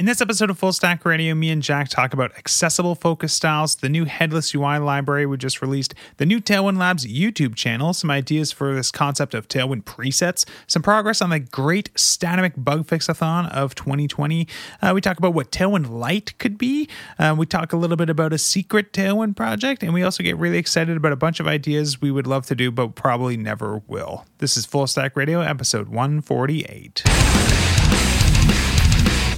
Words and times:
In 0.00 0.06
this 0.06 0.22
episode 0.22 0.48
of 0.48 0.58
Full 0.58 0.72
Stack 0.72 1.04
Radio, 1.04 1.34
me 1.34 1.50
and 1.50 1.62
Jack 1.62 1.90
talk 1.90 2.14
about 2.14 2.34
accessible 2.38 2.94
focus 2.94 3.34
styles, 3.34 3.74
the 3.74 3.90
new 3.90 4.06
headless 4.06 4.54
UI 4.54 4.78
library 4.78 5.26
we 5.26 5.36
just 5.36 5.60
released, 5.60 5.92
the 6.16 6.24
new 6.24 6.40
Tailwind 6.40 6.78
Labs 6.78 7.04
YouTube 7.04 7.54
channel, 7.54 7.92
some 7.92 8.10
ideas 8.10 8.50
for 8.50 8.74
this 8.74 8.90
concept 8.90 9.34
of 9.34 9.46
Tailwind 9.46 9.84
presets, 9.84 10.46
some 10.66 10.80
progress 10.80 11.20
on 11.20 11.28
the 11.28 11.38
great 11.38 11.92
Statamic 11.92 12.54
Bug 12.56 12.86
Fixathon 12.86 13.52
of 13.52 13.74
2020. 13.74 14.48
Uh, 14.80 14.92
we 14.94 15.02
talk 15.02 15.18
about 15.18 15.34
what 15.34 15.52
Tailwind 15.52 15.90
Light 15.90 16.32
could 16.38 16.56
be. 16.56 16.88
Uh, 17.18 17.34
we 17.36 17.44
talk 17.44 17.74
a 17.74 17.76
little 17.76 17.98
bit 17.98 18.08
about 18.08 18.32
a 18.32 18.38
secret 18.38 18.94
Tailwind 18.94 19.36
project, 19.36 19.82
and 19.82 19.92
we 19.92 20.02
also 20.02 20.22
get 20.22 20.38
really 20.38 20.56
excited 20.56 20.96
about 20.96 21.12
a 21.12 21.16
bunch 21.16 21.40
of 21.40 21.46
ideas 21.46 22.00
we 22.00 22.10
would 22.10 22.26
love 22.26 22.46
to 22.46 22.54
do, 22.54 22.70
but 22.70 22.94
probably 22.94 23.36
never 23.36 23.82
will. 23.86 24.24
This 24.38 24.56
is 24.56 24.64
Full 24.64 24.86
Stack 24.86 25.14
Radio, 25.14 25.42
episode 25.42 25.88
148. 25.88 27.02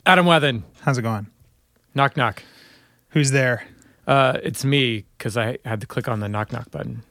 Adam 0.05 0.27
Wathan, 0.27 0.63
How's 0.83 0.99
it 0.99 1.03
going? 1.03 1.27
knock 1.95 2.17
knock. 2.17 2.43
Who's 3.11 3.31
there? 3.31 3.65
Uh, 4.07 4.39
it's 4.43 4.65
me 4.65 5.05
because 5.17 5.37
I 5.37 5.59
had 5.65 5.81
to 5.83 5.87
click 5.87 6.09
on 6.09 6.21
the 6.21 6.29
knock 6.29 6.53
knock 6.53 6.71
button. 6.71 7.03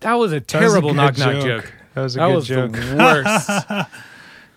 That 0.00 0.14
was 0.14 0.32
a 0.32 0.40
That 0.40 0.60
was 0.62 0.74
a 0.74 0.80
terrible 0.80 0.94
knock 0.94 1.18
knock 1.18 1.42
joke. 1.44 1.72
That 1.94 2.00
was 2.02 2.16
a 2.16 2.18
That 2.20 2.26
good 2.28 2.34
was 2.34 2.46
joke. 2.48 2.72
the 2.72 2.96
worst. 2.98 3.50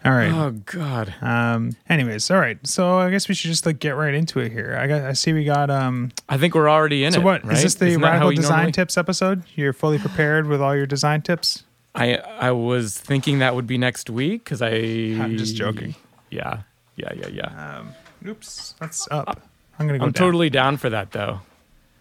All 0.03 0.11
right. 0.11 0.31
oh 0.31 0.51
God. 0.65 1.13
Um. 1.21 1.75
Anyways, 1.89 2.29
all 2.31 2.39
right. 2.39 2.57
So 2.65 2.97
I 2.97 3.09
guess 3.11 3.27
we 3.27 3.35
should 3.35 3.49
just 3.51 3.65
like 3.65 3.79
get 3.79 3.91
right 3.91 4.13
into 4.15 4.39
it 4.39 4.51
here. 4.51 4.77
I 4.79 4.87
got. 4.87 5.01
I 5.03 5.13
see 5.13 5.33
we 5.33 5.43
got. 5.43 5.69
Um. 5.69 6.11
I 6.29 6.37
think 6.37 6.55
we're 6.55 6.69
already 6.69 7.03
in 7.03 7.11
So 7.11 7.19
it. 7.19 7.23
what 7.23 7.41
is 7.43 7.47
right? 7.49 7.57
this? 7.61 7.75
The 7.75 7.87
Isn't 7.87 8.01
radical 8.01 8.31
design 8.31 8.49
normally- 8.57 8.71
tips 8.71 8.97
episode? 8.97 9.43
You're 9.55 9.73
fully 9.73 9.99
prepared 9.99 10.47
with 10.47 10.61
all 10.61 10.75
your 10.75 10.85
design 10.87 11.21
tips. 11.21 11.63
I 11.93 12.15
I 12.17 12.51
was 12.51 12.97
thinking 12.99 13.39
that 13.39 13.53
would 13.55 13.67
be 13.67 13.77
next 13.77 14.09
week 14.09 14.43
because 14.43 14.61
I. 14.61 14.69
I'm 14.69 15.37
just 15.37 15.55
joking. 15.55 15.93
Yeah. 16.31 16.61
Yeah. 16.95 17.13
Yeah. 17.13 17.27
Yeah. 17.27 17.77
Um. 17.79 17.93
Oops. 18.27 18.75
That's 18.79 19.07
up. 19.11 19.41
I'm 19.79 19.87
gonna 19.87 19.99
go. 19.99 20.05
I'm 20.05 20.11
down. 20.11 20.25
totally 20.25 20.49
down 20.49 20.77
for 20.77 20.89
that 20.89 21.11
though. 21.11 21.41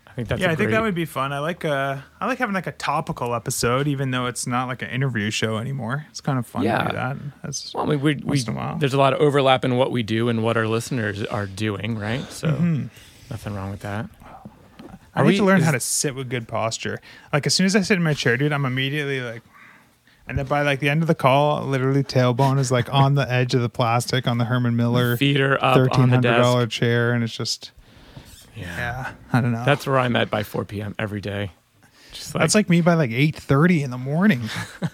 I 0.07 0.13
think 0.15 0.29
that's 0.29 0.41
Yeah, 0.41 0.51
a 0.51 0.53
I 0.53 0.55
think 0.55 0.71
that 0.71 0.81
would 0.83 0.95
be 0.95 1.07
fun. 1.07 1.33
I 1.33 1.41
like 1.41 1.65
uh 1.65 1.97
I 2.21 2.27
like 2.29 2.39
having 2.39 2.55
like 2.55 2.69
a 2.69 2.73
topical 2.73 3.35
episode, 3.35 3.89
even 3.89 4.13
though 4.13 4.27
it's 4.27 4.47
not 4.47 4.69
like 4.69 4.81
an 4.83 4.91
interview 4.91 5.29
show 5.31 5.57
anymore. 5.59 6.07
It's 6.11 6.21
kind 6.21 6.39
of 6.39 6.47
fun 6.47 6.63
to 6.63 6.69
do 6.87 6.93
that. 6.95 7.17
That's, 7.43 7.75
Well, 7.75 7.85
I 7.85 7.89
mean, 7.91 8.01
we, 8.01 8.15
we, 8.25 8.41
in 8.41 8.49
a 8.51 8.53
while. 8.53 8.79
there's 8.79 8.95
a 8.95 8.99
lot 8.99 9.13
of 9.13 9.19
overlap 9.21 9.65
in 9.65 9.77
what 9.77 9.91
we 9.91 10.05
do 10.05 10.29
and 10.29 10.45
what 10.45 10.57
our 10.57 10.69
listeners 10.69 11.25
are 11.25 11.47
doing, 11.47 11.99
right? 11.99 12.23
So 12.31 12.47
Mm-hmm. 12.49 12.87
nothing 13.29 13.55
wrong 13.55 13.73
with 13.73 13.81
that. 13.81 14.07
I 15.17 15.21
Are 15.21 15.25
need 15.25 15.31
we- 15.33 15.37
to 15.39 15.45
learn 15.45 15.59
is- 15.59 15.65
how 15.65 15.73
to 15.73 15.81
sit 15.81 16.15
with 16.15 16.31
good 16.31 16.47
posture. 16.47 17.01
Like 17.33 17.45
as 17.49 17.55
soon 17.55 17.67
as 17.67 17.75
I 17.75 17.81
sit 17.81 17.97
in 17.97 18.05
my 18.05 18.15
chair, 18.15 18.37
dude, 18.37 18.53
I'm 18.53 18.65
immediately 18.67 19.21
like, 19.21 19.43
and 20.29 20.39
then 20.39 20.47
by 20.47 20.63
like 20.63 20.81
the 20.81 20.89
end 20.89 21.03
of 21.03 21.09
the 21.09 21.15
call, 21.15 21.65
literally 21.65 22.03
tailbone 22.03 22.59
is 22.59 22.71
like 22.73 22.93
on 22.93 23.15
the 23.15 23.31
edge 23.31 23.55
of 23.55 23.61
the 23.63 23.69
plastic 23.69 24.27
on 24.27 24.39
the 24.39 24.45
Herman 24.45 24.77
Miller 24.77 25.17
Feet 25.17 25.41
are 25.41 25.63
up 25.63 25.75
thirteen 25.75 26.03
on 26.05 26.09
the 26.11 26.17
hundred 26.17 26.29
desk. 26.31 26.43
dollar 26.43 26.67
chair, 26.67 27.13
and 27.13 27.23
it's 27.25 27.37
just 27.37 27.73
Yeah. 28.57 28.65
yeah, 28.77 29.13
I 29.33 29.41
don't 29.41 29.53
know. 29.53 29.65
That's 29.65 29.87
where 29.87 29.99
I'm 29.99 30.17
at 30.17 30.31
by 30.31 30.43
4 30.43 30.65
p.m. 30.65 30.95
every 30.99 31.21
day. 31.21 31.51
Just 32.13 32.33
like, 32.35 32.43
that's 32.43 32.55
like 32.55 32.69
me 32.71 32.81
by 32.81 32.95
like 32.95 33.11
eight 33.11 33.35
thirty 33.35 33.83
in 33.83 33.91
the 33.91 33.99
morning. 33.99 34.43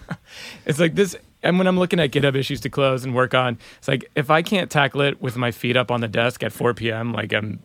it's 0.65 0.79
like 0.79 0.95
this. 0.95 1.15
And 1.43 1.57
when 1.57 1.65
I'm 1.67 1.77
looking 1.79 1.99
at 1.99 2.11
GitHub 2.11 2.35
issues 2.35 2.61
to 2.61 2.69
close 2.69 3.03
and 3.03 3.15
work 3.15 3.33
on, 3.33 3.57
it's 3.79 3.87
like 3.87 4.09
if 4.15 4.29
I 4.29 4.41
can't 4.43 4.69
tackle 4.69 5.01
it 5.01 5.21
with 5.21 5.37
my 5.37 5.49
feet 5.51 5.75
up 5.77 5.89
on 5.91 6.01
the 6.01 6.07
desk 6.07 6.43
at 6.43 6.51
4 6.53 6.73
p.m., 6.75 7.13
like 7.13 7.33
I'm, 7.33 7.59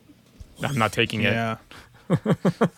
I'm 0.63 0.77
not 0.79 0.93
taking 0.93 1.21
it. 1.21 1.33
yeah. 1.33 1.57
All 2.09 2.17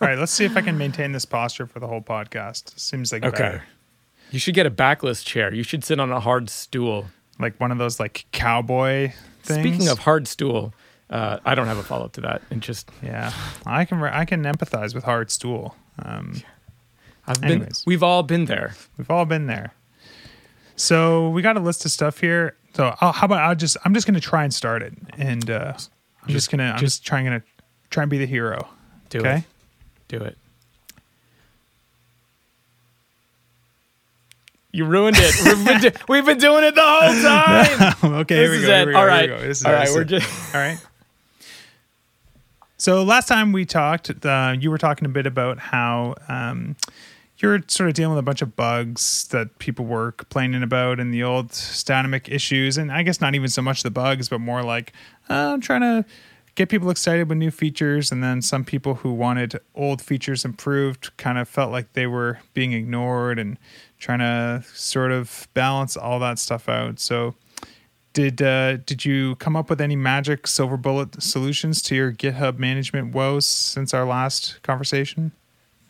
right, 0.00 0.18
let's 0.18 0.32
see 0.32 0.44
if 0.44 0.56
I 0.58 0.60
can 0.60 0.76
maintain 0.76 1.12
this 1.12 1.24
posture 1.24 1.66
for 1.66 1.80
the 1.80 1.86
whole 1.86 2.02
podcast. 2.02 2.78
Seems 2.78 3.12
like 3.12 3.24
Okay. 3.24 3.36
better. 3.38 3.62
You 4.30 4.38
should 4.38 4.54
get 4.54 4.66
a 4.66 4.70
backless 4.70 5.22
chair. 5.24 5.52
You 5.52 5.62
should 5.62 5.84
sit 5.84 5.98
on 6.00 6.10
a 6.12 6.20
hard 6.20 6.48
stool. 6.50 7.06
like 7.38 7.58
one 7.58 7.72
of 7.72 7.78
those 7.78 7.98
like 7.98 8.26
cowboy 8.32 9.12
things. 9.42 9.60
Speaking 9.60 9.88
of 9.88 9.98
hard 10.00 10.28
stool, 10.28 10.72
uh, 11.08 11.38
I 11.44 11.54
don't 11.54 11.66
have 11.66 11.78
a 11.78 11.82
follow 11.82 12.04
up 12.04 12.12
to 12.12 12.20
that. 12.22 12.42
And 12.50 12.62
just 12.62 12.88
yeah, 13.02 13.32
I 13.66 13.84
can 13.84 13.98
re- 14.00 14.10
I 14.12 14.24
can 14.24 14.42
empathize 14.44 14.94
with 14.94 15.04
hard 15.04 15.30
stool. 15.30 15.74
Um, 16.04 16.42
I've 17.26 17.40
been. 17.40 17.50
Anyways. 17.52 17.84
We've 17.86 18.02
all 18.02 18.22
been 18.22 18.44
there. 18.44 18.74
We've 18.98 19.10
all 19.10 19.24
been 19.24 19.46
there. 19.46 19.72
So 20.76 21.28
we 21.30 21.42
got 21.42 21.56
a 21.56 21.60
list 21.60 21.84
of 21.84 21.90
stuff 21.90 22.20
here. 22.20 22.56
So 22.74 22.94
I'll, 23.00 23.12
how 23.12 23.24
about 23.26 23.40
I'll 23.40 23.54
just 23.54 23.76
I'm 23.84 23.94
just 23.94 24.06
gonna 24.06 24.20
try 24.20 24.44
and 24.44 24.54
start 24.54 24.82
it, 24.82 24.94
and 25.18 25.50
uh, 25.50 25.72
I'm 25.74 25.74
just, 25.76 25.88
Just- 26.28 26.50
gonna 26.50 26.64
I'm 26.70 26.78
just- 26.78 26.96
just 26.98 27.06
trying 27.06 27.24
gonna 27.24 27.42
try 27.90 28.02
and 28.04 28.10
be 28.10 28.18
the 28.18 28.26
hero. 28.26 28.68
Do 29.08 29.20
okay. 29.20 29.36
it. 29.38 29.44
Do 30.08 30.18
it. 30.18 30.38
You 34.72 34.84
ruined 34.84 35.16
it. 35.18 35.34
We've 35.44 35.64
been, 35.64 35.80
do- 35.80 35.98
we've 36.08 36.24
been 36.24 36.38
doing 36.38 36.64
it 36.64 36.74
the 36.74 36.82
whole 36.84 37.22
time. 37.22 38.14
okay. 38.20 38.34
this 38.36 38.50
here 38.50 38.60
we 38.60 38.66
go. 38.66 38.76
Here 38.76 38.86
we 38.86 38.92
go. 38.92 38.98
All 38.98 39.06
right. 39.06 39.28
go. 39.28 39.40
This 39.40 39.60
is 39.60 39.66
All 39.66 39.72
right. 39.72 39.88
We're 39.92 40.04
just. 40.04 40.54
All 40.54 40.60
right. 40.60 40.78
So 42.76 43.02
last 43.02 43.28
time 43.28 43.52
we 43.52 43.66
talked, 43.66 44.24
uh, 44.24 44.56
you 44.58 44.70
were 44.70 44.78
talking 44.78 45.04
a 45.04 45.10
bit 45.10 45.26
about 45.26 45.58
how 45.58 46.14
um, 46.28 46.76
you're 47.36 47.60
sort 47.68 47.90
of 47.90 47.94
dealing 47.94 48.14
with 48.14 48.20
a 48.20 48.22
bunch 48.24 48.40
of 48.40 48.56
bugs 48.56 49.28
that 49.28 49.58
people 49.58 49.84
were 49.84 50.12
complaining 50.12 50.62
about 50.62 50.98
in 50.98 51.10
the 51.10 51.22
old 51.22 51.50
Statamic 51.50 52.32
issues, 52.32 52.78
and 52.78 52.90
I 52.90 53.02
guess 53.02 53.20
not 53.20 53.34
even 53.34 53.50
so 53.50 53.60
much 53.60 53.82
the 53.82 53.90
bugs, 53.90 54.30
but 54.30 54.40
more 54.40 54.62
like 54.62 54.94
uh, 55.28 55.52
I'm 55.52 55.60
trying 55.60 55.82
to 55.82 56.06
get 56.60 56.68
people 56.68 56.90
excited 56.90 57.26
with 57.26 57.38
new 57.38 57.50
features, 57.50 58.12
and 58.12 58.22
then 58.22 58.42
some 58.42 58.66
people 58.66 58.96
who 58.96 59.14
wanted 59.14 59.58
old 59.74 60.02
features 60.02 60.44
improved 60.44 61.16
kind 61.16 61.38
of 61.38 61.48
felt 61.48 61.72
like 61.72 61.94
they 61.94 62.06
were 62.06 62.38
being 62.52 62.74
ignored, 62.74 63.38
and 63.38 63.56
trying 63.98 64.18
to 64.18 64.62
sort 64.74 65.10
of 65.10 65.48
balance 65.54 65.96
all 65.96 66.20
that 66.20 66.38
stuff 66.38 66.68
out. 66.68 67.00
So 67.00 67.34
did 68.12 68.42
uh, 68.42 68.76
did 68.76 69.06
you 69.06 69.36
come 69.36 69.56
up 69.56 69.70
with 69.70 69.80
any 69.80 69.96
magic 69.96 70.46
silver 70.46 70.76
bullet 70.76 71.22
solutions 71.22 71.80
to 71.80 71.94
your 71.94 72.12
GitHub 72.12 72.58
management 72.58 73.14
woes 73.14 73.46
since 73.46 73.94
our 73.94 74.04
last 74.04 74.62
conversation? 74.62 75.32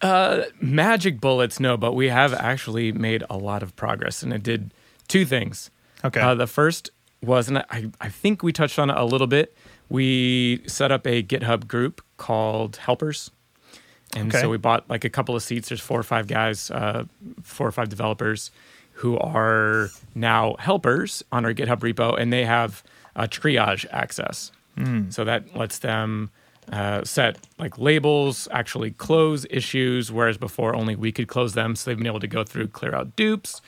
Uh, 0.00 0.44
magic 0.60 1.20
bullets, 1.20 1.58
no, 1.58 1.76
but 1.76 1.94
we 1.94 2.10
have 2.10 2.32
actually 2.32 2.92
made 2.92 3.25
a 3.28 3.37
lot 3.37 3.64
of 3.64 3.75
progress, 3.75 4.22
and 4.22 4.32
it 4.32 4.44
did 4.44 4.72
two 5.08 5.25
things. 5.25 5.69
Okay. 6.04 6.20
Uh, 6.20 6.37
the 6.37 6.47
first 6.47 6.91
was, 7.22 7.48
and 7.48 7.58
I, 7.58 7.91
I 8.00 8.08
think 8.08 8.44
we 8.44 8.52
touched 8.52 8.78
on 8.78 8.88
it 8.88 8.97
a 8.97 9.04
little 9.04 9.26
bit. 9.26 9.52
We 9.91 10.62
set 10.67 10.91
up 10.91 11.06
a 11.06 11.23
GitHub 11.23 11.67
group 11.69 12.01
called 12.17 12.77
Helpers. 12.77 13.31
And 14.17 14.28
Okay. 14.28 14.41
so 14.41 14.49
we 14.49 14.56
bought 14.56 14.89
like 14.89 15.05
a 15.05 15.11
couple 15.11 15.37
of 15.37 15.43
seats. 15.43 15.69
There's 15.69 15.81
four 15.81 16.01
or 16.01 16.03
five 16.05 16.27
guys, 16.27 16.71
uh, 16.71 17.05
four 17.43 17.67
or 17.67 17.73
five 17.73 17.89
developers 17.91 18.50
who 18.95 19.19
are 19.19 19.91
now 20.15 20.56
helpers 20.59 21.23
on 21.33 21.45
our 21.45 21.53
GitHub 21.55 21.81
repo, 21.81 22.19
and 22.19 22.33
they 22.33 22.45
have 22.45 22.83
uh, 23.17 23.23
triage 23.27 23.84
access. 23.91 24.53
So 25.11 25.25
that 25.25 25.55
lets 25.55 25.79
them 25.81 26.31
uh, 26.73 27.05
set 27.05 27.37
like 27.59 27.77
labels, 27.77 28.49
actually 28.50 28.93
close 28.93 29.45
issues, 29.50 30.11
whereas 30.11 30.39
before 30.39 30.75
only 30.75 30.97
we 30.97 31.12
could 31.12 31.29
close 31.29 31.53
them. 31.53 31.77
So 31.77 31.91
they've 31.91 31.99
been 31.99 32.06
able 32.06 32.21
to 32.21 32.27
go 32.27 32.45
through, 32.45 32.69
clear 32.69 32.95
out 32.95 33.15
dupes, 33.15 33.61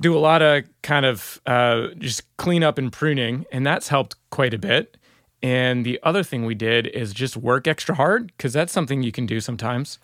do 0.00 0.16
a 0.16 0.20
lot 0.20 0.40
of 0.40 0.64
kind 0.82 1.04
of 1.04 1.40
uh, 1.46 1.88
just 1.98 2.22
cleanup 2.36 2.78
and 2.78 2.92
pruning, 2.92 3.44
and 3.50 3.66
that's 3.66 3.88
helped 3.88 4.14
quite 4.30 4.54
a 4.54 4.58
bit. 4.58 4.96
And 5.44 5.84
the 5.84 6.00
other 6.02 6.22
thing 6.22 6.46
we 6.46 6.54
did 6.54 6.86
is 6.86 7.12
just 7.12 7.36
work 7.36 7.68
extra 7.68 7.94
hard 7.94 8.28
because 8.28 8.54
that's 8.54 8.72
something 8.72 9.02
you 9.02 9.12
can 9.12 9.26
do 9.26 9.40
sometimes. 9.40 9.98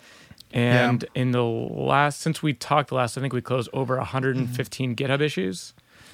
And 0.52 1.02
in 1.14 1.30
the 1.30 1.42
last, 1.42 2.20
since 2.20 2.42
we 2.42 2.52
talked 2.52 2.92
last, 2.92 3.16
I 3.16 3.22
think 3.22 3.32
we 3.32 3.40
closed 3.40 3.70
over 3.72 3.96
115 3.96 4.94
GitHub 4.96 5.22
issues. 5.22 5.72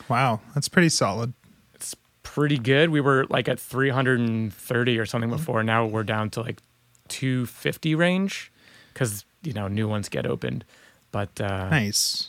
Wow, 0.09 0.41
that's 0.55 0.69
pretty 0.69 0.91
solid. 0.91 1.33
It's 1.75 1.97
pretty 2.23 2.57
good. 2.57 2.91
We 2.91 3.01
were 3.01 3.27
like 3.29 3.49
at 3.49 3.59
330 3.59 4.97
or 4.99 5.07
something 5.07 5.31
before. 5.31 5.65
Now 5.65 5.87
we're 5.87 6.05
down 6.05 6.31
to 6.31 6.43
like 6.43 6.61
250 7.09 7.97
range 7.97 8.53
because 8.93 9.25
you 9.43 9.53
know 9.53 9.67
new 9.67 9.89
ones 9.89 10.09
get 10.09 10.25
opened. 10.25 10.65
But 11.11 11.41
uh, 11.41 11.69
Nice. 11.71 12.29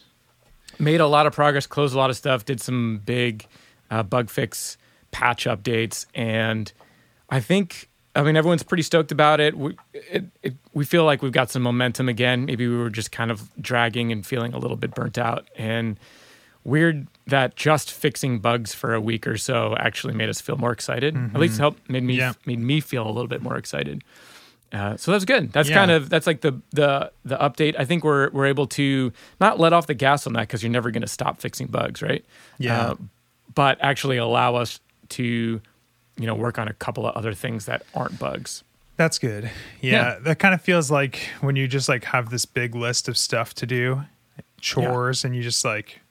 made 0.79 0.99
a 1.01 1.07
lot 1.07 1.27
of 1.27 1.33
progress, 1.33 1.67
closed 1.67 1.93
a 1.93 1.97
lot 1.99 2.09
of 2.09 2.17
stuff, 2.17 2.43
did 2.43 2.59
some 2.59 3.01
big 3.05 3.45
uh, 3.91 4.01
bug 4.01 4.31
fix 4.31 4.77
patch 5.11 5.45
updates, 5.45 6.07
and 6.15 6.71
I 7.29 7.39
think 7.39 7.89
I 8.15 8.23
mean 8.23 8.35
everyone's 8.35 8.63
pretty 8.63 8.83
stoked 8.83 9.11
about 9.11 9.39
it. 9.39 9.57
We 9.57 9.75
it, 9.93 10.25
it, 10.43 10.55
we 10.73 10.85
feel 10.85 11.03
like 11.05 11.21
we've 11.21 11.31
got 11.31 11.49
some 11.51 11.61
momentum 11.61 12.09
again. 12.09 12.45
Maybe 12.45 12.67
we 12.67 12.77
were 12.77 12.89
just 12.89 13.11
kind 13.11 13.31
of 13.31 13.49
dragging 13.61 14.11
and 14.11 14.25
feeling 14.25 14.53
a 14.53 14.57
little 14.59 14.77
bit 14.77 14.95
burnt 14.95 15.17
out, 15.17 15.47
and 15.57 15.99
weird 16.63 17.07
that 17.27 17.55
just 17.55 17.91
fixing 17.91 18.39
bugs 18.39 18.73
for 18.73 18.93
a 18.93 18.99
week 19.01 19.25
or 19.27 19.37
so 19.37 19.75
actually 19.79 20.13
made 20.13 20.29
us 20.29 20.41
feel 20.41 20.57
more 20.57 20.71
excited. 20.71 21.15
At 21.15 21.39
least 21.39 21.57
helped 21.59 21.89
made 21.89 22.03
me 22.03 22.13
Mm-hmm. 22.17 22.19
Yeah. 22.19 22.33
made 22.45 22.59
me 22.59 22.79
feel 22.81 23.05
a 23.05 23.11
little 23.11 23.27
bit 23.27 23.41
more 23.41 23.57
excited. 23.57 24.03
Uh, 24.73 24.97
so 24.97 25.11
that's 25.13 25.23
good. 25.23 25.53
That's 25.53 25.69
Yeah. 25.69 25.75
kind 25.75 25.91
of 25.91 26.09
that's 26.09 26.27
like 26.27 26.41
the 26.41 26.59
the 26.71 27.11
the 27.23 27.37
update. 27.37 27.75
I 27.79 27.85
think 27.85 28.03
we're 28.03 28.29
we're 28.31 28.47
able 28.47 28.67
to 28.67 29.13
not 29.39 29.59
let 29.59 29.71
off 29.71 29.87
the 29.87 29.93
gas 29.93 30.27
on 30.27 30.33
that 30.33 30.41
because 30.41 30.61
you're 30.61 30.71
never 30.71 30.91
going 30.91 31.01
to 31.03 31.07
stop 31.07 31.39
fixing 31.39 31.67
bugs, 31.67 32.01
right? 32.01 32.25
Yeah. 32.57 32.81
Uh, 32.91 32.95
but 33.55 33.77
actually 33.81 34.17
allow 34.17 34.55
us 34.55 34.79
to, 35.09 35.61
you 36.17 36.25
know, 36.27 36.35
work 36.35 36.57
on 36.59 36.67
a 36.67 36.73
couple 36.73 37.05
of 37.05 37.15
other 37.15 37.33
things 37.33 37.65
that 37.65 37.83
aren't 37.93 38.17
bugs. 38.19 38.63
That's 38.95 39.19
good. 39.19 39.45
Yeah, 39.81 39.91
Yeah. 39.91 40.19
that 40.23 40.39
kind 40.39 40.53
of 40.55 40.61
feels 40.61 40.89
like 40.89 41.19
when 41.41 41.55
you 41.55 41.67
just 41.67 41.87
like 41.87 42.03
have 42.05 42.29
this 42.29 42.45
big 42.45 42.73
list 42.75 43.07
of 43.07 43.17
stuff 43.17 43.53
to 43.55 43.65
do, 43.67 44.03
chores, 44.59 45.23
and 45.23 45.35
you 45.35 45.43
just 45.43 45.63
like 45.63 46.01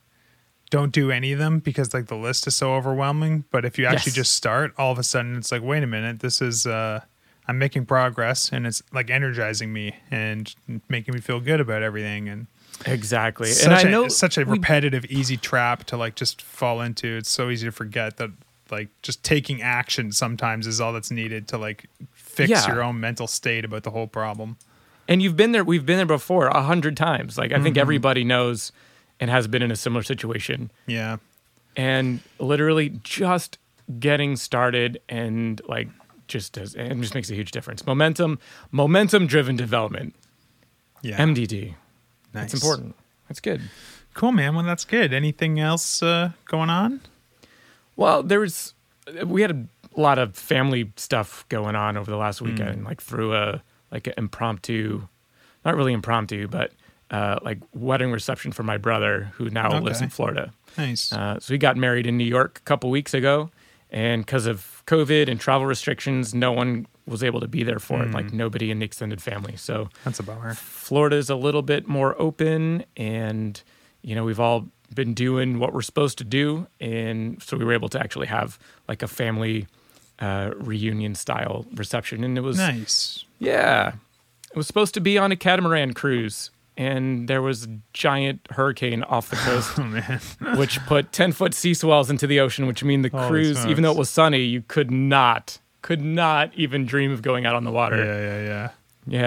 don't 0.70 0.93
do 0.93 1.11
any 1.11 1.32
of 1.32 1.38
them 1.38 1.58
because 1.61 1.94
like 1.94 2.06
the 2.06 2.17
list 2.17 2.47
is 2.47 2.55
so 2.55 2.75
overwhelming. 2.75 3.44
But 3.50 3.64
if 3.64 3.79
you 3.79 3.87
actually 3.87 4.11
Yes. 4.11 4.17
just 4.17 4.35
start, 4.35 4.73
all 4.79 4.93
of 4.93 4.99
a 4.99 5.03
sudden 5.05 5.37
it's 5.37 5.50
like, 5.53 5.62
wait 5.62 5.82
a 5.82 5.87
minute, 5.87 6.20
this 6.20 6.41
is 6.43 6.67
uh 6.67 7.00
I'm 7.49 7.59
making 7.59 7.87
progress 7.87 8.50
and 8.52 8.67
it's 8.67 8.82
like 8.93 9.09
energizing 9.11 9.73
me 9.73 9.94
and 10.11 10.52
making 10.88 11.14
me 11.14 11.20
feel 11.20 11.38
good 11.41 11.61
about 11.61 11.82
everything 11.82 12.29
and 12.29 12.47
Exactly. 12.85 13.49
such 13.52 13.64
and 13.67 13.75
I 13.75 13.82
a, 13.82 13.91
know 13.91 14.05
it's 14.05 14.17
such 14.17 14.37
a 14.37 14.44
we- 14.44 14.52
repetitive, 14.59 15.05
easy 15.06 15.37
trap 15.37 15.85
to 15.85 15.97
like 15.97 16.14
just 16.17 16.43
fall 16.43 16.81
into. 16.81 17.17
It's 17.17 17.31
so 17.31 17.49
easy 17.50 17.67
to 17.67 17.73
forget 17.73 18.17
that 18.19 18.31
like 18.70 18.88
just 19.02 19.22
taking 19.22 19.62
action 19.62 20.12
sometimes 20.12 20.66
is 20.66 20.80
all 20.80 20.92
that's 20.92 21.10
needed 21.10 21.46
to 21.48 21.58
like 21.58 21.86
fix 22.12 22.50
Yeah. 22.50 22.66
your 22.66 22.82
own 22.82 22.98
mental 23.00 23.26
state 23.26 23.64
about 23.64 23.82
the 23.84 23.90
whole 23.90 24.06
problem. 24.08 24.56
and 25.08 25.22
you've 25.22 25.36
been 25.36 25.52
there 25.52 25.62
we've 25.64 25.86
been 25.86 25.98
there 25.98 26.06
before 26.06 26.48
a 26.48 26.62
hundred 26.62 26.96
times 26.96 27.38
like 27.38 27.50
i 27.52 27.54
Mm-hmm. 27.54 27.64
think 27.64 27.76
everybody 27.78 28.24
knows 28.24 28.72
and 29.20 29.30
has 29.30 29.46
been 29.46 29.62
in 29.62 29.70
a 29.70 29.76
similar 29.76 30.02
situation 30.02 30.70
Yeah. 30.86 31.18
and 31.76 32.20
literally 32.40 32.88
just 33.04 33.58
getting 34.00 34.34
started 34.36 35.00
and 35.08 35.60
like 35.68 35.88
just 36.26 36.54
does 36.54 36.74
it 36.74 36.92
just 37.00 37.14
makes 37.14 37.30
a 37.30 37.34
huge 37.36 37.52
difference 37.52 37.86
momentum 37.86 38.38
momentum 38.72 39.28
driven 39.28 39.54
development 39.56 40.12
Yeah. 41.02 41.18
mdd 41.18 41.74
nice. 42.34 42.52
it's 42.52 42.54
important 42.62 42.96
that's 43.28 43.40
good 43.40 43.60
Cool, 44.14 44.32
man. 44.32 44.54
Well, 44.54 44.64
that's 44.64 44.86
good. 44.86 45.12
Anything 45.12 45.60
else 45.60 46.02
uh, 46.02 46.30
going 46.46 46.70
on? 46.70 47.02
Well 47.96 48.22
there 48.22 48.40
was 48.40 48.75
we 49.25 49.43
had 49.43 49.50
a 49.96 50.00
lot 50.00 50.19
of 50.19 50.37
family 50.37 50.93
stuff 50.96 51.44
going 51.48 51.75
on 51.75 51.96
over 51.96 52.10
the 52.10 52.16
last 52.16 52.40
weekend 52.43 52.84
like 52.84 53.00
through 53.00 53.34
a 53.34 53.62
like 53.90 54.06
an 54.06 54.14
impromptu 54.16 55.06
not 55.64 55.75
really 55.76 55.93
impromptu 55.93 56.46
but 56.48 56.72
uh, 57.10 57.38
like 57.43 57.58
wedding 57.72 58.10
reception 58.10 58.50
for 58.52 58.64
my 58.64 58.76
brother 58.76 59.31
who 59.34 59.48
now 59.50 59.78
lives 59.81 60.00
in 60.00 60.08
florida 60.08 60.52
Nice. 60.78 61.10
Uh, 61.12 61.40
so 61.40 61.54
he 61.54 61.58
got 61.58 61.76
married 61.78 62.06
in 62.06 62.19
New 62.19 62.25
York 62.25 62.58
a 62.58 62.62
couple 62.66 62.90
weeks 62.90 63.14
ago, 63.14 63.50
and 63.90 64.25
because 64.26 64.44
of 64.46 64.82
COVID 64.87 65.26
and 65.26 65.40
travel 65.40 65.66
restrictions, 65.66 66.34
no 66.34 66.52
one 66.52 66.87
was 67.06 67.22
able 67.25 67.40
to 67.40 67.49
be 67.49 67.62
there 67.62 67.78
for 67.78 68.02
it. 68.02 68.10
Like 68.12 68.31
nobody 68.32 68.70
in 68.70 68.78
the 68.81 68.84
extended 68.84 69.22
family. 69.22 69.56
So 69.56 69.88
that's 70.04 70.19
a 70.20 70.22
bummer. 70.22 70.52
Florida's 70.52 71.31
a 71.31 71.34
little 71.37 71.62
bit 71.62 71.88
more 71.88 72.14
open, 72.20 72.84
and 72.94 73.62
you 74.02 74.14
know 74.14 74.25
we've 74.25 74.38
all 74.40 74.66
been 74.94 75.15
doing 75.15 75.59
what 75.59 75.73
we're 75.73 75.83
supposed 75.83 76.19
to 76.19 76.25
do, 76.25 76.67
and 76.81 77.43
so 77.43 77.56
we 77.56 77.65
were 77.65 77.73
able 77.73 77.88
to 77.91 78.00
actually 78.00 78.27
have 78.29 78.59
like 78.88 79.03
a 79.03 79.09
family 79.09 79.67
uh, 80.19 80.50
reunion 80.56 81.15
style 81.15 81.67
reception, 81.75 82.25
and 82.25 82.38
it 82.38 82.41
was 82.43 82.56
Nice. 82.59 83.25
yeah, 83.38 83.94
it 84.50 84.56
was 84.56 84.67
supposed 84.67 84.94
to 84.94 85.00
be 85.00 85.19
on 85.19 85.33
a 85.33 85.37
catamaran 85.37 85.93
cruise. 85.94 86.50
And 86.79 87.27
there 87.27 87.41
was 87.41 87.65
a 87.65 87.79
giant 87.94 88.41
hurricane 88.50 89.03
off 89.05 89.31
the 89.31 89.37
coast 89.37 89.73
Oh 89.79 89.83
man. 89.85 90.21
which 90.59 90.79
put 90.85 91.11
10 91.11 91.33
foot 91.33 91.55
sea 91.55 91.73
swells 91.73 92.11
into 92.11 92.27
the 92.27 92.38
ocean, 92.41 92.67
which 92.67 92.85
mean 92.85 93.00
the 93.00 93.09
Holy 93.09 93.29
cruise, 93.29 93.65
even 93.65 93.83
though 93.83 93.93
it 93.93 93.97
was 93.97 94.11
sunny, 94.11 94.43
you 94.43 94.61
could 94.61 94.91
not, 94.91 95.59
could 95.81 96.03
not 96.03 96.50
even 96.55 96.85
dream 96.85 97.11
of 97.12 97.23
going 97.23 97.47
out 97.47 97.55
on 97.55 97.65
the 97.65 97.71
water. 97.71 97.97
yeah, 98.05 98.21
yeah, 98.21 98.44
yeah. 98.44 98.71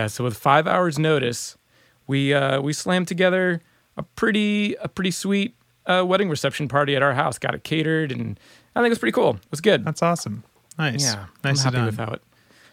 Yeah, 0.02 0.08
so 0.08 0.24
with 0.24 0.38
five 0.38 0.68
hours 0.68 1.00
notice, 1.00 1.58
we 2.06 2.36
uh, 2.36 2.62
we 2.62 2.72
slammed 2.72 3.08
together 3.08 3.62
a 4.00 4.04
pretty 4.04 4.76
a 4.76 4.88
pretty 4.88 5.12
sweet 5.12 5.56
uh, 5.86 6.04
wedding 6.08 6.30
reception 6.30 6.68
party 6.68 6.96
at 6.96 7.04
our 7.04 7.14
house. 7.14 7.38
Got 7.38 7.54
it 7.54 7.64
catered, 7.64 8.12
and 8.12 8.40
I 8.76 8.80
think 8.80 8.88
it 8.88 8.90
was 8.92 9.00
pretty 9.00 9.12
cool. 9.14 9.32
It 9.36 9.52
was 9.52 9.62
good. 9.62 9.84
That's 9.86 10.02
awesome. 10.02 10.44
Nice. 10.78 11.04
yeah, 11.04 11.26
Nice 11.44 11.66
I'm 11.66 11.74
happy 11.74 11.86
with 11.86 11.98
how 11.98 12.14
it. 12.14 12.22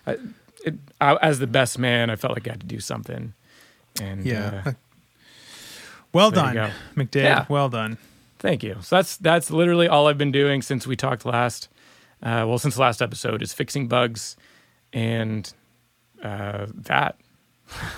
I, 0.07 0.17
it 0.65 0.75
I, 1.01 1.17
as 1.17 1.41
the 1.41 1.47
best 1.49 1.79
man, 1.79 2.09
I 2.11 2.17
felt 2.17 2.35
like 2.35 2.47
I 2.47 2.53
had 2.53 2.61
to 2.61 2.67
do 2.67 2.79
something. 2.81 3.35
And 4.01 4.25
Yeah. 4.25 4.63
uh, 4.65 4.73
well 6.13 6.31
done. 6.31 6.55
McDade. 6.95 7.15
Yeah. 7.25 7.47
Well 7.49 7.69
done. 7.69 7.99
Thank 8.39 8.63
you. 8.63 8.77
So 8.83 8.97
that's 8.97 9.17
that's 9.17 9.51
literally 9.51 9.89
all 9.89 10.07
I've 10.07 10.19
been 10.19 10.33
doing 10.33 10.63
since 10.63 10.87
we 10.87 10.95
talked 10.97 11.25
last. 11.25 11.69
Uh, 12.23 12.45
well, 12.47 12.59
since 12.59 12.77
the 12.77 12.81
last 12.81 13.03
episode 13.03 13.43
is 13.43 13.53
fixing 13.53 13.89
bugs, 13.89 14.37
and 14.93 15.53
uh, 16.23 16.67
that 16.75 17.17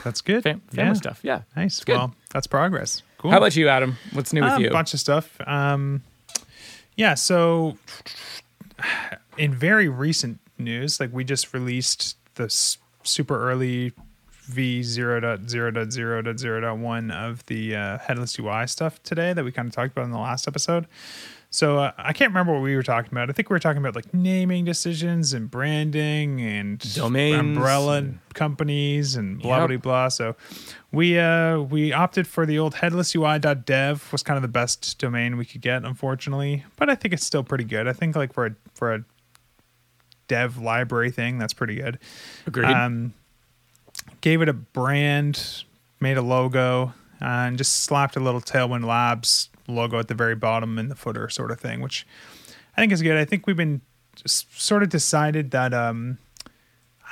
That's 0.04 0.20
good. 0.22 0.42
fam- 0.44 0.60
family 0.72 0.90
yeah. 0.90 0.92
stuff. 0.94 1.20
Yeah. 1.22 1.42
Nice. 1.54 1.84
good. 1.84 1.92
Well, 1.96 2.14
that's 2.30 2.46
progress. 2.46 3.02
Cool. 3.18 3.30
How 3.32 3.38
about 3.38 3.56
you, 3.56 3.68
Adam? 3.68 3.96
What's 4.12 4.32
new 4.32 4.42
with 4.42 4.52
Uh, 4.52 4.58
you? 4.58 4.68
A 4.68 4.72
bunch 4.72 4.94
of 4.94 5.00
stuff. 5.00 5.40
Um, 5.46 6.02
yeah. 6.96 7.14
So, 7.14 7.76
in 9.36 9.52
very 9.54 9.88
recent 9.88 10.38
news, 10.58 11.00
like 11.00 11.10
we 11.12 11.24
just 11.24 11.52
released 11.52 12.16
the 12.36 12.44
s- 12.44 12.78
super 13.02 13.50
early 13.50 13.92
v 14.44 14.80
0.0.0.0.1 14.80 17.12
of 17.12 17.44
the 17.46 17.76
uh, 17.76 17.98
headless 17.98 18.38
UI 18.38 18.66
stuff 18.66 19.02
today 19.02 19.32
that 19.32 19.44
we 19.44 19.52
kind 19.52 19.68
of 19.68 19.74
talked 19.74 19.92
about 19.92 20.04
in 20.04 20.10
the 20.10 20.18
last 20.18 20.48
episode. 20.48 20.86
So 21.50 21.78
uh, 21.78 21.92
I 21.96 22.12
can't 22.12 22.30
remember 22.30 22.52
what 22.52 22.60
we 22.62 22.76
were 22.76 22.82
talking 22.82 23.10
about. 23.10 23.30
I 23.30 23.32
think 23.32 23.48
we 23.48 23.54
were 23.54 23.58
talking 23.58 23.78
about 23.78 23.94
like 23.96 24.12
naming 24.12 24.66
decisions 24.66 25.32
and 25.32 25.50
branding 25.50 26.42
and 26.42 26.78
Domains 26.94 27.38
umbrella 27.40 27.96
and- 27.98 28.18
companies 28.34 29.16
and 29.16 29.40
blah 29.40 29.60
Yep. 29.60 29.68
blah 29.68 29.76
blah. 29.78 30.08
So 30.08 30.36
we 30.92 31.18
uh 31.18 31.60
we 31.60 31.92
opted 31.92 32.26
for 32.26 32.44
the 32.44 32.58
old 32.58 32.74
headlessui.dev 32.74 34.12
was 34.12 34.22
kind 34.22 34.36
of 34.36 34.42
the 34.42 34.48
best 34.48 34.98
domain 34.98 35.38
we 35.38 35.46
could 35.46 35.62
get, 35.62 35.84
unfortunately. 35.84 36.64
But 36.76 36.90
I 36.90 36.94
think 36.94 37.14
it's 37.14 37.24
still 37.24 37.42
pretty 37.44 37.64
good. 37.64 37.88
I 37.88 37.94
think 37.94 38.14
like 38.14 38.34
for 38.34 38.46
a 38.46 38.54
for 38.74 38.94
a 38.94 39.04
dev 40.28 40.58
library 40.58 41.10
thing, 41.10 41.38
that's 41.38 41.54
pretty 41.54 41.76
good. 41.76 41.98
Agreed. 42.46 42.66
Um, 42.70 43.14
gave 44.20 44.42
it 44.42 44.48
a 44.50 44.52
brand, 44.52 45.64
made 45.98 46.18
a 46.18 46.22
logo, 46.22 46.92
uh, 47.22 47.24
and 47.24 47.56
just 47.56 47.84
slapped 47.84 48.16
a 48.16 48.20
little 48.20 48.40
Tailwind 48.42 48.84
Labs 48.84 49.48
logo 49.68 49.98
at 49.98 50.08
the 50.08 50.14
very 50.14 50.34
bottom 50.34 50.78
in 50.78 50.88
the 50.88 50.94
footer, 50.94 51.28
sort 51.28 51.50
of 51.50 51.60
thing, 51.60 51.80
which 51.80 52.06
I 52.76 52.80
think 52.80 52.92
is 52.92 53.02
good. 53.02 53.16
I 53.16 53.24
think 53.24 53.46
we've 53.46 53.56
been 53.56 53.80
sort 54.26 54.82
of 54.82 54.88
decided 54.88 55.50
that 55.52 55.72
um, 55.72 56.18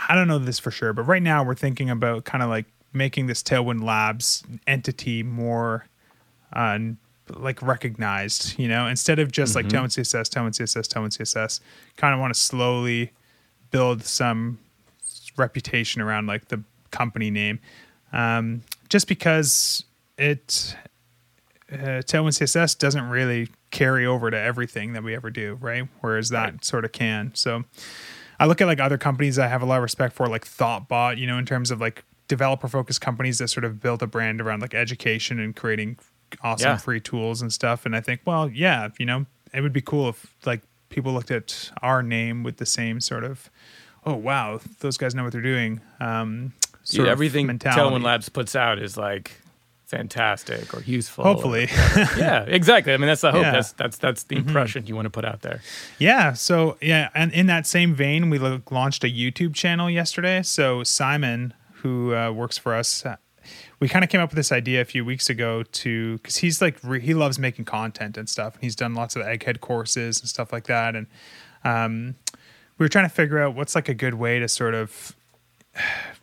I 0.09 0.15
don't 0.15 0.29
know 0.29 0.39
this 0.39 0.59
for 0.59 0.71
sure, 0.71 0.93
but 0.93 1.03
right 1.03 1.23
now 1.23 1.45
we're 1.45 1.55
thinking 1.55 1.91
about 1.91 2.25
kind 2.25 2.43
of 2.43 2.51
like 2.51 2.67
making 2.93 3.27
this 3.27 3.43
Tailwind 3.43 3.83
Labs 3.83 4.43
entity 4.67 5.23
more 5.23 5.87
uh, 6.53 6.79
like 7.35 7.61
recognized, 7.63 8.59
you 8.59 8.69
know, 8.69 8.87
instead 8.87 9.19
of 9.19 9.33
just 9.33 9.55
like 9.55 9.67
Tailwind 9.67 9.87
CSS, 9.87 10.29
Tailwind 10.29 10.53
CSS, 10.53 10.87
Tailwind 10.89 11.17
CSS, 11.17 11.61
kind 11.97 12.15
of 12.15 12.21
want 12.21 12.33
to 12.33 12.39
slowly 12.39 13.13
build 13.71 14.05
some 14.05 14.59
reputation 15.37 16.01
around 16.01 16.27
like 16.27 16.49
the 16.49 16.63
company 16.91 17.31
name. 17.31 17.59
Um, 18.13 18.63
just 18.89 19.09
because 19.09 19.85
it 20.17 20.77
uh, 21.73 22.03
Tailwind 22.03 22.39
CSS 22.39 22.79
doesn't 22.79 23.09
really 23.09 23.49
carry 23.71 24.07
over 24.07 24.31
to 24.31 24.39
everything 24.39 24.93
that 24.93 25.03
we 25.03 25.15
ever 25.15 25.31
do, 25.31 25.59
right? 25.61 25.89
Whereas 26.01 26.29
that 26.31 26.45
Right. 26.53 26.65
sort 26.65 26.85
of 26.85 26.93
can. 26.93 27.33
So 27.35 27.65
I 28.39 28.47
look 28.47 28.61
at 28.61 28.67
like 28.67 28.81
other 28.81 28.99
companies 28.99 29.39
I 29.39 29.49
have 29.49 29.63
a 29.63 29.67
lot 29.67 29.77
of 29.79 29.83
respect 29.83 30.15
for, 30.15 30.29
like 30.29 30.45
ThoughtBot, 30.45 31.19
you 31.19 31.27
know, 31.27 31.39
in 31.39 31.47
terms 31.47 31.71
of 31.71 31.81
like 31.81 32.05
developer 32.29 32.69
focused 32.69 33.01
companies 33.01 33.39
that 33.39 33.49
sort 33.49 33.65
of 33.65 33.81
built 33.81 34.03
a 34.03 34.07
brand 34.07 34.41
around 34.41 34.61
like 34.61 34.75
education 34.75 35.39
and 35.41 35.55
creating 35.57 35.99
awesome 36.43 36.71
Yeah. 36.71 36.77
free 36.77 37.01
tools 37.01 37.43
and 37.43 37.53
stuff. 37.53 37.85
And 37.87 37.97
I 37.97 38.01
think, 38.01 38.21
well, 38.25 38.49
yeah, 38.51 38.89
you 38.99 39.07
know, 39.07 39.27
it 39.53 39.61
would 39.61 39.73
be 39.73 39.81
cool 39.81 40.09
if 40.09 40.35
like 40.45 40.63
people 40.89 41.13
looked 41.13 41.31
at 41.31 41.71
our 41.83 42.03
name 42.03 42.43
with 42.43 42.59
the 42.59 42.67
same 42.67 43.01
sort 43.01 43.25
of, 43.25 43.51
oh 44.05 44.15
wow, 44.15 44.61
those 44.81 44.97
guys 44.97 45.15
know 45.15 45.25
what 45.25 45.33
they're 45.33 45.41
doing. 45.41 45.81
Um, 46.01 46.53
Dude, 46.89 47.09
everything. 47.09 47.49
Tailwind 47.59 48.05
Labs 48.05 48.29
puts 48.29 48.55
out 48.55 48.79
is 48.79 48.97
like 48.97 49.41
fantastic 49.87 50.75
or 50.75 50.83
useful. 50.83 51.25
Hopefully. 51.25 51.69
yeah, 52.17 52.43
exactly. 52.47 52.93
I 52.93 52.97
mean, 52.97 53.07
that's 53.07 53.21
the 53.21 53.33
hope. 53.33 53.43
Yeah. 53.43 53.47
Mm-hmm. 53.47 53.55
That's 53.55 53.73
that's 53.73 53.99
that's 53.99 54.23
the 54.25 54.37
impression 54.37 54.87
you 54.87 54.95
want 54.95 55.07
to 55.07 55.11
put 55.11 55.25
out 55.25 55.43
there. 55.43 55.63
Yeah. 55.99 56.33
So 56.33 56.77
yeah, 56.81 57.11
and 57.15 57.33
in 57.33 57.47
that 57.47 57.67
same 57.67 57.95
vein, 57.95 58.29
we 58.29 58.39
launched 58.39 59.05
a 59.05 59.09
YouTube 59.09 59.55
channel 59.55 59.89
yesterday. 59.89 60.43
So 60.43 60.83
Simon, 60.83 61.55
who 61.83 62.15
uh, 62.15 62.33
works 62.33 62.59
for 62.59 62.75
us, 62.75 63.07
uh, 63.07 63.17
we 63.79 63.89
kind 63.89 64.05
of 64.05 64.11
came 64.11 64.21
up 64.21 64.31
with 64.31 64.37
this 64.37 64.53
idea 64.53 64.81
a 64.81 64.85
few 64.85 65.05
weeks 65.05 65.31
ago 65.31 65.63
to 65.63 66.17
because 66.19 66.39
he's 66.39 66.61
like 66.61 66.79
re- 66.83 67.01
he 67.01 67.15
loves 67.15 67.39
making 67.39 67.65
content 67.65 68.17
and 68.17 68.29
stuff. 68.29 68.55
And 68.55 68.63
he's 68.65 68.77
done 68.77 68.95
lots 68.95 69.17
of 69.17 69.23
egghead 69.23 69.61
courses 69.61 70.21
and 70.21 70.29
stuff 70.29 70.53
like 70.53 70.65
that. 70.65 70.97
And 70.97 71.07
um, 71.65 72.17
we 72.79 72.85
were 72.85 72.89
trying 72.89 73.09
to 73.09 73.15
figure 73.15 73.39
out 73.39 73.55
what's 73.55 73.75
like 73.75 73.89
a 73.89 73.95
good 73.95 74.15
way 74.15 74.39
to 74.39 74.49
sort 74.49 74.75
of 74.75 75.15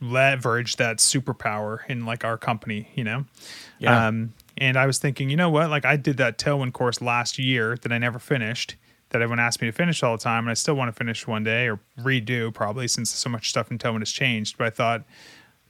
leverage 0.02 0.76
that 0.78 0.98
superpower 0.98 1.80
in 1.88 2.06
like 2.06 2.24
our 2.24 2.38
company, 2.38 2.90
you 2.96 3.04
know. 3.04 3.26
Yeah. 3.80 4.08
Um, 4.08 4.34
and 4.58 4.78
I 4.78 4.86
was 4.86 5.00
thinking, 5.00 5.30
you 5.30 5.38
know 5.38 5.50
what? 5.50 5.70
Like 5.70 5.86
I 5.86 5.96
did 5.96 6.18
that 6.18 6.38
Tailwind 6.38 6.74
course 6.74 7.02
last 7.02 7.40
year 7.40 7.78
that 7.82 7.92
I 7.92 7.98
never 7.98 8.20
finished. 8.20 8.76
That 9.10 9.22
everyone 9.22 9.40
asked 9.40 9.62
me 9.62 9.68
to 9.68 9.72
finish 9.72 10.02
all 10.02 10.18
the 10.18 10.24
time, 10.24 10.46
and 10.46 10.50
I 10.50 10.56
still 10.56 10.74
want 10.74 10.90
to 10.90 10.98
finish 10.98 11.28
one 11.28 11.44
day 11.44 11.70
or 11.70 11.80
redo 12.00 12.52
probably 12.52 12.88
since 12.88 13.12
so 13.12 13.30
much 13.30 13.48
stuff 13.48 13.70
in 13.70 13.78
Tailwind 13.78 14.00
has 14.00 14.12
changed. 14.12 14.58
But 14.58 14.68
I 14.68 14.70
thought 14.72 15.04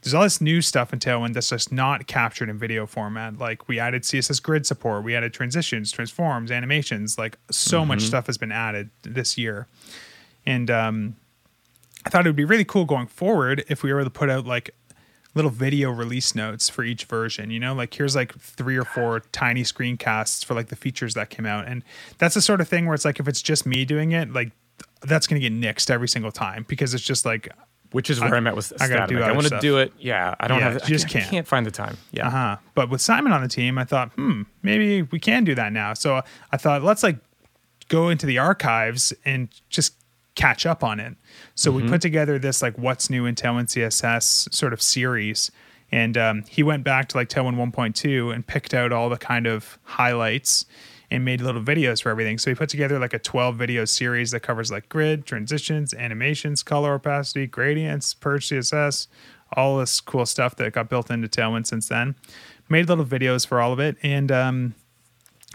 there's 0.01 0.13
all 0.13 0.23
this 0.23 0.39
new 0.39 0.61
stuff 0.61 0.93
in 0.93 0.99
Tailwind 0.99 1.33
that's 1.33 1.49
just 1.49 1.71
not 1.71 2.07
captured 2.07 2.49
in 2.49 2.57
video 2.57 2.85
format. 2.85 3.37
Like 3.37 3.67
we 3.67 3.79
added 3.79 4.03
CSS 4.03 4.41
grid 4.41 4.65
support, 4.65 5.03
we 5.03 5.13
added 5.13 5.33
transitions, 5.33 5.91
transforms, 5.91 6.51
animations. 6.51 7.17
Like 7.17 7.37
so 7.51 7.83
much 7.85 8.03
stuff 8.03 8.27
has 8.27 8.37
been 8.37 8.51
added 8.51 8.89
this 9.01 9.37
year, 9.37 9.67
and 10.45 10.71
um, 10.71 11.15
I 12.05 12.09
thought 12.09 12.25
it 12.25 12.29
would 12.29 12.35
be 12.35 12.45
really 12.45 12.65
cool 12.65 12.85
going 12.85 13.07
forward 13.07 13.63
if 13.69 13.83
we 13.83 13.91
were 13.93 13.99
able 13.99 14.09
to 14.09 14.17
put 14.19 14.29
out 14.29 14.45
like 14.45 14.71
little 15.35 15.51
video 15.51 15.89
release 15.89 16.35
notes 16.35 16.69
for 16.69 16.83
each 16.83 17.05
version. 17.05 17.49
You 17.49 17.59
know, 17.59 17.73
like 17.73 17.93
here's 17.93 18.15
like 18.15 18.37
three 18.39 18.77
or 18.77 18.85
four 18.85 19.21
tiny 19.31 19.63
screencasts 19.63 20.43
for 20.45 20.53
like 20.53 20.67
the 20.67 20.75
features 20.75 21.13
that 21.15 21.29
came 21.29 21.45
out, 21.45 21.67
and 21.67 21.83
that's 22.17 22.35
the 22.35 22.41
sort 22.41 22.61
of 22.61 22.67
thing 22.67 22.85
where 22.85 22.95
it's 22.95 23.05
like 23.05 23.19
if 23.19 23.27
it's 23.27 23.41
just 23.41 23.65
me 23.65 23.85
doing 23.85 24.11
it, 24.11 24.31
like 24.31 24.51
that's 25.01 25.27
gonna 25.27 25.39
get 25.39 25.53
nixed 25.53 25.89
every 25.89 26.07
single 26.07 26.31
time 26.31 26.65
because 26.67 26.93
it's 26.93 27.03
just 27.03 27.25
like 27.25 27.49
which 27.91 28.09
is 28.09 28.19
where 28.19 28.33
I, 28.33 28.37
am 28.37 28.47
at 28.47 28.55
with 28.55 28.73
I 28.81 28.87
gotta 28.87 29.07
do 29.07 29.21
I 29.21 29.31
want 29.31 29.47
to 29.47 29.59
do 29.59 29.77
it. 29.77 29.93
Yeah, 29.99 30.33
I 30.39 30.47
don't 30.47 30.59
Yeah, 30.59 30.71
have. 30.71 30.83
I 30.83 30.85
just 30.87 31.05
I, 31.05 31.09
can't. 31.09 31.29
Can't 31.29 31.47
find 31.47 31.65
the 31.65 31.71
time. 31.71 31.97
Yeah. 32.11 32.27
uh 32.27 32.31
huh. 32.31 32.57
But 32.73 32.89
with 32.89 33.01
Simon 33.01 33.31
on 33.31 33.41
the 33.43 33.47
team, 33.47 33.77
I 33.77 33.83
thought, 33.83 34.11
hmm, 34.13 34.43
maybe 34.63 35.03
we 35.03 35.19
can 35.19 35.43
do 35.43 35.53
that 35.55 35.71
now. 35.71 35.93
So 35.93 36.21
I 36.51 36.57
thought, 36.57 36.81
let's 36.83 37.03
like 37.03 37.17
go 37.89 38.09
into 38.09 38.25
the 38.25 38.39
archives 38.39 39.13
and 39.25 39.49
just 39.69 39.93
catch 40.35 40.65
up 40.65 40.83
on 40.83 40.99
it. 40.99 41.15
So 41.55 41.71
we 41.71 41.87
put 41.87 42.01
together 42.01 42.39
this 42.39 42.61
like 42.61 42.77
what's 42.77 43.09
new 43.09 43.25
in 43.25 43.35
Tailwind 43.35 43.67
CSS 43.67 44.53
sort 44.53 44.73
of 44.73 44.81
series. 44.81 45.51
And 45.91 46.17
um, 46.17 46.43
he 46.49 46.63
went 46.63 46.83
back 46.83 47.07
to 47.09 47.17
like 47.17 47.29
Tailwind 47.29 47.55
1.2 47.55 48.33
and 48.33 48.45
picked 48.45 48.73
out 48.73 48.91
all 48.91 49.09
the 49.09 49.17
kind 49.17 49.45
of 49.45 49.77
highlights 49.83 50.65
and 51.11 51.23
made 51.23 51.41
little 51.41 51.61
videos 51.61 52.01
for 52.01 52.09
everything. 52.09 52.39
So 52.39 52.49
he 52.49 52.55
put 52.55 52.69
together 52.69 52.97
like 52.97 53.13
a 53.13 53.19
12 53.19 53.55
video 53.55 53.85
series 53.85 54.31
that 54.31 54.39
covers 54.39 54.71
like 54.71 54.89
grid, 54.89 55.27
transitions, 55.27 55.93
animations, 55.93 56.63
color 56.63 56.95
opacity, 56.95 57.45
gradients, 57.45 58.15
purge 58.15 58.49
CSS, 58.49 59.07
all 59.55 59.77
this 59.77 60.01
cool 60.01 60.25
stuff 60.25 60.55
that 60.55 60.73
got 60.73 60.89
built 60.89 61.11
into 61.11 61.27
Tailwind 61.27 61.67
since 61.67 61.87
then. 61.87 62.15
Made 62.69 62.89
little 62.89 63.05
videos 63.05 63.45
for 63.45 63.61
all 63.61 63.71
of 63.71 63.79
it. 63.79 63.97
And 64.01 64.31
um, 64.31 64.75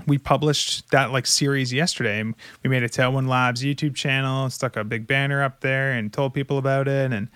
we 0.06 0.18
published 0.18 0.90
that 0.90 1.12
like 1.12 1.26
series 1.26 1.72
yesterday. 1.72 2.20
And 2.20 2.34
We 2.62 2.70
made 2.70 2.82
a 2.82 2.88
Tailwind 2.88 3.28
Labs 3.28 3.62
YouTube 3.62 3.94
channel, 3.94 4.48
stuck 4.50 4.76
a 4.76 4.84
big 4.84 5.06
banner 5.06 5.42
up 5.42 5.60
there, 5.60 5.92
and 5.92 6.12
told 6.12 6.34
people 6.34 6.58
about 6.58 6.88
it. 6.88 7.12
And 7.12 7.28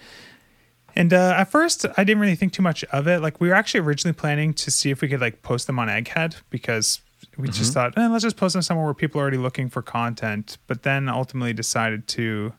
and 0.94 1.12
uh, 1.12 1.34
at 1.36 1.50
first, 1.50 1.86
I 1.96 2.04
didn't 2.04 2.20
really 2.20 2.34
think 2.36 2.52
too 2.52 2.62
much 2.62 2.84
of 2.84 3.08
it. 3.08 3.20
Like 3.20 3.40
we 3.40 3.48
were 3.48 3.54
actually 3.54 3.80
originally 3.80 4.12
planning 4.12 4.52
to 4.54 4.70
see 4.70 4.90
if 4.90 5.00
we 5.00 5.08
could 5.08 5.20
like 5.20 5.42
post 5.42 5.66
them 5.66 5.78
on 5.78 5.88
Egghead 5.88 6.36
because 6.50 7.00
we 7.38 7.48
just 7.48 7.72
thought, 7.72 7.96
eh, 7.96 8.08
let's 8.08 8.24
just 8.24 8.36
post 8.36 8.52
them 8.52 8.62
somewhere 8.62 8.84
where 8.84 8.94
people 8.94 9.20
are 9.20 9.22
already 9.22 9.38
looking 9.38 9.70
for 9.70 9.80
content. 9.80 10.58
But 10.66 10.82
then 10.82 11.08
ultimately 11.08 11.52
decided 11.52 12.06
to 12.08 12.52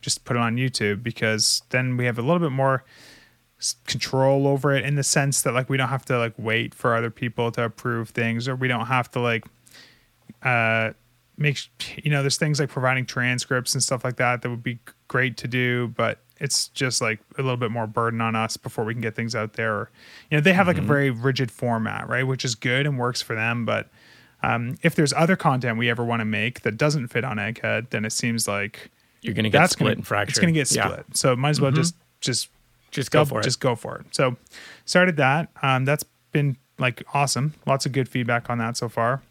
just 0.00 0.24
put 0.24 0.36
it 0.36 0.40
on 0.40 0.56
YouTube 0.56 1.02
because 1.02 1.62
then 1.70 1.96
we 1.96 2.04
have 2.04 2.18
a 2.18 2.22
little 2.22 2.38
bit 2.38 2.52
more 2.52 2.84
control 3.86 4.46
over 4.46 4.72
it 4.74 4.84
in 4.84 4.94
the 4.94 5.02
sense 5.02 5.42
that 5.42 5.52
like 5.52 5.68
we 5.68 5.76
don't 5.76 5.88
have 5.88 6.04
to 6.04 6.16
like 6.18 6.34
wait 6.38 6.74
for 6.74 6.94
other 6.94 7.10
people 7.10 7.50
to 7.50 7.64
approve 7.64 8.10
things 8.10 8.46
or 8.46 8.54
we 8.54 8.68
don't 8.68 8.86
have 8.86 9.10
to 9.10 9.18
like 9.20 9.44
uh 10.42 10.90
make 11.36 11.58
you 12.04 12.10
know 12.10 12.20
there's 12.22 12.36
things 12.36 12.60
like 12.60 12.68
providing 12.68 13.04
transcripts 13.04 13.74
and 13.74 13.82
stuff 13.82 14.04
like 14.04 14.16
that 14.16 14.42
that 14.42 14.50
would 14.50 14.62
be 14.62 14.78
great 15.08 15.36
to 15.36 15.48
do 15.48 15.88
but 15.96 16.18
it's 16.40 16.68
just 16.68 17.00
like 17.00 17.18
a 17.36 17.42
little 17.42 17.56
bit 17.56 17.70
more 17.72 17.86
burden 17.88 18.20
on 18.20 18.36
us 18.36 18.56
before 18.56 18.84
we 18.84 18.94
can 18.94 19.00
get 19.00 19.16
things 19.16 19.34
out 19.34 19.54
there 19.54 19.74
or, 19.74 19.90
you 20.30 20.36
know 20.36 20.40
they 20.40 20.52
have 20.52 20.68
like 20.68 20.78
a 20.78 20.82
very 20.82 21.10
rigid 21.10 21.50
format 21.50 22.08
right 22.08 22.24
which 22.28 22.44
is 22.44 22.54
good 22.54 22.86
and 22.86 22.98
works 22.98 23.20
for 23.22 23.34
them 23.34 23.64
but 23.64 23.88
um, 24.40 24.76
if 24.82 24.94
there's 24.94 25.12
other 25.14 25.34
content 25.34 25.78
we 25.78 25.90
ever 25.90 26.04
want 26.04 26.20
to 26.20 26.24
make 26.24 26.60
that 26.62 26.76
doesn't 26.76 27.08
fit 27.08 27.24
on 27.24 27.38
egghead 27.38 27.90
then 27.90 28.04
it 28.04 28.12
seems 28.12 28.46
like 28.46 28.88
You're 29.20 29.34
gonna 29.34 29.50
get 29.50 29.58
that's 29.58 29.72
split 29.72 29.86
gonna, 29.86 29.96
and 29.96 30.06
fractured. 30.06 30.30
it's 30.30 30.38
gonna 30.38 30.52
get 30.52 30.70
Yeah. 30.70 30.86
split 30.90 31.06
so 31.16 31.34
might 31.34 31.50
as 31.50 31.60
well 31.60 31.72
just 31.72 31.96
just 32.20 32.48
Just 32.90 33.10
go 33.10 33.24
for 33.24 33.40
it. 33.40 33.44
just 33.44 33.60
go 33.60 33.74
for 33.74 33.98
it. 33.98 34.06
So 34.14 34.36
started 34.84 35.16
that. 35.16 35.48
Um, 35.62 35.84
that's 35.84 36.04
been 36.32 36.56
like 36.78 37.02
awesome. 37.12 37.54
Lots 37.66 37.86
of 37.86 37.92
good 37.92 38.08
feedback 38.08 38.48
on 38.50 38.58
that 38.58 38.76
so 38.76 38.88
far. 38.88 39.22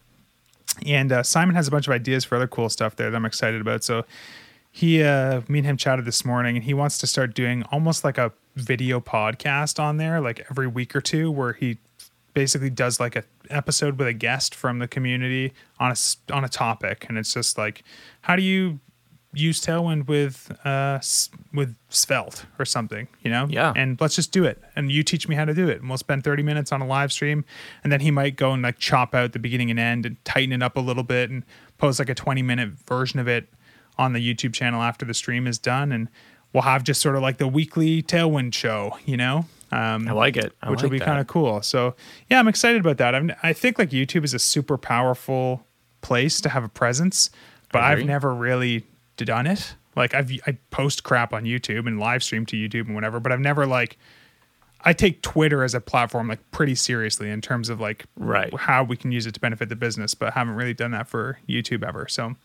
And 0.85 1.11
uh, 1.11 1.23
Simon 1.23 1.55
has 1.55 1.67
a 1.67 1.71
bunch 1.71 1.87
of 1.87 1.93
ideas 1.93 2.25
for 2.25 2.35
other 2.35 2.47
cool 2.47 2.69
stuff 2.69 2.95
there 2.95 3.09
that 3.09 3.15
I'm 3.15 3.25
excited 3.25 3.61
about. 3.61 3.83
So 3.83 4.05
he, 4.71 5.01
uh, 5.01 5.41
me 5.47 5.59
and 5.59 5.65
him 5.65 5.77
chatted 5.77 6.05
this 6.05 6.23
morning, 6.23 6.55
and 6.55 6.63
he 6.63 6.73
wants 6.73 6.99
to 6.99 7.07
start 7.07 7.33
doing 7.33 7.63
almost 7.71 8.03
like 8.03 8.17
a 8.19 8.31
video 8.55 8.99
podcast 8.99 9.79
on 9.79 9.97
there, 9.97 10.21
like 10.21 10.45
every 10.51 10.67
week 10.67 10.95
or 10.95 11.01
two, 11.01 11.31
where 11.31 11.53
he 11.53 11.77
basically 12.35 12.69
does 12.69 12.99
like 12.99 13.15
a 13.15 13.23
episode 13.49 13.97
with 13.97 14.07
a 14.07 14.13
guest 14.13 14.53
from 14.53 14.77
the 14.77 14.87
community 14.87 15.53
on 15.79 15.91
a 15.91 15.95
on 16.31 16.43
a 16.43 16.49
topic, 16.49 17.07
and 17.09 17.17
it's 17.17 17.33
just 17.33 17.57
like, 17.57 17.83
how 18.21 18.35
do 18.35 18.43
you 18.43 18.79
use 19.39 19.61
Tailwind 19.61 20.07
with 20.07 20.51
uh 20.65 20.99
with 21.53 21.75
Svelte 21.89 22.45
or 22.59 22.65
something, 22.65 23.07
you 23.21 23.31
know? 23.31 23.47
Yeah. 23.49 23.73
And 23.75 23.99
let's 24.01 24.15
just 24.15 24.31
do 24.31 24.45
it, 24.45 24.61
and 24.75 24.91
you 24.91 25.03
teach 25.03 25.27
me 25.27 25.35
how 25.35 25.45
to 25.45 25.53
do 25.53 25.69
it, 25.69 25.79
and 25.79 25.89
we'll 25.89 25.97
spend 25.97 26.23
thirty 26.23 26.43
minutes 26.43 26.71
on 26.71 26.81
a 26.81 26.87
live 26.87 27.11
stream, 27.11 27.45
and 27.83 27.91
then 27.91 28.01
he 28.01 28.11
might 28.11 28.35
go 28.35 28.51
and 28.51 28.61
like 28.61 28.77
chop 28.77 29.15
out 29.15 29.33
the 29.33 29.39
beginning 29.39 29.69
and 29.69 29.79
end 29.79 30.05
and 30.05 30.23
tighten 30.25 30.51
it 30.51 30.63
up 30.63 30.77
a 30.77 30.81
little 30.81 31.03
bit 31.03 31.29
and 31.29 31.43
post 31.77 31.99
like 31.99 32.09
a 32.09 32.15
twenty 32.15 32.41
minute 32.41 32.69
version 32.87 33.19
of 33.19 33.27
it 33.27 33.47
on 33.97 34.13
the 34.13 34.19
YouTube 34.19 34.53
channel 34.53 34.81
after 34.81 35.05
the 35.05 35.13
stream 35.13 35.47
is 35.47 35.57
done, 35.57 35.91
and 35.91 36.09
we'll 36.53 36.63
have 36.63 36.83
just 36.83 37.01
sort 37.01 37.15
of 37.15 37.21
like 37.21 37.37
the 37.37 37.47
weekly 37.47 38.01
Tailwind 38.01 38.53
show, 38.53 38.97
you 39.05 39.17
know? 39.17 39.45
Um, 39.71 40.07
I 40.07 40.11
like 40.13 40.37
it. 40.37 40.53
I 40.61 40.69
which 40.69 40.77
like 40.77 40.83
will 40.83 40.97
be 40.97 40.99
kind 40.99 41.19
of 41.19 41.27
cool. 41.27 41.61
So 41.61 41.95
yeah, 42.29 42.39
I'm 42.39 42.47
excited 42.47 42.79
about 42.79 42.97
that. 42.97 43.15
I'm, 43.15 43.33
I 43.43 43.51
think 43.53 43.77
like 43.77 43.89
YouTube 43.89 44.23
is 44.23 44.33
a 44.33 44.39
super 44.39 44.77
powerful 44.77 45.65
place 46.01 46.39
to 46.41 46.49
have 46.49 46.63
a 46.63 46.69
presence, 46.69 47.29
but 47.73 47.83
I've 47.83 48.05
never 48.05 48.33
really 48.33 48.85
done 49.25 49.47
it. 49.47 49.75
Like 49.95 50.13
I've 50.13 50.31
I 50.45 50.57
post 50.69 51.03
crap 51.03 51.33
on 51.33 51.43
YouTube 51.43 51.87
and 51.87 51.99
live 51.99 52.23
stream 52.23 52.45
to 52.47 52.55
YouTube 52.55 52.85
and 52.85 52.95
whatever, 52.95 53.19
but 53.19 53.31
I've 53.31 53.39
never 53.39 53.65
like 53.65 53.97
I 54.81 54.93
take 54.93 55.21
Twitter 55.23 55.63
as 55.63 55.73
a 55.73 55.81
platform 55.81 56.27
like 56.27 56.39
pretty 56.51 56.75
seriously 56.75 57.29
in 57.31 57.41
terms 57.41 57.67
of 57.69 57.79
like 57.79 58.05
Right. 58.15 58.53
how 58.55 58.83
we 58.83 58.95
can 58.95 59.11
use 59.11 59.25
it 59.25 59.33
to 59.33 59.39
benefit 59.39 59.69
the 59.69 59.75
business, 59.75 60.13
but 60.13 60.33
haven't 60.33 60.53
really 60.55 60.73
done 60.75 60.91
that 60.91 61.07
for 61.07 61.39
YouTube 61.49 61.83
ever. 61.83 62.07
So 62.07 62.35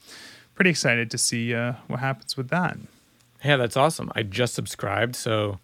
pretty 0.54 0.70
excited 0.70 1.10
to 1.10 1.18
see 1.18 1.54
uh, 1.54 1.74
what 1.88 2.00
happens 2.00 2.36
with 2.36 2.48
that. 2.48 2.78
Yeah, 3.44 3.56
that's 3.58 3.76
awesome. 3.76 4.10
I 4.14 4.22
just 4.22 4.54
subscribed, 4.54 5.14
so 5.16 5.58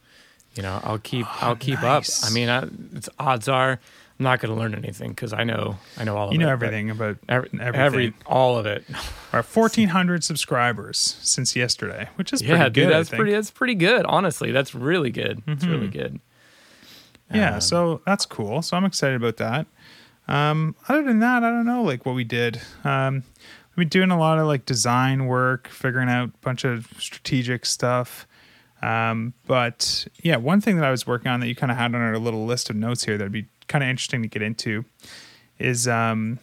you 0.55 0.63
know 0.63 0.81
I'll 0.85 0.99
keep 0.99 1.27
I'll 1.43 1.57
keep 1.69 1.81
nice. 1.81 2.23
up. 2.25 2.31
I 2.31 2.35
mean, 2.35 2.49
I, 2.49 2.69
it's 2.97 3.09
odds 3.19 3.49
are 3.49 3.81
I'm 4.19 4.25
not 4.25 4.41
going 4.41 4.53
to 4.53 4.59
learn 4.61 4.75
anything 4.75 5.11
because 5.11 5.33
I 5.33 5.45
know 5.45 5.77
I 5.97 6.05
know 6.05 6.17
all 6.17 6.29
of 6.29 6.35
You 6.35 6.41
it. 6.41 6.43
know 6.43 6.57
but 6.57 6.67
everything 6.67 6.91
about 6.91 7.19
Every, 7.29 7.51
everything. 7.61 7.81
every 7.81 8.15
all 8.27 8.59
of 8.59 8.67
it. 8.67 8.85
Our 9.33 9.43
1,400 9.43 10.25
subscribers 10.25 10.99
since 11.23 11.55
yesterday, 11.55 12.09
which 12.17 12.33
is 12.33 12.43
yeah, 12.43 12.57
pretty 12.57 12.71
dude, 12.71 12.85
good. 12.89 12.93
That's 12.95 13.09
pretty. 13.11 13.33
That's 13.33 13.51
pretty 13.53 13.75
good. 13.77 14.05
Honestly, 14.07 14.51
that's 14.51 14.75
really 14.75 15.11
good. 15.11 15.43
It's 15.47 15.65
really 15.65 15.87
Mm-hmm. 15.89 15.99
good. 15.99 16.21
Yeah, 17.33 17.55
Um, 17.57 17.61
so 17.61 18.01
that's 18.07 18.25
cool. 18.27 18.63
So 18.63 18.77
I'm 18.77 18.85
excited 18.85 19.17
about 19.17 19.37
that. 19.37 19.67
Um, 20.27 20.75
other 20.89 21.03
than 21.03 21.21
that, 21.21 21.43
I 21.45 21.51
don't 21.51 21.67
know 21.67 21.83
like 21.83 22.05
what 22.07 22.15
we 22.15 22.25
did. 22.25 22.61
Um, 22.85 23.23
we've 23.77 23.85
been 23.85 23.89
doing 23.89 24.11
a 24.11 24.19
lot 24.19 24.39
of 24.39 24.47
like 24.47 24.65
design 24.67 25.27
work, 25.27 25.69
figuring 25.69 26.09
out 26.09 26.29
a 26.31 26.39
bunch 26.41 26.65
of 26.65 26.89
strategic 26.99 27.67
stuff. 27.67 28.27
Um, 28.83 29.35
but 29.47 30.07
yeah, 30.23 30.37
one 30.37 30.61
thing 30.61 30.77
that 30.77 30.85
I 30.85 30.91
was 30.91 31.07
working 31.07 31.31
on 31.31 31.41
that 31.41 31.49
you 31.49 31.55
kind 31.55 31.71
of 31.71 31.79
had 31.79 31.95
on 31.95 32.01
our 32.01 32.19
little 32.19 32.47
list 32.47 32.71
of 32.71 32.77
notes 32.77 33.05
here 33.05 33.19
that'd 33.19 33.33
be 33.33 33.47
kind 33.69 33.85
of 33.85 33.91
interesting 33.91 34.23
to 34.23 34.29
get 34.29 34.43
into 34.43 34.85
is 35.59 35.87
um, 35.89 36.39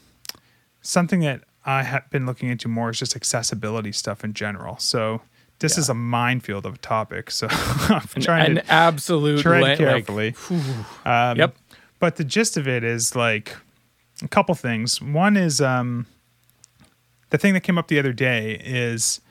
something 0.82 1.20
that 1.22 1.42
I 1.66 1.84
have 1.84 2.10
been 2.12 2.26
looking 2.26 2.50
into 2.50 2.68
more 2.68 2.90
is 2.92 3.00
just 3.00 3.16
accessibility 3.16 3.92
stuff 3.92 4.24
in 4.24 4.34
general. 4.34 4.78
So 4.78 5.22
this 5.60 5.76
Yeah. 5.78 5.82
is 5.82 5.90
a 5.90 5.94
minefield 5.94 6.66
of 6.66 6.76
a 6.76 6.78
topic. 6.78 7.32
So 7.32 7.48
I'm 7.52 8.02
An, 8.16 8.22
trying 8.22 8.46
an 8.52 8.56
to 8.58 8.72
absolute 8.72 9.42
tread 9.42 9.62
la- 9.62 9.68
like, 9.70 9.78
carefully. 9.78 10.36
Um, 11.06 11.38
Yep. 11.38 11.56
But 12.00 12.18
the 12.18 12.24
gist 12.26 12.58
of 12.58 12.68
it 12.68 12.84
is 12.84 13.16
like 13.16 13.56
a 14.22 14.28
couple 14.28 14.54
things. 14.54 15.02
One 15.02 15.38
is 15.38 15.62
um, 15.62 16.06
the 17.30 17.38
thing 17.38 17.54
that 17.54 17.62
came 17.62 17.78
up 17.78 17.88
the 17.88 17.98
other 18.00 18.14
day 18.14 18.62
is 18.64 19.22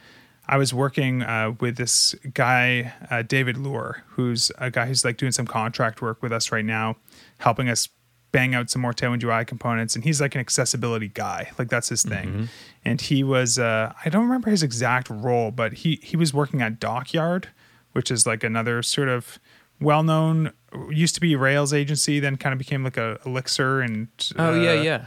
I 0.48 0.56
was 0.56 0.74
working 0.74 1.22
uh, 1.22 1.52
with 1.60 1.76
this 1.76 2.14
guy, 2.34 2.92
uh, 3.10 3.22
David 3.22 3.56
Luhr, 3.56 4.00
who's 4.08 4.50
a 4.58 4.70
guy 4.70 4.86
who's 4.86 5.04
like 5.04 5.18
doing 5.18 5.30
some 5.32 5.46
contract 5.46 6.02
work 6.02 6.22
with 6.22 6.32
us 6.32 6.50
right 6.52 6.64
now, 6.64 6.96
helping 7.44 7.68
us 7.68 7.88
bang 8.32 8.52
out 8.54 8.68
some 8.68 8.82
more 8.82 8.92
Tailwind 8.92 9.22
UI 9.22 9.44
components. 9.44 9.94
And 9.94 10.02
he's 10.02 10.20
like 10.20 10.34
an 10.34 10.40
accessibility 10.40 11.06
guy, 11.08 11.52
like 11.58 11.68
that's 11.68 11.88
his 11.88 12.02
thing. 12.02 12.48
And 12.84 13.00
he 13.00 13.22
was, 13.22 13.58
uh, 13.60 13.92
I 14.04 14.08
don't 14.08 14.24
remember 14.24 14.50
his 14.50 14.62
exact 14.64 15.08
role, 15.08 15.52
but 15.52 15.72
he 15.74 16.00
he 16.02 16.16
was 16.16 16.34
working 16.34 16.60
at 16.60 16.80
Dockyard, 16.80 17.48
which 17.92 18.10
is 18.10 18.26
like 18.26 18.42
another 18.42 18.82
sort 18.82 19.08
of 19.08 19.38
well-known 19.80 20.52
used 20.90 21.14
to 21.14 21.20
be 21.20 21.36
Rails 21.36 21.72
agency, 21.72 22.18
then 22.20 22.36
kind 22.36 22.52
of 22.52 22.58
became 22.58 22.82
like 22.82 22.96
a 22.96 23.18
Elixir 23.24 23.80
and 23.80 24.08
Oh 24.36 24.54
yeah, 24.60 24.70
uh, 24.70 24.82
yeah. 24.82 25.06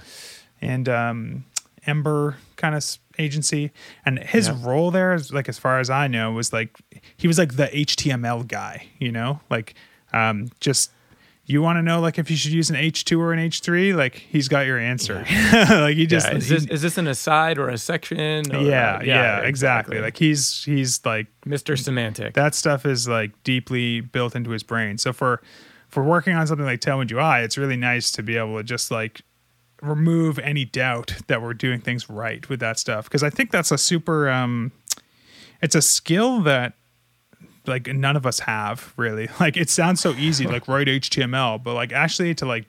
and 0.62 0.88
um, 0.88 1.46
Ember 1.86 2.38
kind 2.56 2.75
of 2.75 2.84
agency. 3.17 3.72
And 4.06 4.20
his 4.20 4.48
Yeah. 4.48 4.58
role 4.62 4.91
there, 4.91 5.13
is 5.13 5.34
like 5.34 5.50
as 5.50 5.58
far 5.58 5.79
as 5.79 5.89
I 5.89 6.08
know, 6.08 6.32
was 6.32 6.53
like 6.53 6.77
he 7.17 7.27
was 7.27 7.38
like 7.38 7.56
the 7.56 7.67
HTML 7.67 8.48
guy. 8.48 8.88
You 9.00 9.12
know, 9.12 9.41
like 9.50 9.74
um, 10.13 10.50
just 10.60 10.91
you 11.50 11.62
want 11.62 11.77
to 11.77 11.82
know 11.82 12.01
like 12.01 12.20
if 12.20 12.30
you 12.30 12.36
should 12.36 12.51
use 12.51 12.70
an 12.70 12.75
H2 12.75 13.18
or 13.18 13.32
an 13.32 13.39
H3, 13.39 13.96
like 13.96 14.16
he's 14.16 14.50
got 14.50 14.66
your 14.66 14.77
answer. 14.77 15.25
like 15.54 15.96
he 15.96 16.06
just 16.06 16.27
yeah. 16.27 16.36
Is 16.36 16.50
he- 16.50 16.56
this 16.56 16.66
is 16.66 16.82
this 16.82 16.98
an 16.98 17.08
aside 17.08 17.58
or 17.58 17.70
a 17.70 17.77
section? 17.77 18.54
Or, 18.54 18.60
yeah, 18.60 18.98
uh, 18.98 19.04
yeah, 19.04 19.39
exactly. 19.39 20.00
Like 20.00 20.18
he's 20.18 20.66
he's 20.66 21.04
like 21.06 21.27
Mr. 21.46 21.82
Semantic. 21.82 22.34
that 22.34 22.54
stuff 22.54 22.86
is 22.86 23.08
like 23.08 23.32
deeply 23.44 24.01
built 24.01 24.36
into 24.36 24.50
his 24.50 24.62
brain. 24.62 24.98
So 24.98 25.13
for 25.13 25.42
for 25.88 26.04
working 26.04 26.36
on 26.36 26.46
something 26.48 26.66
like 26.66 26.82
Tailwind 26.82 27.12
UI, 27.12 27.46
it's 27.46 27.58
really 27.58 27.77
nice 27.77 28.12
to 28.12 28.22
be 28.24 28.36
able 28.36 28.58
to 28.58 28.63
just 28.63 28.92
like 28.92 29.22
remove 29.82 30.39
any 30.39 30.66
doubt 30.66 31.13
that 31.27 31.42
we're 31.42 31.54
doing 31.54 31.80
things 31.80 32.10
right 32.10 32.50
with 32.50 32.60
that 32.60 32.77
stuff 32.77 33.06
because 33.06 33.24
I 33.24 33.30
think 33.30 33.51
that's 33.51 33.72
a 33.72 33.77
super 33.77 34.27
um 34.27 34.72
it's 35.62 35.75
a 35.75 35.82
skill 35.82 36.42
that 36.42 36.74
like 37.68 37.88
none 37.88 38.16
of 38.16 38.26
us 38.26 38.40
have 38.40 38.94
really. 38.98 39.30
Like 39.40 39.58
it 39.58 39.70
sounds 39.70 40.02
so 40.02 40.14
easy, 40.14 40.48
like 40.48 40.68
write 40.68 40.88
HTML, 40.88 41.62
but 41.64 41.74
like 41.74 41.92
actually 41.92 42.34
to 42.36 42.46
like 42.46 42.66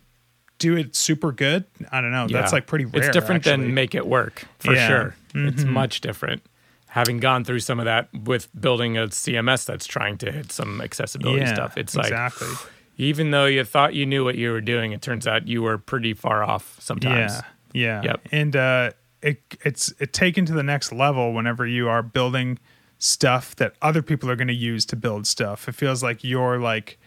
do 0.59 0.77
it 0.77 0.95
super 0.97 1.33
good, 1.33 1.65
I 1.91 2.01
don't 2.01 2.11
know. 2.11 2.27
That's 2.29 2.53
like 2.53 2.67
pretty 2.67 2.85
rare. 2.85 3.05
It's 3.05 3.13
different 3.13 3.47
actually. 3.47 3.65
than 3.65 3.75
make 3.75 3.95
it 3.95 4.07
work 4.07 4.45
for 4.59 4.75
Yeah. 4.75 4.89
Mm-hmm. 4.89 5.39
sure. 5.39 5.47
It's 5.49 5.65
much 5.65 6.01
different. 6.01 6.43
Having 6.89 7.21
gone 7.21 7.45
through 7.45 7.61
some 7.61 7.79
of 7.79 7.85
that 7.85 8.09
with 8.13 8.49
building 8.59 8.97
a 8.97 9.09
CMS 9.09 9.67
that's 9.67 9.87
trying 9.87 10.19
to 10.19 10.33
hit 10.33 10.51
some 10.51 10.81
accessibility 10.81 11.43
yeah, 11.43 11.55
stuff, 11.55 11.77
it's 11.77 11.95
like 11.95 12.07
exactly. 12.07 12.49
even 12.97 13.31
though 13.31 13.45
you 13.45 13.63
thought 13.63 13.95
you 13.95 14.05
knew 14.05 14.25
what 14.25 14.37
you 14.37 14.51
were 14.51 14.61
doing, 14.61 14.93
it 14.93 15.03
turns 15.03 15.27
out 15.27 15.47
you 15.47 15.63
were 15.63 15.79
pretty 15.79 16.15
far 16.15 16.43
off 16.43 16.77
sometimes. 16.81 17.33
Yeah, 17.73 18.03
yeah. 18.03 18.03
Yep. 18.03 18.29
And 18.33 18.57
uh, 18.57 18.91
it 19.23 19.43
it's 19.65 19.93
it 20.01 20.13
taken 20.13 20.45
to 20.47 20.53
the 20.53 20.63
next 20.63 20.93
level 20.93 21.33
whenever 21.33 21.67
you 21.67 21.89
are 21.89 22.03
building 22.03 22.59
stuff 22.99 23.55
that 23.57 23.75
other 23.81 24.03
people 24.03 24.31
are 24.31 24.37
going 24.37 24.49
to 24.49 24.55
use 24.55 24.85
to 24.87 24.97
build 24.97 25.27
stuff. 25.27 25.69
It 25.69 25.75
feels 25.75 26.03
like 26.03 26.25
your 26.25 26.59
like 26.59 26.99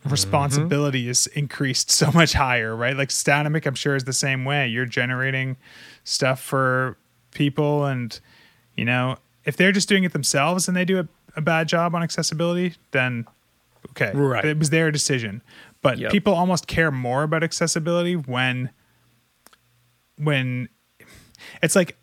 mm-hmm. 0.00 0.10
responsibility 0.10 1.08
is 1.08 1.26
increased 1.28 1.90
so 1.90 2.12
much 2.12 2.34
higher, 2.34 2.76
right? 2.76 2.96
Like 2.96 3.08
Statamic, 3.08 3.66
I'm 3.66 3.74
sure 3.74 3.96
is 3.96 4.04
the 4.04 4.12
same 4.12 4.44
way. 4.44 4.68
You're 4.68 4.86
generating 4.86 5.56
stuff 6.04 6.40
for 6.40 6.96
people, 7.32 7.84
and 7.84 8.18
you 8.76 8.84
know 8.84 9.16
if 9.44 9.56
they're 9.56 9.72
just 9.72 9.88
doing 9.88 10.04
it 10.04 10.12
themselves 10.12 10.68
and 10.68 10.76
they 10.76 10.84
do 10.84 10.98
a, 10.98 11.08
a 11.36 11.40
bad 11.40 11.68
job 11.68 11.94
on 11.94 12.02
accessibility, 12.02 12.74
then 12.90 13.26
okay, 13.90 14.12
Right. 14.12 14.44
It 14.44 14.58
was 14.58 14.70
their 14.70 14.90
decision. 14.90 15.42
But 15.82 15.98
Yep. 15.98 16.10
people 16.10 16.34
almost 16.34 16.66
care 16.66 16.90
more 16.90 17.22
about 17.22 17.42
accessibility 17.42 18.16
when 18.16 18.70
when 20.18 20.68
it's 21.62 21.76
like 21.76 21.96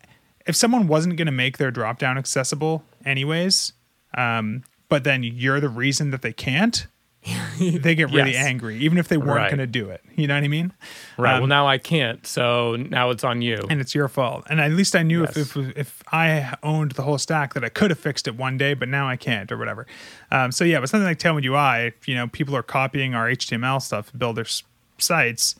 if 0.46 0.56
someone 0.56 0.86
wasn't 0.88 1.16
going 1.16 1.26
to 1.26 1.32
make 1.32 1.58
their 1.58 1.70
drop 1.70 1.98
down 1.98 2.16
accessible 2.16 2.84
anyways 3.04 3.72
um, 4.16 4.62
but 4.88 5.04
then 5.04 5.22
you're 5.22 5.60
the 5.60 5.68
reason 5.68 6.10
that 6.10 6.22
they 6.22 6.32
can't 6.32 6.86
they 7.58 7.94
get 7.94 8.10
really 8.12 8.32
Yes. 8.32 8.44
angry 8.46 8.76
even 8.78 8.98
if 8.98 9.08
they 9.08 9.16
weren't 9.16 9.30
Right. 9.30 9.48
going 9.48 9.58
to 9.58 9.66
do 9.66 9.88
it 9.88 10.02
you 10.14 10.26
know 10.26 10.34
what 10.34 10.44
i 10.44 10.48
mean 10.48 10.72
Right. 11.16 11.34
Um, 11.34 11.40
well, 11.42 11.46
now 11.48 11.66
I 11.66 11.78
can't. 11.78 12.26
So 12.26 12.74
now 12.76 13.10
it's 13.10 13.22
on 13.24 13.40
you. 13.40 13.58
and 13.70 13.80
it's 13.80 13.94
your 13.94 14.08
fault 14.08 14.44
and 14.50 14.60
at 14.60 14.72
least 14.72 14.94
i 14.94 15.02
knew 15.02 15.22
Yes. 15.22 15.36
if, 15.36 15.56
if 15.56 15.76
if 15.78 16.02
i 16.12 16.54
owned 16.62 16.92
the 16.92 17.02
whole 17.02 17.16
stack 17.16 17.54
that 17.54 17.64
i 17.64 17.70
could 17.70 17.90
have 17.90 17.98
fixed 17.98 18.28
it 18.28 18.36
one 18.36 18.58
day 18.58 18.74
but 18.74 18.88
now 18.90 19.08
i 19.08 19.16
can't 19.16 19.50
or 19.50 19.56
whatever 19.56 19.86
um, 20.30 20.52
so 20.52 20.64
yeah 20.64 20.80
but 20.80 20.88
something 20.90 21.06
like 21.06 21.18
tailwind 21.18 21.46
ui 21.46 21.92
you 22.04 22.14
know 22.14 22.28
people 22.28 22.54
are 22.54 22.62
copying 22.62 23.14
our 23.14 23.28
html 23.30 23.80
stuff 23.80 24.10
to 24.10 24.16
build 24.18 24.36
their 24.36 24.44
s- 24.44 24.62
sites 24.98 25.54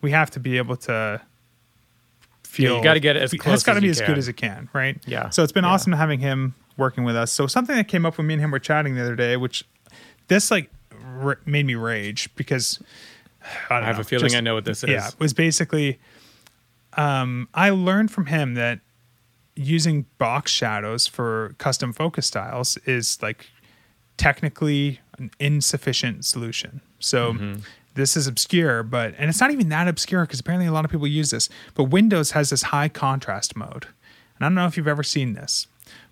we 0.00 0.10
have 0.10 0.30
to 0.32 0.40
be 0.40 0.56
able 0.58 0.76
to 0.76 1.20
feel 2.42 2.78
You 2.78 2.82
gotta 2.82 3.00
get 3.00 3.16
it 3.16 3.22
as 3.22 3.32
close 3.32 3.54
it's 3.54 3.62
got 3.62 3.74
to 3.74 3.80
be 3.80 3.88
as 3.88 4.00
good 4.00 4.18
as 4.18 4.26
it 4.28 4.34
can 4.36 4.68
right 4.72 4.98
Yeah, 5.06 5.30
so 5.30 5.42
it's 5.42 5.52
been 5.52 5.64
yeah. 5.64 5.70
awesome 5.70 5.92
having 5.92 6.18
him 6.20 6.54
working 6.76 7.04
with 7.04 7.16
us 7.16 7.30
so 7.32 7.46
something 7.46 7.76
that 7.76 7.88
came 7.88 8.04
up 8.06 8.18
when 8.18 8.26
me 8.26 8.34
and 8.34 8.42
him 8.42 8.50
were 8.50 8.58
chatting 8.58 8.94
the 8.94 9.00
other 9.02 9.16
day 9.16 9.36
which 9.36 9.64
this 10.28 10.50
like 10.50 10.70
r- 11.20 11.38
made 11.46 11.64
me 11.66 11.74
rage 11.74 12.28
because 12.36 12.82
I, 13.70 13.74
don't 13.74 13.82
I 13.84 13.86
have 13.86 13.96
know, 13.96 14.00
a 14.00 14.04
feeling 14.04 14.24
just- 14.26 14.36
I 14.36 14.40
know 14.40 14.54
what 14.54 14.64
this 14.64 14.82
is. 14.84 14.90
yeah, 14.90 15.10
was 15.18 15.32
basically 15.32 15.98
um, 16.94 17.48
I 17.54 17.70
learned 17.70 18.10
from 18.10 18.26
him 18.26 18.54
that 18.54 18.80
using 19.56 20.06
box 20.18 20.50
shadows 20.52 21.06
for 21.06 21.54
custom 21.58 21.92
focus 21.92 22.26
styles 22.26 22.76
is 22.86 23.20
like 23.22 23.46
technically 24.16 25.00
an 25.18 25.30
insufficient 25.38 26.24
solution. 26.24 26.80
So 27.00 27.32
Mm-hmm. 27.34 27.60
this 27.94 28.16
is 28.16 28.26
obscure, 28.26 28.82
but 28.82 29.14
and 29.18 29.28
it's 29.28 29.40
not 29.40 29.50
even 29.50 29.68
that 29.70 29.88
obscure 29.88 30.22
because 30.22 30.40
apparently 30.40 30.66
a 30.66 30.72
lot 30.72 30.84
of 30.84 30.90
people 30.90 31.06
use 31.06 31.30
this. 31.30 31.48
But 31.74 31.84
Windows 31.84 32.30
has 32.32 32.50
this 32.50 32.62
high 32.64 32.88
contrast 32.88 33.56
mode. 33.56 33.86
And 34.36 34.44
I 34.44 34.46
don't 34.46 34.54
know 34.54 34.66
if 34.66 34.76
you've 34.76 34.88
ever 34.88 35.02
seen 35.04 35.34
this, 35.34 35.66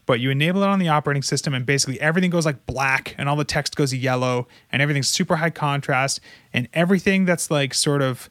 but 0.06 0.20
you 0.20 0.30
enable 0.30 0.62
it 0.62 0.68
on 0.68 0.78
the 0.78 0.88
operating 0.88 1.22
system 1.22 1.54
and 1.54 1.64
basically 1.64 2.00
everything 2.00 2.30
goes 2.30 2.44
like 2.44 2.66
black 2.66 3.14
and 3.18 3.28
all 3.28 3.36
the 3.36 3.44
text 3.44 3.76
goes 3.76 3.94
yellow 3.94 4.48
and 4.70 4.82
everything's 4.82 5.08
super 5.08 5.36
high 5.36 5.50
contrast 5.50 6.20
and 6.52 6.68
everything 6.74 7.24
that's 7.24 7.50
like 7.50 7.72
sort 7.74 8.02
of 8.02 8.28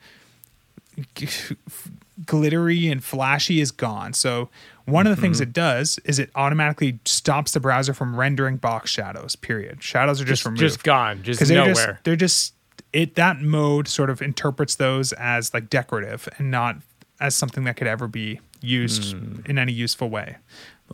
glittery 2.25 2.87
and 2.87 3.03
flashy 3.03 3.59
is 3.61 3.71
gone. 3.71 4.13
So 4.13 4.49
one 4.85 5.07
of 5.07 5.15
the 5.15 5.21
things 5.21 5.39
it 5.41 5.53
does 5.53 5.99
is 6.05 6.19
it 6.19 6.29
automatically 6.35 6.99
stops 7.05 7.51
the 7.53 7.59
browser 7.59 7.93
from 7.93 8.15
rendering 8.15 8.57
box 8.57 8.89
shadows. 8.91 9.35
Period. 9.35 9.81
Shadows 9.81 10.21
are 10.21 10.25
just, 10.25 10.39
just, 10.41 10.45
removed 10.45 10.59
just 10.59 10.83
gone. 10.83 11.23
Just 11.23 11.39
because 11.39 11.49
they're 11.49 11.57
nowhere. 11.59 11.73
just 11.73 12.03
they're 12.03 12.15
just 12.15 12.53
it 12.93 13.15
that 13.15 13.39
mode 13.41 13.87
sort 13.87 14.09
of 14.09 14.21
interprets 14.21 14.75
those 14.75 15.13
as 15.13 15.53
like 15.53 15.69
decorative 15.69 16.27
and 16.37 16.51
not 16.51 16.75
as 17.19 17.35
something 17.35 17.63
that 17.63 17.77
could 17.77 17.87
ever 17.87 18.07
be 18.07 18.39
used 18.61 19.15
Hmm. 19.15 19.41
in 19.45 19.57
any 19.57 19.71
useful 19.71 20.09
way. 20.09 20.35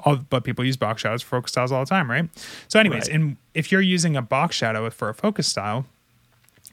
All, 0.06 0.18
but 0.18 0.44
people 0.44 0.64
use 0.66 0.78
box 0.78 1.02
shadows 1.02 1.22
for 1.22 1.38
focus 1.38 1.52
styles 1.52 1.72
all 1.72 1.80
the 1.80 1.90
time, 1.90 2.10
right? 2.10 2.30
So, 2.68 2.80
anyways, 2.80 3.08
Right. 3.08 3.16
and 3.16 3.38
if 3.54 3.72
you're 3.72 3.82
using 3.82 4.16
a 4.16 4.22
box 4.22 4.56
shadow 4.56 4.90
for 4.90 5.10
a 5.10 5.14
focus 5.14 5.48
style, 5.48 5.86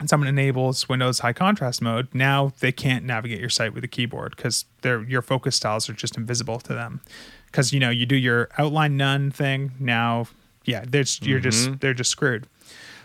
and 0.00 0.08
someone 0.10 0.28
enables 0.28 0.88
Windows 0.88 1.20
high 1.20 1.32
contrast 1.32 1.80
mode, 1.80 2.08
now 2.12 2.52
they 2.60 2.72
can't 2.72 3.04
navigate 3.04 3.40
your 3.40 3.48
site 3.48 3.74
with 3.74 3.84
a 3.84 3.88
keyboard 3.88 4.34
because 4.36 4.64
their 4.82 5.02
your 5.02 5.22
focus 5.22 5.56
styles 5.56 5.88
are 5.88 5.92
just 5.92 6.16
invisible 6.16 6.58
to 6.60 6.74
them. 6.74 7.00
Because 7.46 7.72
you 7.72 7.78
know 7.78 7.90
you 7.90 8.04
do 8.04 8.16
your 8.16 8.48
outline 8.58 8.96
none 8.96 9.30
thing 9.30 9.72
now, 9.78 10.26
yeah, 10.64 10.84
they're 10.86 11.04
just, 11.04 11.24
you're 11.24 11.38
just 11.38 11.68
mm-hmm. 11.68 11.76
they're 11.80 11.94
just 11.94 12.10
screwed. 12.10 12.48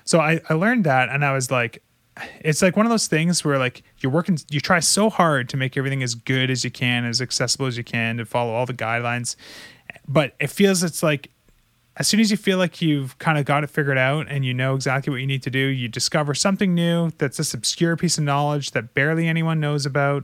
So 0.04 0.20
I 0.20 0.42
I 0.50 0.56
learned 0.56 0.84
that 0.86 1.10
and 1.10 1.24
I 1.24 1.34
was 1.34 1.52
like, 1.52 1.84
it's 2.42 2.62
like 2.62 2.76
one 2.76 2.86
of 2.86 2.90
those 2.90 3.08
things 3.08 3.46
where 3.46 3.60
like 3.60 3.84
you're 4.00 4.12
working, 4.12 4.40
you 4.50 4.60
try 4.60 4.80
so 4.80 5.10
hard 5.10 5.50
to 5.50 5.58
make 5.58 5.78
everything 5.78 6.02
as 6.04 6.16
good 6.16 6.50
as 6.50 6.64
you 6.64 6.72
can, 6.72 7.06
as 7.06 7.22
accessible 7.22 7.68
as 7.68 7.78
you 7.78 7.84
can, 7.84 8.18
to 8.18 8.26
follow 8.26 8.52
all 8.52 8.66
the 8.66 8.74
guidelines, 8.74 9.36
but 10.10 10.34
it 10.40 10.48
feels 10.48 10.84
it's 10.84 11.02
like 11.04 11.30
as 11.98 12.08
soon 12.08 12.20
as 12.22 12.32
you 12.32 12.38
feel 12.38 12.58
like 12.58 12.82
you've 12.82 13.18
kind 13.20 13.38
of 13.38 13.44
got 13.46 13.64
it 13.64 13.70
figured 13.70 13.98
out 13.98 14.26
and 14.30 14.46
you 14.46 14.54
know 14.54 14.74
exactly 14.74 15.12
what 15.12 15.18
you 15.22 15.28
need 15.28 15.44
to 15.44 15.50
do, 15.50 15.60
you 15.60 15.88
discover 15.90 16.34
something 16.34 16.74
new 16.74 17.12
that's 17.18 17.38
this 17.38 17.54
obscure 17.54 17.96
piece 17.98 18.18
of 18.18 18.24
knowledge 18.24 18.72
that 18.72 18.94
barely 18.94 19.28
anyone 19.28 19.60
knows 19.60 19.86
about 19.86 20.24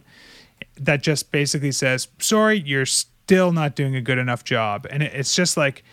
that 0.77 1.01
just 1.03 1.31
basically 1.33 1.71
says, 1.73 2.07
sorry, 2.19 2.59
you're 2.59 2.85
still 2.85 3.51
not 3.51 3.75
doing 3.75 3.93
a 3.93 3.99
good 4.01 4.17
enough 4.17 4.43
job. 4.45 4.87
And 4.89 5.03
it, 5.03 5.13
it's 5.13 5.35
just 5.35 5.57
like, 5.57 5.83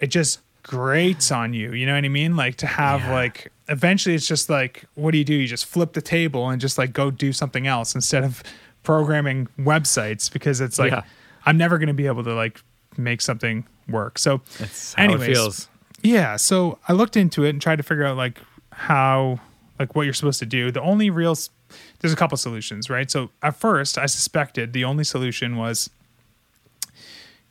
it 0.00 0.08
just 0.08 0.40
grates 0.62 1.32
on 1.32 1.54
you. 1.54 1.72
You 1.72 1.86
know 1.86 1.94
what 1.94 2.04
I 2.04 2.08
mean? 2.08 2.36
Like 2.36 2.56
to 2.56 2.66
have 2.66 3.00
Yeah. 3.00 3.14
like, 3.14 3.50
eventually 3.68 4.14
it's 4.14 4.26
just 4.28 4.50
like, 4.50 4.84
what 4.96 5.12
do 5.12 5.18
you 5.18 5.24
do? 5.24 5.34
You 5.34 5.46
just 5.46 5.64
flip 5.64 5.94
the 5.94 6.02
table 6.02 6.50
and 6.50 6.60
just 6.60 6.76
like 6.76 6.92
go 6.92 7.10
do 7.10 7.32
something 7.32 7.66
else 7.66 7.94
instead 7.94 8.22
of 8.22 8.42
programming 8.82 9.48
websites 9.58 10.30
because 10.30 10.60
it's 10.60 10.78
like, 10.78 10.92
Yeah. 10.92 11.02
I'm 11.46 11.56
never 11.56 11.78
going 11.78 11.88
to 11.88 11.94
be 11.94 12.06
able 12.06 12.24
to 12.24 12.34
like 12.34 12.60
make 13.00 13.20
something 13.20 13.64
work. 13.88 14.18
So, 14.18 14.40
That's 14.58 14.94
how 14.94 15.04
anyways, 15.04 15.28
it 15.28 15.32
feels. 15.34 15.68
yeah, 16.02 16.36
so 16.36 16.78
I 16.88 16.92
looked 16.92 17.16
into 17.16 17.44
it 17.44 17.50
and 17.50 17.60
tried 17.62 17.76
to 17.76 17.82
figure 17.82 18.04
out 18.04 18.16
like 18.16 18.40
how 18.72 19.40
like 19.78 19.94
what 19.94 20.02
you're 20.02 20.14
supposed 20.14 20.38
to 20.40 20.46
do. 20.46 20.70
The 20.70 20.80
only 20.82 21.10
real 21.10 21.32
s- 21.32 21.50
there's 22.00 22.12
a 22.12 22.16
couple 22.16 22.36
solutions, 22.38 22.88
right? 22.88 23.10
So 23.10 23.30
at 23.42 23.56
first, 23.56 23.98
I 23.98 24.06
suspected 24.06 24.72
the 24.72 24.84
only 24.84 25.04
solution 25.04 25.56
was 25.56 25.90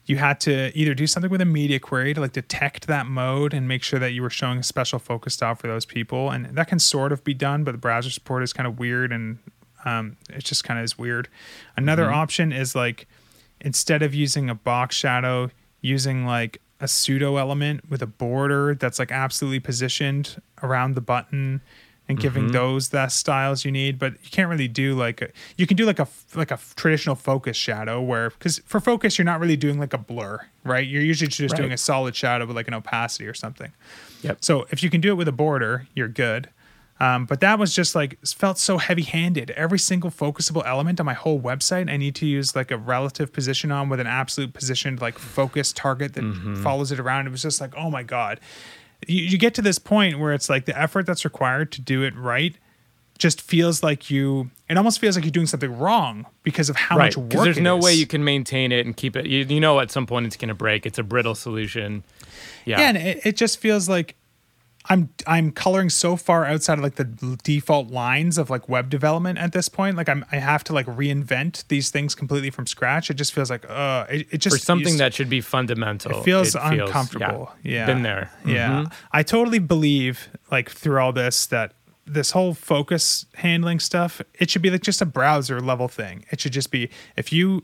you 0.05 0.17
had 0.17 0.39
to 0.41 0.71
either 0.77 0.93
do 0.93 1.07
something 1.07 1.31
with 1.31 1.41
a 1.41 1.45
media 1.45 1.79
query 1.79 2.13
to 2.13 2.21
like 2.21 2.31
detect 2.33 2.85
that 2.87 3.07
mode 3.07 3.53
and 3.53 3.67
make 3.67 3.81
sure 3.81 3.99
that 3.99 4.11
you 4.11 4.21
were 4.21 4.29
showing 4.29 4.59
a 4.59 4.63
special 4.63 4.99
focus 4.99 5.33
style 5.33 5.55
for 5.55 5.67
those 5.67 5.85
people, 5.85 6.29
and 6.29 6.45
that 6.55 6.67
can 6.67 6.77
sort 6.79 7.11
of 7.11 7.23
be 7.23 7.33
done, 7.33 7.63
but 7.63 7.71
the 7.71 7.77
browser 7.79 8.09
support 8.11 8.43
is 8.43 8.53
kind 8.53 8.67
of 8.67 8.77
weird 8.77 9.11
and 9.11 9.39
um, 9.83 10.17
it 10.29 10.43
just 10.43 10.63
kind 10.63 10.79
of 10.79 10.83
is 10.85 10.97
weird. 10.97 11.27
Another 11.75 12.11
option 12.11 12.51
is 12.51 12.75
like 12.75 13.07
instead 13.65 14.01
of 14.01 14.15
using 14.15 14.49
a 14.49 14.55
box 14.55 14.95
shadow, 14.95 15.49
using 15.81 16.25
like 16.25 16.61
a 16.79 16.87
pseudo 16.87 17.35
element 17.35 17.89
with 17.89 18.01
a 18.01 18.07
border 18.07 18.75
that's 18.75 18.99
like 18.99 19.11
absolutely 19.11 19.59
positioned 19.59 20.41
around 20.63 20.95
the 20.95 21.01
button 21.01 21.61
and 22.07 22.19
giving 22.19 22.43
mm-hmm. 22.43 22.53
those 22.53 22.89
the 22.89 23.07
styles 23.07 23.65
you 23.65 23.71
need. 23.71 23.97
But 23.99 24.13
you 24.23 24.29
can't 24.29 24.49
really 24.49 24.67
do 24.67 24.95
like 24.95 25.21
a, 25.21 25.29
you 25.57 25.65
can 25.67 25.75
do 25.75 25.85
like 25.85 25.99
a 25.99 26.07
like 26.35 26.51
a 26.51 26.59
traditional 26.75 27.15
focus 27.15 27.57
shadow 27.57 28.01
where 28.01 28.29
because 28.29 28.59
for 28.59 28.79
focus 28.79 29.17
you're 29.17 29.25
not 29.25 29.41
really 29.41 29.57
doing 29.57 29.79
like 29.79 29.93
a 29.93 29.97
blur 29.97 30.39
right? 30.65 30.85
You're 30.85 31.03
usually 31.03 31.29
just 31.29 31.55
doing 31.55 31.71
a 31.71 31.77
solid 31.77 32.15
shadow 32.15 32.45
with 32.45 32.55
like 32.55 32.67
an 32.67 32.73
opacity 32.73 33.27
or 33.27 33.33
something. 33.33 33.71
Yep. 34.23 34.43
so 34.43 34.65
if 34.71 34.81
you 34.81 34.89
can 34.89 34.99
do 34.99 35.11
it 35.11 35.15
with 35.15 35.27
a 35.27 35.31
border, 35.31 35.87
you're 35.93 36.07
good. 36.07 36.49
Um, 36.99 37.25
but 37.25 37.41
that 37.41 37.59
was 37.59 37.73
just 37.75 37.93
like 37.93 38.17
felt 38.25 38.57
so 38.57 38.77
heavy 38.77 39.01
handed. 39.01 39.51
Every 39.51 39.79
single 39.79 40.09
focusable 40.09 40.65
element 40.65 40.99
on 40.99 41.05
my 41.05 41.13
whole 41.13 41.39
website, 41.39 41.89
I 41.89 41.97
need 41.97 42.15
to 42.15 42.25
use 42.25 42.55
like 42.55 42.71
a 42.71 42.77
relative 42.77 43.33
position 43.33 43.71
on 43.71 43.89
with 43.89 43.99
an 43.99 44.07
absolute 44.07 44.53
positioned 44.53 45.01
like 45.01 45.19
focus 45.19 45.73
target 45.73 46.13
that 46.13 46.59
follows 46.63 46.91
it 46.91 46.99
around. 46.99 47.27
It 47.27 47.31
was 47.31 47.41
just 47.41 47.59
like, 47.59 47.73
oh 47.75 47.89
my 47.89 48.03
god. 48.03 48.39
You, 49.07 49.23
you 49.23 49.37
get 49.37 49.53
to 49.55 49.61
this 49.61 49.77
point 49.77 50.19
where 50.19 50.33
it's 50.33 50.49
like 50.49 50.65
the 50.65 50.79
effort 50.79 51.05
that's 51.05 51.25
required 51.25 51.71
to 51.73 51.81
do 51.81 52.03
it 52.03 52.15
right 52.15 52.55
just 53.17 53.41
feels 53.41 53.83
like 53.83 54.09
you. 54.09 54.49
It 54.69 54.77
almost 54.77 54.99
feels 54.99 55.15
like 55.15 55.25
you're 55.25 55.31
doing 55.31 55.47
something 55.47 55.77
wrong 55.77 56.25
because 56.43 56.69
of 56.69 56.75
how 56.75 56.97
right. 56.97 57.15
much 57.15 57.17
work. 57.17 57.43
There's 57.43 57.59
no 57.59 57.77
way 57.77 57.93
you 57.93 58.07
can 58.07 58.23
maintain 58.23 58.71
it 58.71 58.85
and 58.85 58.95
keep 58.95 59.15
it. 59.15 59.25
You, 59.25 59.45
you 59.45 59.59
know, 59.59 59.79
at 59.79 59.91
some 59.91 60.05
point 60.05 60.25
it's 60.25 60.37
going 60.37 60.49
to 60.49 60.55
break. 60.55 60.85
It's 60.85 60.97
a 60.97 61.03
brittle 61.03 61.35
solution. 61.35 62.03
Yeah. 62.65 62.79
Yeah, 62.79 62.87
and 62.89 62.97
it, 62.97 63.25
it 63.25 63.37
just 63.37 63.59
feels 63.59 63.87
like 63.87 64.15
I'm 64.87 65.09
I'm 65.25 65.51
coloring 65.51 65.89
so 65.89 66.15
far 66.15 66.45
outside 66.45 66.77
of 66.77 66.83
like 66.83 66.95
the 66.95 67.37
default 67.43 67.89
lines 67.89 68.37
of 68.37 68.49
like 68.49 68.69
web 68.69 68.89
development 68.89 69.39
at 69.39 69.51
this 69.51 69.67
point. 69.67 69.97
Like 69.97 70.07
I'm 70.09 70.23
I 70.31 70.37
have 70.37 70.63
to 70.65 70.73
like 70.73 70.85
reinvent 70.85 71.67
these 71.69 71.89
things 71.89 72.13
completely 72.13 72.51
from 72.51 72.67
scratch. 72.67 73.09
It 73.09 73.15
just 73.15 73.33
feels 73.33 73.49
like 73.49 73.65
uh 73.69 74.05
it, 74.09 74.27
it 74.31 74.37
just 74.37 74.57
For 74.57 74.61
something 74.63 74.97
that 74.97 75.13
should 75.13 75.29
be 75.29 75.41
fundamental. 75.41 76.19
it 76.19 76.23
feels 76.23 76.55
uncomfortable. 76.55 77.51
Yeah. 77.63 77.85
Been 77.87 78.03
there. 78.03 78.31
Yeah. 78.45 78.83
Mhm. 78.83 78.93
I 79.11 79.23
totally 79.23 79.59
believe 79.59 80.29
like 80.51 80.69
through 80.69 80.99
all 80.99 81.11
this 81.13 81.47
that 81.47 81.73
this 82.05 82.31
whole 82.31 82.53
focus 82.53 83.25
handling 83.33 83.79
stuff, 83.79 84.21
it 84.35 84.51
should 84.51 84.61
be 84.61 84.69
like 84.69 84.83
just 84.83 85.01
a 85.01 85.05
browser 85.07 85.59
level 85.59 85.87
thing. 85.87 86.25
It 86.29 86.39
should 86.39 86.53
just 86.53 86.69
be 86.69 86.89
if 87.17 87.33
you 87.33 87.63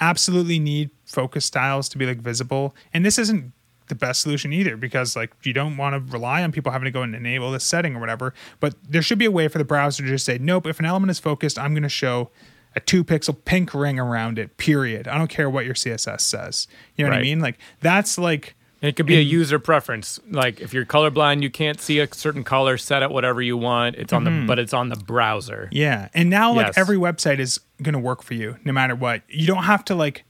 absolutely 0.00 0.58
need 0.58 0.90
focus 1.04 1.44
styles 1.44 1.88
to 1.88 1.98
be 1.98 2.06
like 2.06 2.18
visible, 2.18 2.74
and 2.94 3.04
this 3.04 3.18
isn't 3.18 3.52
the 3.90 3.94
best 3.94 4.22
solution 4.22 4.52
either 4.52 4.76
because 4.76 5.14
like 5.14 5.32
you 5.42 5.52
don't 5.52 5.76
want 5.76 5.94
to 5.94 6.12
rely 6.12 6.42
on 6.42 6.50
people 6.50 6.72
having 6.72 6.86
to 6.86 6.90
go 6.90 7.02
and 7.02 7.14
enable 7.14 7.50
this 7.50 7.64
setting 7.64 7.94
or 7.94 8.00
whatever. 8.00 8.32
But 8.58 8.74
there 8.88 9.02
should 9.02 9.18
be 9.18 9.26
a 9.26 9.30
way 9.30 9.48
for 9.48 9.58
the 9.58 9.64
browser 9.64 10.02
to 10.02 10.08
just 10.08 10.24
say, 10.24 10.38
nope, 10.38 10.66
if 10.66 10.78
an 10.78 10.86
element 10.86 11.10
is 11.10 11.18
focused, 11.18 11.58
I'm 11.58 11.74
going 11.74 11.82
to 11.82 11.88
show 11.90 12.30
a 12.74 12.80
two 12.80 13.04
pixel 13.04 13.36
pink 13.44 13.74
ring 13.74 13.98
around 13.98 14.38
it, 14.38 14.56
period. 14.56 15.08
I 15.08 15.18
don't 15.18 15.28
care 15.28 15.50
what 15.50 15.66
your 15.66 15.74
CSS 15.74 16.20
says. 16.22 16.68
You 16.96 17.04
know 17.04 17.10
what 17.10 17.18
I 17.18 17.22
mean? 17.22 17.40
Like 17.40 17.58
that's 17.80 18.16
like 18.16 18.54
It 18.80 18.96
could 18.96 19.06
be 19.06 19.16
a 19.16 19.20
user 19.20 19.58
preference. 19.58 20.20
Like 20.30 20.60
if 20.60 20.72
you're 20.72 20.86
colorblind, 20.86 21.42
you 21.42 21.50
can't 21.50 21.80
see 21.80 21.98
a 21.98 22.08
certain 22.14 22.44
color, 22.44 22.78
set 22.78 23.02
it 23.02 23.10
whatever 23.10 23.42
you 23.42 23.56
want. 23.56 23.96
It's 23.96 24.12
on 24.12 24.24
the 24.24 24.30
mm-hmm. 24.30 24.46
but 24.46 24.58
it's 24.58 24.72
on 24.72 24.88
the 24.88 24.96
browser. 24.96 25.68
Yeah. 25.72 26.08
And 26.14 26.30
now 26.30 26.52
like 26.54 26.66
Yes. 26.68 26.78
every 26.78 26.96
website 26.96 27.40
is 27.40 27.60
going 27.82 27.94
to 27.94 27.98
work 27.98 28.22
for 28.22 28.34
you 28.34 28.56
no 28.64 28.72
matter 28.72 28.94
what. 28.94 29.22
You 29.28 29.46
don't 29.48 29.64
have 29.64 29.84
to 29.86 29.94
like 29.96 30.24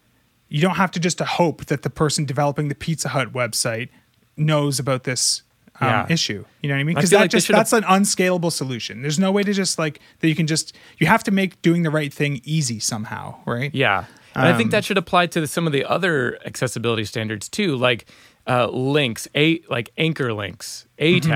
you 0.51 0.61
don't 0.61 0.77
have 0.77 0.91
to 0.91 1.01
just 1.01 1.19
hope 1.21 1.65
that 1.67 1.81
the 1.83 1.91
person 1.91 2.27
developing 2.27 2.69
the 2.69 2.75
Pizza 2.75 3.09
Hut 3.09 3.33
website 3.33 3.89
knows 4.37 4.79
about 4.79 5.05
this 5.05 5.43
um, 5.81 5.89
Yeah. 5.89 6.07
issue. 6.11 6.45
You 6.61 6.69
know 6.69 6.75
what 6.75 6.81
I 6.81 6.85
mean? 6.85 6.95
Because 6.97 7.11
that 7.11 7.21
like 7.21 7.31
just 7.31 7.49
that's 7.49 7.73
an 7.73 7.85
unscalable 7.89 8.51
solution. 8.51 9.01
There's 9.01 9.19
no 9.19 9.33
way 9.33 9.43
to 9.45 9.53
just 9.55 9.79
like 9.79 9.99
that 10.19 10.29
you 10.29 10.35
can 10.35 10.47
just 10.47 10.77
you 10.99 11.07
have 11.07 11.23
to 11.25 11.31
make 11.31 11.63
doing 11.63 11.83
the 11.85 11.91
right 11.91 12.13
thing 12.13 12.43
easy 12.45 12.79
somehow, 12.81 13.37
right? 13.47 13.75
Yeah. 13.75 14.05
And 14.35 14.47
I 14.47 14.51
Um, 14.53 14.59
think 14.59 14.71
that 14.73 14.85
should 14.85 14.99
apply 14.99 15.27
to 15.29 15.47
some 15.47 15.67
of 15.67 15.73
the 15.73 15.85
other 15.85 16.39
accessibility 16.45 17.05
standards 17.05 17.49
too, 17.49 17.77
like 17.77 18.05
uh, 18.47 18.67
links, 18.69 19.27
a 19.35 19.61
like 19.71 19.91
anchor 19.97 20.33
links, 20.35 20.87
a 20.99 21.15
Mm-hmm. 21.21 21.31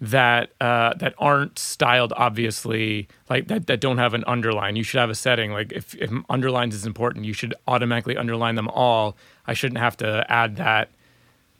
That 0.00 0.50
uh, 0.60 0.92
that 0.94 1.14
aren't 1.18 1.58
styled 1.58 2.12
obviously, 2.16 3.08
like 3.30 3.48
that 3.48 3.66
that 3.66 3.80
don't 3.80 3.98
have 3.98 4.12
an 4.14 4.24
underline. 4.26 4.76
You 4.76 4.82
should 4.82 5.00
have 5.00 5.10
a 5.10 5.14
setting 5.14 5.52
like 5.52 5.72
if, 5.72 5.94
if 5.94 6.10
underlines 6.28 6.74
is 6.74 6.84
important, 6.86 7.24
you 7.24 7.32
should 7.32 7.54
automatically 7.66 8.16
underline 8.16 8.54
them 8.56 8.68
all. 8.68 9.16
I 9.46 9.54
shouldn't 9.54 9.78
have 9.78 9.96
to 9.98 10.24
add 10.30 10.56
that 10.56 10.90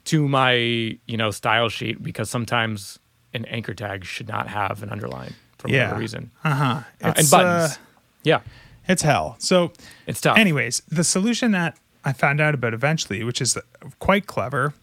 to 0.05 0.27
my 0.27 0.53
you 0.53 1.17
know 1.17 1.31
style 1.31 1.69
sheet 1.69 2.01
because 2.03 2.29
sometimes 2.29 2.99
an 3.33 3.45
anchor 3.45 3.73
tag 3.73 4.05
should 4.05 4.27
not 4.27 4.47
have 4.47 4.83
an 4.83 4.89
underline 4.89 5.33
for 5.57 5.69
Yeah. 5.69 5.85
whatever 5.85 5.99
reason. 5.99 6.31
Uh-huh. 6.43 6.63
Uh, 7.03 7.13
and 7.17 7.29
buttons. 7.29 7.73
uh, 7.73 7.75
yeah, 8.23 8.41
it's 8.87 9.01
hell. 9.01 9.35
So 9.39 9.71
it's 10.05 10.21
tough. 10.21 10.37
Anyways, 10.37 10.81
the 10.87 11.03
solution 11.03 11.51
that 11.51 11.77
I 12.05 12.13
found 12.13 12.39
out 12.39 12.53
about 12.53 12.73
eventually, 12.73 13.23
which 13.23 13.41
is 13.41 13.57
quite 13.99 14.27
clever, 14.27 14.73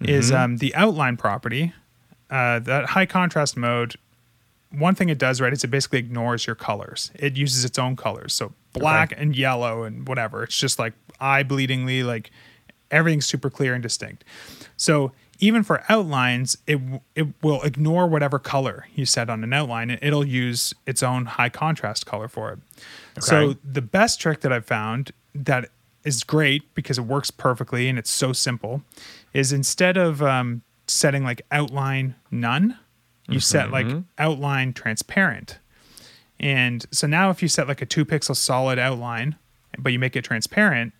is 0.00 0.30
Mm-hmm. 0.30 0.42
um, 0.42 0.56
the 0.58 0.74
outline 0.74 1.16
property. 1.16 1.72
Uh, 2.30 2.58
that 2.60 2.86
high 2.86 3.06
contrast 3.06 3.56
mode. 3.56 3.94
One 4.70 4.94
thing 4.94 5.08
it 5.08 5.18
does 5.18 5.40
right 5.40 5.52
is 5.52 5.62
it 5.64 5.68
basically 5.68 6.00
ignores 6.00 6.46
your 6.46 6.56
colors. 6.56 7.10
It 7.14 7.36
uses 7.36 7.64
its 7.64 7.78
own 7.78 7.96
colors, 7.96 8.34
so 8.34 8.52
black 8.72 9.14
and 9.16 9.36
yellow 9.36 9.84
and 9.84 10.06
whatever. 10.06 10.42
It's 10.42 10.58
just 10.58 10.78
like 10.78 10.92
eye 11.20 11.44
bleedingly, 11.44 12.04
like 12.04 12.30
everything's 12.90 13.26
super 13.26 13.48
clear 13.48 13.74
and 13.74 13.82
distinct. 13.82 14.24
So 14.76 15.12
even 15.38 15.62
for 15.62 15.84
outlines, 15.88 16.58
it 16.66 16.80
it 17.14 17.28
will 17.42 17.62
ignore 17.62 18.06
whatever 18.06 18.38
color 18.38 18.86
you 18.94 19.06
set 19.06 19.30
on 19.30 19.44
an 19.44 19.52
outline, 19.52 19.90
and 19.90 20.00
it'll 20.02 20.26
use 20.26 20.74
its 20.86 21.02
own 21.02 21.26
high 21.26 21.48
contrast 21.48 22.06
color 22.06 22.28
for 22.28 22.52
it. 22.52 22.58
So 23.22 23.54
the 23.64 23.82
best 23.82 24.20
trick 24.20 24.40
that 24.40 24.52
I've 24.52 24.66
found 24.66 25.12
that 25.34 25.70
is 26.04 26.22
great 26.22 26.74
because 26.74 26.98
it 26.98 27.02
works 27.02 27.30
perfectly 27.30 27.88
and 27.88 27.98
it's 27.98 28.10
so 28.10 28.32
simple 28.32 28.82
is 29.32 29.52
instead 29.52 29.96
of 29.96 30.22
um, 30.22 30.62
setting 30.86 31.24
like 31.24 31.42
outline 31.50 32.14
none, 32.30 32.78
you 33.28 33.40
set 33.40 33.70
like 33.70 33.86
mm-hmm. 33.86 34.00
outline 34.18 34.72
transparent. 34.72 35.58
And 36.38 36.84
so 36.90 37.06
now 37.06 37.30
if 37.30 37.42
you 37.42 37.48
set 37.48 37.66
like 37.66 37.82
a 37.82 37.86
two 37.86 38.04
pixel 38.04 38.36
solid 38.36 38.78
outline, 38.78 39.36
but 39.78 39.92
you 39.92 39.98
make 39.98 40.16
it 40.16 40.22
transparent, 40.22 40.92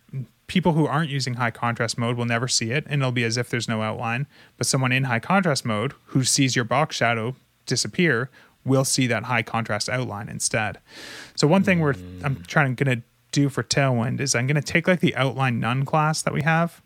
people 0.47 0.73
who 0.73 0.87
aren't 0.87 1.09
using 1.09 1.35
high 1.35 1.51
contrast 1.51 1.97
mode 1.97 2.17
will 2.17 2.25
never 2.25 2.47
see 2.47 2.71
it 2.71 2.85
and 2.87 3.01
it'll 3.01 3.11
be 3.11 3.23
as 3.23 3.37
if 3.37 3.49
there's 3.49 3.67
no 3.67 3.81
outline. 3.81 4.27
But 4.57 4.67
someone 4.67 4.91
in 4.91 5.05
high 5.05 5.19
contrast 5.19 5.65
mode 5.65 5.93
who 6.07 6.23
sees 6.23 6.55
your 6.55 6.65
box 6.65 6.95
shadow 6.95 7.35
disappear 7.65 8.29
will 8.65 8.85
see 8.85 9.07
that 9.07 9.23
high 9.23 9.43
contrast 9.43 9.89
outline 9.89 10.29
instead. 10.29 10.79
So 11.35 11.47
one 11.47 11.63
thing 11.63 11.79
we're 11.79 11.95
I'm 12.23 12.37
mm. 12.37 12.47
trying 12.47 12.75
gonna 12.75 13.01
do 13.31 13.49
for 13.49 13.63
Tailwind 13.63 14.19
is 14.19 14.35
I'm 14.35 14.47
gonna 14.47 14.61
take 14.61 14.87
like 14.87 14.99
the 14.99 15.15
outline 15.15 15.59
none 15.59 15.85
class 15.85 16.21
that 16.21 16.33
we 16.33 16.41
have 16.41 16.81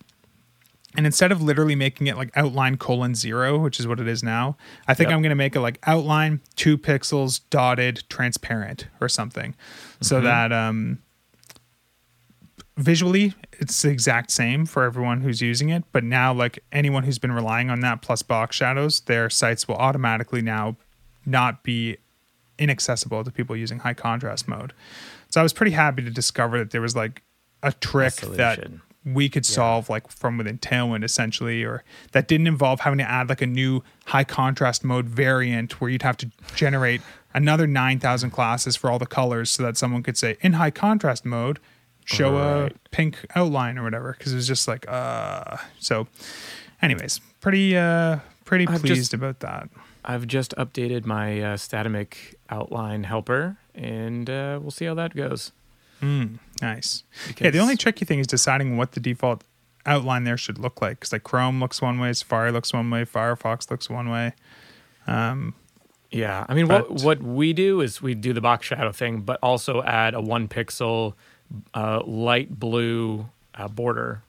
and 0.98 1.06
instead 1.06 1.32
of 1.32 1.42
literally 1.42 1.76
making 1.76 2.08
it 2.08 2.18
like 2.18 2.32
outline 2.36 2.78
colon 2.78 3.16
zero, 3.16 3.58
which 3.58 3.80
is 3.80 3.88
what 3.88 4.00
it 4.00 4.08
is 4.08 4.24
now, 4.24 4.58
I 4.88 4.94
think 4.94 5.10
Yep. 5.10 5.16
I'm 5.16 5.22
going 5.22 5.30
to 5.30 5.36
make 5.36 5.56
it 5.56 5.62
like 5.62 5.80
outline 5.88 6.42
two 6.56 6.78
pixels 6.78 7.42
dotted 7.50 8.04
transparent 8.10 8.88
or 9.00 9.08
something, 9.08 9.56
so 10.02 10.20
that 10.22 10.52
um, 10.52 11.00
visually 12.78 13.34
it's 13.54 13.82
the 13.82 13.90
exact 13.90 14.32
same 14.32 14.66
for 14.66 14.84
everyone 14.84 15.22
who's 15.22 15.42
using 15.42 15.70
it. 15.70 15.84
But 15.92 16.04
now, 16.04 16.34
like 16.34 16.64
anyone 16.72 17.04
who's 17.04 17.20
been 17.20 17.32
relying 17.32 17.70
on 17.70 17.80
that 17.82 18.02
plus 18.02 18.22
box 18.22 18.56
shadows, 18.56 19.02
their 19.02 19.30
sites 19.30 19.68
will 19.68 19.76
automatically 19.76 20.42
now 20.42 20.78
not 21.26 21.64
be 21.64 21.98
inaccessible 22.58 23.24
to 23.24 23.32
people 23.32 23.56
using 23.56 23.80
high 23.80 23.94
contrast 23.94 24.48
mode. 24.48 24.74
So 25.30 25.40
I 25.40 25.44
was 25.44 25.54
pretty 25.54 25.72
happy 25.72 26.04
to 26.04 26.10
discover 26.10 26.58
that 26.60 26.72
there 26.72 26.82
was 26.82 26.96
like 26.96 27.24
a 27.64 27.72
trick 27.72 28.16
that 28.16 28.56
solution. 28.56 28.82
We 29.04 29.30
could 29.30 29.46
solve 29.46 29.90
like 29.90 30.10
from 30.12 30.38
within 30.38 30.60
Tailwind 30.60 31.04
essentially, 31.04 31.64
or 31.64 31.84
that 32.12 32.28
didn't 32.28 32.48
involve 32.48 32.82
having 32.82 33.00
to 33.00 33.10
add 33.10 33.30
like 33.30 33.42
a 33.42 33.48
new 33.48 33.84
high 34.06 34.24
contrast 34.24 34.84
mode 34.84 35.08
variant 35.08 35.82
where 35.82 35.90
you'd 35.90 36.04
have 36.04 36.18
to 36.18 36.30
generate 36.56 37.02
another 37.34 37.66
9,000 37.66 38.30
classes 38.30 38.76
for 38.76 38.92
all 38.92 39.00
the 39.00 39.06
colors 39.08 39.50
so 39.50 39.64
that 39.64 39.78
someone 39.78 40.04
could 40.04 40.18
say 40.18 40.38
in 40.42 40.54
high 40.54 40.72
contrast 40.72 41.26
mode, 41.26 41.60
show 42.06 42.38
a 42.38 42.70
pink 42.92 43.26
outline 43.36 43.78
or 43.78 43.84
whatever. 43.84 44.16
Cause 44.20 44.34
it 44.34 44.36
was 44.36 44.48
just 44.48 44.68
like, 44.68 44.86
uh, 44.88 45.58
so 45.80 46.08
anyways, 46.82 47.20
pretty, 47.40 47.76
uh, 47.78 48.20
pretty 48.46 48.68
I've 48.68 48.82
pleased 48.82 48.96
just- 48.96 49.14
about 49.14 49.40
that. 49.40 49.70
I've 50.04 50.26
just 50.26 50.56
updated 50.58 51.06
my 51.06 51.40
uh, 51.40 51.58
Statamic 51.58 52.34
outline 52.50 53.04
helper, 53.04 53.58
and 53.76 54.28
uh, 54.28 54.58
we'll 54.60 54.72
see 54.72 54.86
how 54.86 54.96
that 54.96 55.16
goes. 55.16 55.52
Nice. 56.02 57.04
yeah, 57.40 57.50
the 57.50 57.60
only 57.60 57.76
tricky 57.78 58.06
thing 58.06 58.20
is 58.20 58.28
deciding 58.28 58.78
what 58.78 58.92
the 58.94 59.00
default 59.00 59.44
outline 59.86 60.24
there 60.26 60.38
should 60.38 60.58
look 60.60 60.82
like. 60.82 61.00
Because 61.00 61.12
like 61.12 61.24
Chrome 61.24 61.60
looks 61.60 61.82
one 61.82 62.00
way, 62.00 62.14
Safari 62.14 62.52
looks 62.52 62.72
one 62.74 62.90
way, 62.90 63.04
Firefox 63.06 63.70
looks 63.72 63.90
one 63.90 64.10
way. 64.10 64.34
Yeah, 66.14 66.46
I 66.50 66.54
mean, 66.54 66.68
But- 66.68 66.92
what 66.92 67.04
what 67.04 67.22
we 67.24 67.54
do 67.54 67.80
is 67.82 68.02
we 68.02 68.14
do 68.16 68.34
the 68.34 68.42
box 68.42 68.68
shadow 68.68 68.92
thing, 68.92 69.22
but 69.22 69.40
also 69.42 69.82
add 69.84 70.14
a 70.14 70.20
one 70.22 70.48
pixel 70.50 71.14
uh, 71.74 72.02
light 72.06 72.60
blue 72.60 73.28
uh, 73.56 73.68
border. 73.70 74.22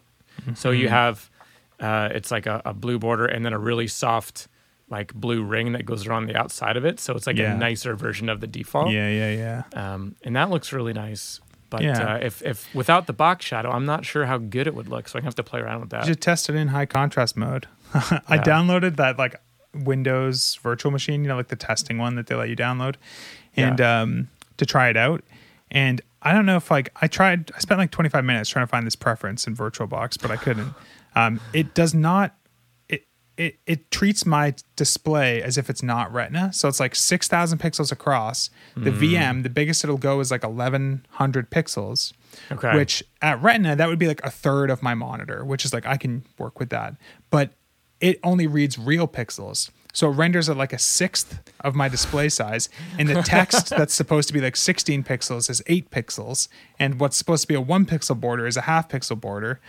So 0.54 0.70
Mm-hmm. 0.70 0.80
you 0.80 0.88
have 0.88 1.28
uh, 1.80 2.08
it's 2.12 2.30
like 2.30 2.46
a, 2.46 2.62
a 2.64 2.72
blue 2.72 2.98
border 3.00 3.26
and 3.26 3.44
then 3.44 3.52
a 3.52 3.58
really 3.58 3.88
soft 3.88 4.46
like 4.88 5.12
blue 5.14 5.42
ring 5.42 5.72
that 5.72 5.85
goes 5.85 6.06
around 6.06 6.26
the 6.26 6.37
outside 6.37 6.76
of 6.76 6.85
it. 6.85 7.00
So 7.00 7.14
it's 7.16 7.26
like 7.26 7.37
Yeah. 7.37 7.54
a 7.54 7.58
nicer 7.58 7.96
version 7.96 8.28
of 8.28 8.40
the 8.40 8.46
default. 8.46 8.90
Yeah, 8.92 9.08
yeah, 9.08 9.62
yeah. 9.74 9.92
um, 9.94 10.14
and 10.22 10.37
that 10.37 10.50
looks 10.50 10.72
really 10.72 10.92
nice. 10.92 11.40
But 11.72 11.82
Yeah. 11.82 12.14
uh, 12.14 12.18
if 12.18 12.40
if 12.42 12.72
without 12.74 13.06
the 13.08 13.12
box 13.12 13.44
shadow, 13.44 13.70
I'm 13.70 13.85
not 13.87 14.04
sure 14.04 14.26
how 14.26 14.38
good 14.38 14.66
it 14.66 14.74
would 14.74 14.88
look. 14.88 15.08
So 15.08 15.18
I 15.18 15.22
have 15.22 15.35
to 15.37 15.42
play 15.42 15.61
around 15.61 15.80
with 15.80 15.90
that. 15.90 16.02
You 16.04 16.12
should 16.12 16.20
test 16.20 16.48
it 16.48 16.54
in 16.54 16.68
high 16.68 16.87
contrast 16.87 17.37
mode. 17.37 17.66
I 17.94 18.20
Yeah. 18.37 18.42
downloaded 18.42 18.96
that 18.96 19.18
like 19.18 19.35
Windows 19.74 20.58
virtual 20.62 20.92
machine, 20.92 21.22
you 21.24 21.28
know, 21.28 21.37
like 21.37 21.48
the 21.48 21.56
testing 21.56 21.98
one 21.98 22.14
that 22.16 22.26
they 22.26 22.35
let 22.35 22.48
you 22.50 22.56
download, 22.56 22.96
and 23.56 23.80
um, 23.80 24.28
to 24.58 24.66
try 24.66 24.88
it 24.90 24.96
out. 24.96 25.24
And 25.70 26.00
I 26.20 26.32
don't 26.32 26.44
know 26.46 26.56
if 26.56 26.70
like 26.70 26.90
I 27.00 27.06
tried, 27.06 27.50
I 27.56 27.58
spent 27.58 27.78
like 27.78 27.90
25 27.90 28.24
minutes 28.24 28.50
trying 28.50 28.64
to 28.66 28.70
find 28.70 28.87
this 28.87 28.94
preference 28.96 29.46
in 29.46 29.56
VirtualBox, 29.56 30.20
but 30.20 30.30
I 30.30 30.37
couldn't. 30.37 30.74
Um, 31.16 31.40
it 31.52 31.74
does 31.74 31.94
not. 31.94 32.35
It 33.46 33.59
it 33.66 33.90
treats 33.90 34.24
my 34.24 34.55
display 34.76 35.42
as 35.42 35.59
if 35.59 35.68
it's 35.70 35.83
not 35.83 36.12
Retina, 36.12 36.52
so 36.52 36.68
it's 36.68 36.81
like 36.81 36.94
6,000 36.94 37.59
pixels 37.59 37.90
across. 37.90 38.50
The 38.76 38.90
hmm. 38.90 39.02
VM, 39.02 39.42
the 39.42 39.50
biggest 39.50 39.85
it'll 39.85 39.96
go 39.96 40.20
is 40.20 40.31
like 40.31 40.44
1,100 40.44 41.50
pixels 41.50 42.12
Okay. 42.50 42.74
which 42.76 43.02
at 43.20 43.42
Retina 43.42 43.76
that 43.76 43.88
would 43.88 43.98
be 43.98 44.09
like 44.09 44.24
a 44.24 44.31
third 44.31 44.70
of 44.70 44.83
my 44.83 44.94
monitor, 44.94 45.44
which 45.44 45.64
is 45.64 45.72
like 45.72 45.87
I 45.87 45.96
can 45.96 46.24
work 46.38 46.59
with 46.59 46.70
that. 46.70 46.94
But 47.31 47.52
it 48.00 48.18
only 48.22 48.46
reads 48.46 48.78
real 48.78 49.07
pixels. 49.07 49.70
So 49.92 50.09
it 50.11 50.14
renders 50.14 50.48
at 50.48 50.57
like 50.57 50.72
a 50.72 50.78
sixth 50.78 51.40
of 51.61 51.74
my 51.74 51.88
display 51.88 52.31
size. 52.31 52.68
And 52.98 53.09
the 53.09 53.22
text 53.22 53.68
that's 53.76 53.94
supposed 53.94 54.26
to 54.28 54.35
be 54.35 54.40
like 54.40 54.57
16 54.57 55.05
pixels 55.05 55.50
is 55.50 55.62
eight 55.66 55.90
pixels. 55.90 56.48
And 56.78 56.98
what's 56.98 57.16
supposed 57.16 57.42
to 57.42 57.48
be 57.48 57.55
a 57.55 57.61
one 57.61 57.85
pixel 57.85 58.18
border 58.18 58.46
is 58.46 58.57
a 58.57 58.62
half 58.62 58.88
pixel 58.88 59.20
border. 59.20 59.61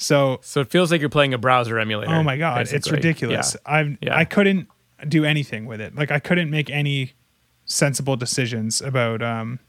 So 0.00 0.40
so 0.42 0.62
it 0.62 0.70
feels 0.70 0.90
like 0.90 1.00
you're 1.00 1.10
playing 1.10 1.34
a 1.34 1.38
browser 1.38 1.78
emulator. 1.78 2.14
Oh 2.14 2.22
my 2.22 2.36
god, 2.38 2.66
it's 2.72 2.90
ridiculous. 2.90 3.54
Yeah. 3.66 3.72
I 3.72 3.98
Yeah. 4.00 4.16
I 4.16 4.24
couldn't 4.24 4.68
do 5.06 5.24
anything 5.24 5.66
with 5.66 5.80
it. 5.80 5.94
Like 5.94 6.10
I 6.10 6.18
couldn't 6.18 6.50
make 6.50 6.70
any 6.70 7.12
sensible 7.66 8.16
decisions 8.16 8.80
about 8.80 9.22
um, 9.22 9.60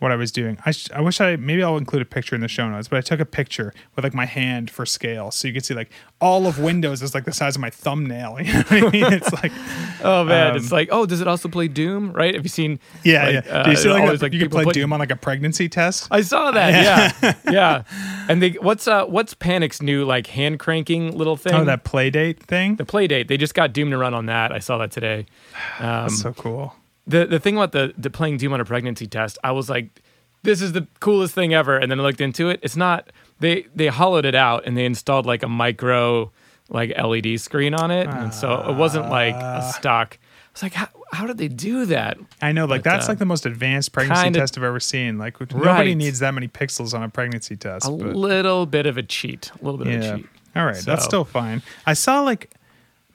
what 0.00 0.10
I 0.10 0.16
was 0.16 0.32
doing. 0.32 0.58
I, 0.66 0.72
sh- 0.72 0.88
I 0.92 1.00
wish 1.00 1.20
I 1.20 1.36
maybe 1.36 1.62
I'll 1.62 1.76
include 1.76 2.02
a 2.02 2.06
picture 2.06 2.34
in 2.34 2.40
the 2.40 2.48
show 2.48 2.68
notes, 2.68 2.88
but 2.88 2.96
I 2.96 3.00
took 3.02 3.20
a 3.20 3.24
picture 3.26 3.72
with 3.94 4.04
like 4.04 4.14
my 4.14 4.26
hand 4.26 4.70
for 4.70 4.84
scale, 4.84 5.30
so 5.30 5.46
you 5.46 5.54
can 5.54 5.62
see 5.62 5.74
like 5.74 5.90
all 6.20 6.46
of 6.46 6.58
Windows 6.58 7.00
is 7.02 7.14
like 7.14 7.24
the 7.24 7.32
size 7.32 7.54
of 7.54 7.60
my 7.60 7.70
thumbnail. 7.70 8.36
You 8.40 8.52
know 8.52 8.58
what 8.60 8.72
I 8.72 8.90
mean? 8.90 9.12
It's 9.12 9.32
like 9.32 9.52
Oh 10.02 10.24
man, 10.24 10.52
Um, 10.52 10.56
it's 10.56 10.72
like, 10.72 10.88
oh, 10.90 11.04
does 11.06 11.20
it 11.20 11.28
also 11.28 11.48
play 11.48 11.68
Doom? 11.68 12.12
Right? 12.12 12.34
Have 12.34 12.44
you 12.44 12.48
seen? 12.48 12.80
yeah, 13.04 13.24
like, 13.26 13.34
yeah. 13.46 13.62
Do 13.62 13.70
you 13.70 13.76
uh, 13.76 13.80
see 13.80 13.88
like, 13.90 14.02
always, 14.02 14.20
a, 14.20 14.24
like, 14.24 14.32
you 14.32 14.40
can 14.40 14.50
play 14.50 14.64
Doom 14.64 14.92
on 14.92 14.98
like 14.98 15.10
a 15.10 15.16
pregnancy 15.16 15.68
test? 15.68 16.08
I 16.10 16.22
saw 16.22 16.50
that. 16.50 17.12
Yeah, 17.22 17.34
yeah. 17.52 17.82
And 18.28 18.42
they, 18.42 18.50
what's 18.52 18.88
uh, 18.88 19.04
what's 19.04 19.34
Panic's 19.34 19.82
new 19.82 20.04
like 20.06 20.28
hand 20.28 20.58
cranking 20.58 21.16
little 21.16 21.36
thing? 21.36 21.52
Oh, 21.54 21.64
that 21.66 21.84
play 21.84 22.08
date 22.10 22.42
thing. 22.42 22.76
the 22.76 22.86
play 22.86 23.06
date. 23.06 23.28
They 23.28 23.36
just 23.36 23.54
got 23.54 23.72
Doom 23.74 23.90
to 23.90 23.98
run 23.98 24.14
on 24.14 24.26
that. 24.26 24.50
I 24.52 24.58
saw 24.60 24.78
that 24.78 24.90
today. 24.90 25.26
Um, 25.78 25.86
That's 26.08 26.20
so 26.20 26.32
cool. 26.34 26.74
The 27.06 27.26
the 27.26 27.38
thing 27.38 27.56
about 27.56 27.72
the 27.72 27.94
the 27.98 28.10
playing 28.10 28.36
Doom 28.38 28.52
on 28.52 28.60
a 28.60 28.64
pregnancy 28.64 29.06
test, 29.06 29.38
I 29.44 29.52
was 29.52 29.68
like, 29.70 30.02
this 30.42 30.62
is 30.62 30.72
the 30.72 30.86
coolest 31.00 31.34
thing 31.34 31.52
ever. 31.54 31.76
And 31.76 31.90
then 31.90 32.00
I 32.00 32.02
looked 32.02 32.20
into 32.20 32.48
it. 32.48 32.60
It's 32.62 32.76
not. 32.76 33.10
They 33.40 33.66
they 33.74 33.88
hollowed 33.88 34.24
it 34.24 34.34
out 34.34 34.66
and 34.66 34.76
they 34.76 34.84
installed 34.84 35.26
like 35.26 35.42
a 35.42 35.48
micro 35.48 36.30
like 36.68 36.96
LED 36.96 37.40
screen 37.40 37.74
on 37.74 37.90
it, 37.90 38.06
and 38.06 38.32
so 38.32 38.52
it 38.70 38.76
wasn't 38.76 39.08
like 39.10 39.34
Ah. 39.36 39.58
a 39.68 39.72
stock. 39.72 40.18
I 40.22 40.52
was 40.52 40.62
like, 40.64 40.74
how, 40.74 40.88
how 41.12 41.26
did 41.26 41.38
they 41.38 41.46
do 41.48 41.84
that? 41.86 42.18
I 42.42 42.50
know, 42.52 42.64
like 42.66 42.82
But, 42.82 42.90
that's 42.90 43.06
uh, 43.08 43.12
like 43.12 43.18
the 43.18 43.24
most 43.24 43.46
advanced 43.46 43.92
pregnancy 43.92 44.22
kinda- 44.24 44.38
test 44.40 44.56
I've 44.58 44.64
ever 44.64 44.80
seen. 44.80 45.16
Like 45.18 45.40
nobody 45.54 45.94
needs 45.94 46.18
that 46.20 46.32
many 46.34 46.48
pixels 46.48 46.92
on 46.94 47.02
a 47.04 47.08
pregnancy 47.08 47.56
test. 47.56 47.86
A 47.86 47.90
but- 47.90 48.14
little 48.16 48.66
bit 48.66 48.86
of 48.86 48.96
a 48.96 49.02
cheat. 49.02 49.50
A 49.60 49.64
little 49.64 49.78
bit 49.78 49.88
of 49.94 50.02
a 50.02 50.16
cheat. 50.18 50.26
All 50.56 50.64
right, 50.66 50.76
that's 50.76 51.04
still 51.04 51.24
fine. 51.24 51.62
I 51.86 51.94
saw 51.94 52.20
like, 52.22 52.50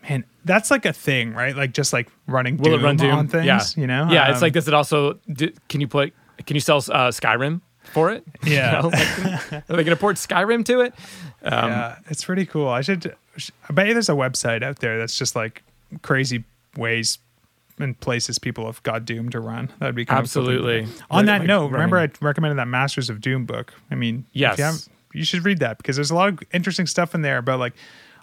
man, 0.10 0.24
that's 0.44 0.72
like 0.72 0.86
a 0.86 0.94
thing, 0.94 1.34
right? 1.34 1.56
Like 1.56 1.72
just 1.74 1.94
like 1.94 2.10
running 2.28 2.58
Will 2.58 2.72
Doom, 2.72 2.80
it 2.80 2.84
run 2.84 2.96
Doom 2.98 3.12
on 3.15 3.28
things, 3.28 3.46
Yeah. 3.46 3.62
you 3.76 3.88
know? 3.88 4.08
Yeah, 4.10 4.28
it's 4.30 4.38
Um, 4.38 4.41
like 4.41 4.54
does 4.54 4.68
it 4.68 4.74
also? 4.74 5.20
do- 5.32 5.52
Can 5.70 5.82
you 5.82 5.88
put? 5.88 6.13
Can 6.46 6.56
you 6.56 6.62
sell 6.62 6.78
uh, 6.78 7.10
Skyrim 7.12 7.62
for 7.84 8.12
it? 8.12 8.24
Yeah. 8.44 8.78
You 8.78 8.82
know, 8.84 8.88
like, 8.89 9.54
are 9.54 9.63
they 9.78 9.84
going 9.84 9.86
to 9.88 9.96
port 9.96 10.18
Skyrim 10.18 10.65
to 10.65 10.82
it? 10.82 10.94
Um, 11.44 11.70
yeah, 11.70 11.96
it's 12.10 12.24
pretty 12.26 12.46
cool. 12.46 12.68
I 12.68 12.82
should. 12.82 13.15
I 13.70 13.74
bet 13.74 13.88
you 13.88 13.94
there's 13.94 14.10
a 14.10 14.13
website 14.13 14.63
out 14.63 14.80
there 14.80 14.98
that's 14.98 15.18
just 15.18 15.36
like 15.36 15.63
crazy 16.02 16.44
ways 16.78 17.20
and 17.78 18.00
places 18.00 18.39
people 18.39 18.65
have 18.68 18.82
got 18.84 19.04
Doom 19.06 19.30
to 19.30 19.39
run. 19.39 19.70
That'd 19.80 19.96
be 19.96 20.06
Absolutely. 20.08 20.88
On 21.12 21.26
that 21.26 21.39
Like 21.39 21.48
note, 21.48 21.72
remember 21.72 21.98
I 21.98 22.10
recommended 22.22 22.58
that 22.58 22.68
Masters 22.70 23.10
of 23.10 23.20
Doom 23.22 23.46
book. 23.46 23.74
I 23.91 23.96
mean, 23.96 24.26
Yes. 24.32 24.88
you, 25.13 25.20
you 25.20 25.26
should 25.26 25.44
read 25.44 25.60
that 25.60 25.78
because 25.78 25.98
there's 25.98 26.12
a 26.12 26.15
lot 26.15 26.30
of 26.30 26.39
interesting 26.54 26.88
stuff 26.88 27.13
in 27.13 27.22
there 27.22 27.38
about 27.38 27.60
like 27.60 27.74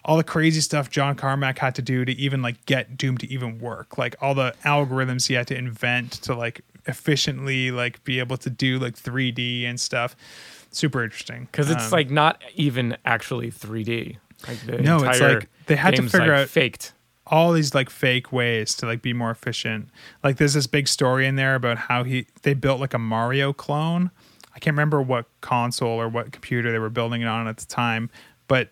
all 0.04 0.16
the 0.16 0.24
crazy 0.24 0.60
stuff 0.60 0.90
John 0.90 1.14
Carmack 1.14 1.58
had 1.58 1.74
to 1.76 1.82
do 1.82 2.04
to 2.04 2.12
even 2.12 2.42
like 2.42 2.64
get 2.66 2.96
Doom 2.96 3.18
to 3.18 3.30
even 3.32 3.58
work. 3.58 3.98
Like 3.98 4.16
all 4.20 4.34
the 4.34 4.54
algorithms 4.64 5.28
he 5.28 5.34
had 5.34 5.46
to 5.48 5.56
invent 5.56 6.12
to 6.22 6.34
like 6.34 6.62
efficiently 6.86 7.70
like 7.70 8.02
be 8.04 8.18
able 8.18 8.36
to 8.38 8.50
do 8.50 8.78
like 8.78 8.96
3D 8.96 9.64
and 9.64 9.78
stuff. 9.80 10.16
Super 10.70 11.04
interesting. 11.04 11.46
because 11.50 11.70
it's 11.70 11.86
Um, 11.86 11.90
like 11.90 12.10
not 12.10 12.42
even 12.54 12.96
actually 13.04 13.50
3D. 13.50 14.16
Like 14.48 14.60
the 14.66 14.78
No, 14.78 15.04
it's 15.04 15.20
like 15.20 15.48
they 15.66 15.76
had 15.76 15.94
to 15.96 16.02
figure 16.08 16.32
like, 16.32 16.42
out- 16.42 16.48
faked. 16.48 16.92
all 17.26 17.52
these 17.52 17.74
like 17.74 17.88
fake 17.90 18.32
ways 18.32 18.74
to 18.76 18.86
like 18.86 19.02
be 19.02 19.12
more 19.12 19.30
efficient. 19.30 19.88
Like 20.24 20.36
there's 20.38 20.54
this 20.54 20.66
big 20.66 20.88
story 20.88 21.26
in 21.26 21.36
there 21.36 21.54
about 21.54 21.78
how 21.78 22.02
he 22.04 22.26
they 22.42 22.54
built 22.54 22.80
like 22.80 22.94
a 22.94 22.98
Mario 22.98 23.52
clone. 23.52 24.10
I 24.54 24.58
can't 24.58 24.74
remember 24.74 25.00
what 25.00 25.26
console 25.40 26.00
or 26.00 26.08
what 26.08 26.32
computer 26.32 26.72
they 26.72 26.78
were 26.78 26.90
building 26.90 27.22
it 27.22 27.26
on 27.28 27.46
at 27.48 27.56
the 27.58 27.66
time, 27.66 28.10
but 28.48 28.70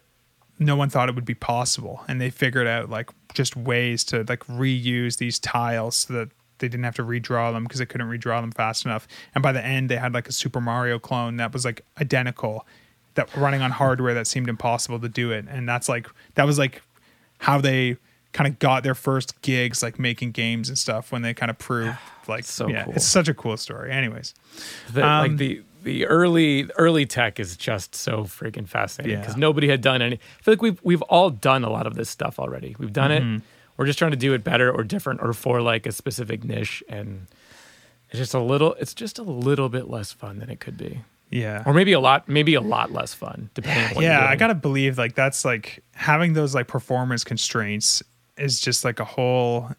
no 0.61 0.77
one 0.77 0.88
thought 0.90 1.09
it 1.09 1.14
would 1.14 1.25
be 1.25 1.35
possible 1.35 2.05
and 2.07 2.20
they 2.20 2.29
figured 2.31 2.66
out 2.66 2.88
like 2.90 3.11
just 3.35 3.57
ways 3.57 4.05
to 4.05 4.18
like 4.29 4.40
reuse 4.46 5.16
these 5.16 5.38
tiles 5.38 5.96
so 5.96 6.12
that 6.12 6.29
they 6.59 6.68
didn't 6.68 6.85
have 6.85 6.94
to 6.94 7.03
redraw 7.03 7.51
them 7.53 7.64
because 7.64 7.79
they 7.79 7.87
couldn't 7.87 8.07
redraw 8.09 8.42
them 8.42 8.53
fast 8.53 8.85
enough. 8.85 9.09
And 9.35 9.42
by 9.42 9.53
the 9.53 9.64
end 9.64 9.88
they 9.88 9.96
had 9.96 10.12
like 10.12 10.29
a 10.29 10.33
Super 10.33 10.61
Mario 10.61 10.99
clone 10.99 11.38
that 11.38 11.53
was 11.55 11.64
like 11.64 11.83
identical 12.01 12.66
that 13.14 13.35
running 13.35 13.62
on 13.62 13.70
hardware 13.70 14.12
that 14.14 14.27
seemed 14.27 14.49
impossible 14.51 15.01
to 15.01 15.09
do 15.09 15.33
it. 15.33 15.46
And 15.49 15.66
that's 15.66 15.88
like 15.88 16.07
that 16.35 16.44
was 16.44 16.59
like 16.59 16.83
how 17.38 17.59
they 17.61 17.96
kind 18.33 18.46
of 18.46 18.59
got 18.59 18.83
their 18.85 18.94
first 18.94 19.40
gigs 19.40 19.83
like 19.83 19.99
making 19.99 20.33
games 20.33 20.68
and 20.68 20.77
stuff 20.77 21.11
when 21.11 21.23
they 21.23 21.33
kind 21.33 21.49
of 21.51 21.59
proved 21.59 21.96
like 22.29 22.44
So 22.44 22.68
yeah 22.68 22.85
cool. 22.85 22.92
it's 22.94 23.07
such 23.07 23.29
a 23.29 23.35
cool 23.35 23.57
story 23.57 23.90
anyways 23.90 24.35
The, 24.92 25.05
Um, 25.05 25.23
like 25.31 25.37
the 25.38 25.62
the 25.83 26.07
early 26.07 26.69
early 26.77 27.07
tech 27.07 27.40
is 27.40 27.57
just 27.57 27.95
so 27.95 28.25
freaking 28.25 28.69
fascinating 28.69 29.14
Yeah. 29.16 29.21
because 29.21 29.37
nobody 29.37 29.69
had 29.69 29.81
done 29.81 30.03
any. 30.03 30.16
I 30.16 30.43
feel 30.43 30.53
like 30.55 30.62
we've 30.62 30.81
we've 30.83 31.03
all 31.03 31.31
done 31.31 31.64
a 31.64 31.71
lot 31.71 31.87
of 31.87 31.95
this 31.95 32.09
stuff 32.11 32.38
already. 32.38 32.77
We've 32.79 32.93
done 32.93 33.11
Mm-hmm. 33.11 33.37
it. 33.37 33.43
We're 33.77 33.87
just 33.87 33.99
trying 33.99 34.11
to 34.11 34.16
do 34.16 34.35
it 34.35 34.45
better 34.45 34.71
or 34.71 34.85
different 34.85 35.21
or 35.23 35.33
for 35.33 35.62
like 35.62 35.87
a 35.87 35.93
specific 35.93 36.45
niche, 36.45 36.83
and 36.88 37.27
it's 38.11 38.19
just 38.19 38.35
a 38.35 38.40
little. 38.40 38.75
It's 38.75 38.93
just 38.93 39.19
a 39.19 39.23
little 39.23 39.69
bit 39.71 39.88
less 39.88 40.12
fun 40.12 40.38
than 40.38 40.51
it 40.51 40.61
could 40.61 40.77
be, 40.77 41.01
yeah 41.31 41.62
or 41.64 41.73
maybe 41.73 41.93
a 41.93 42.01
lot. 42.01 42.29
Maybe 42.29 42.55
a 42.55 42.61
lot 42.61 42.93
less 42.93 43.14
fun 43.14 43.49
depending. 43.55 43.88
on 43.88 43.95
what 43.95 44.05
yeah 44.05 44.27
i 44.27 44.37
gotta 44.37 44.55
believe 44.55 44.99
like 44.99 45.14
that's 45.14 45.45
like 45.47 45.83
having 45.95 46.35
those 46.35 46.55
like 46.55 46.66
performance 46.69 47.25
constraints 47.25 48.03
is 48.37 48.61
just 48.61 48.85
like 48.85 49.01
a 49.01 49.05
whole 49.05 49.71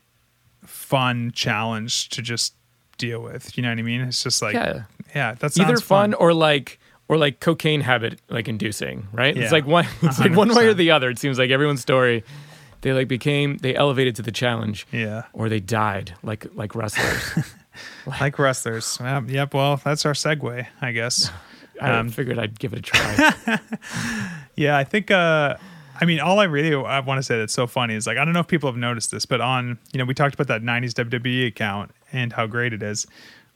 fun 0.65 1.31
challenge 1.33 2.09
to 2.09 2.21
just 2.21 2.53
deal 3.01 3.21
with 3.21 3.57
you 3.57 3.63
know 3.63 3.69
what 3.69 3.79
i 3.79 3.81
mean 3.81 4.01
it's 4.01 4.23
just 4.23 4.41
like 4.41 4.53
yeah, 4.53 4.83
Yeah. 5.15 5.35
that's 5.39 5.59
either 5.59 5.77
fun, 5.77 6.13
or 6.13 6.33
like 6.33 6.79
or 7.07 7.17
like 7.17 7.39
cocaine 7.41 7.81
habit 7.81 8.21
like 8.29 8.47
inducing, 8.47 9.07
right? 9.11 9.35
Yeah. 9.35 9.43
It's 9.43 9.51
like 9.51 9.65
one 9.67 9.85
it's 10.01 10.19
like 10.19 10.33
one 10.33 10.55
way 10.55 10.67
or 10.67 10.73
the 10.73 10.91
other. 10.91 11.09
It 11.09 11.19
seems 11.19 11.37
like 11.37 11.49
everyone's 11.51 11.81
story 11.81 12.23
they 12.81 12.93
like 12.93 13.07
became 13.09 13.57
they 13.57 13.75
elevated 13.75 14.15
to 14.15 14.21
the 14.21 14.31
challenge 14.31 14.87
yeah 14.93 15.23
or 15.33 15.49
they 15.49 15.59
died 15.59 16.13
like 16.23 16.45
like 16.55 16.73
wrestlers. 16.73 17.45
like 18.21 18.39
wrestlers 18.39 18.97
yep, 19.01 19.23
yep 19.29 19.53
well 19.53 19.75
that's 19.83 20.05
our 20.05 20.13
segue 20.13 20.65
i 20.81 20.91
guess 20.91 21.29
I 21.81 21.97
Um, 21.97 22.09
figured 22.09 22.37
I'd 22.39 22.59
give 22.59 22.73
it 22.73 22.79
a 22.79 22.81
try. 22.83 23.59
Yeah, 24.55 24.77
I 24.77 24.83
think. 24.83 25.09
uh 25.11 25.55
I 25.99 26.05
mean, 26.05 26.19
all 26.19 26.39
I 26.39 26.45
really 26.45 26.73
I 26.73 26.99
want 27.01 27.19
to 27.19 27.23
say 27.23 27.37
that's 27.37 27.53
so 27.53 27.67
funny 27.67 27.93
is 27.95 28.07
like 28.07 28.17
I 28.17 28.25
don't 28.25 28.33
know 28.33 28.39
if 28.39 28.47
people 28.47 28.69
have 28.71 28.77
noticed 28.77 29.11
this, 29.11 29.25
but 29.25 29.39
on 29.41 29.77
you 29.93 29.97
know 29.99 30.05
we 30.05 30.13
talked 30.13 30.33
about 30.33 30.47
that 30.47 30.61
'90s 30.63 30.93
WWE 30.93 31.47
account 31.47 31.91
and 32.11 32.33
how 32.33 32.47
great 32.47 32.73
it 32.73 32.83
is. 32.83 33.07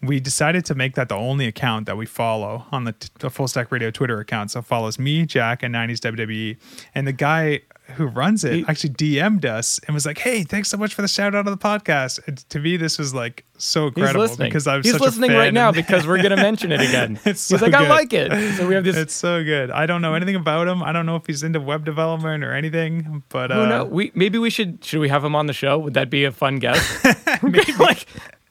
We 0.01 0.19
decided 0.19 0.65
to 0.65 0.75
make 0.75 0.95
that 0.95 1.09
the 1.09 1.15
only 1.15 1.47
account 1.47 1.85
that 1.87 1.97
we 1.97 2.05
follow 2.05 2.65
on 2.71 2.83
the, 2.83 2.93
the 3.19 3.29
Full 3.29 3.47
Stack 3.47 3.71
Radio 3.71 3.91
Twitter 3.91 4.19
account. 4.19 4.51
So 4.51 4.59
it 4.59 4.65
follows 4.65 4.99
me, 4.99 5.25
Jack, 5.25 5.63
and 5.63 5.73
'90s 5.73 5.99
WWE, 5.99 6.57
and 6.93 7.07
the 7.07 7.13
guy 7.13 7.61
who 7.93 8.07
runs 8.07 8.43
it 8.43 8.53
He- 8.53 8.65
actually 8.67 8.91
DM'd 8.91 9.45
us 9.45 9.79
and 9.85 9.93
was 9.93 10.05
like, 10.05 10.17
"Hey, 10.17 10.43
thanks 10.43 10.69
so 10.69 10.77
much 10.77 10.93
for 10.93 11.01
the 11.01 11.07
shout 11.07 11.35
out 11.35 11.47
of 11.47 11.57
the 11.59 11.63
podcast." 11.63 12.19
And 12.27 12.37
to 12.49 12.59
me, 12.59 12.77
this 12.77 12.97
was 12.97 13.13
like 13.13 13.45
so 13.57 13.87
incredible 13.87 14.35
because 14.37 14.67
I'm 14.67 14.81
He's 14.83 14.93
such 14.93 15.01
listening 15.01 15.31
a 15.31 15.33
fan 15.33 15.39
right 15.39 15.53
now 15.53 15.71
because 15.71 16.07
we're 16.07 16.21
gonna 16.21 16.35
mention 16.35 16.71
it 16.71 16.81
again. 16.81 17.19
It's 17.25 17.49
He's 17.49 17.59
so 17.59 17.65
like, 17.65 17.73
I 17.73 17.87
like 17.87 18.13
it. 18.13 18.31
So 18.57 18.67
we 18.67 18.75
have 18.75 18.83
this. 18.83 18.95
It's 18.95 19.13
so 19.13 19.43
good. 19.43 19.71
I 19.71 19.85
don't 19.85 20.01
know 20.01 20.13
anything 20.13 20.35
about 20.35 20.67
him. 20.67 20.83
I 20.83 20.91
don't 20.91 21.05
know 21.05 21.15
if 21.15 21.25
he's 21.25 21.43
into 21.43 21.59
web 21.59 21.85
development 21.85 22.43
or 22.43 22.53
anything, 22.53 23.23
but 23.29 23.51
who 23.51 23.61
uh, 23.61 23.65
knows? 23.65 23.91
We 23.91 24.11
maybe 24.15 24.37
we 24.37 24.49
should 24.49 24.83
should 24.83 24.99
we 24.99 25.09
have 25.09 25.23
him 25.23 25.35
on 25.35 25.45
the 25.45 25.53
show? 25.53 25.77
Would 25.77 25.93
that 25.93 26.09
be 26.09 26.23
a 26.25 26.31
fun 26.31 26.57
guest? 26.57 27.05
like, 27.79 28.07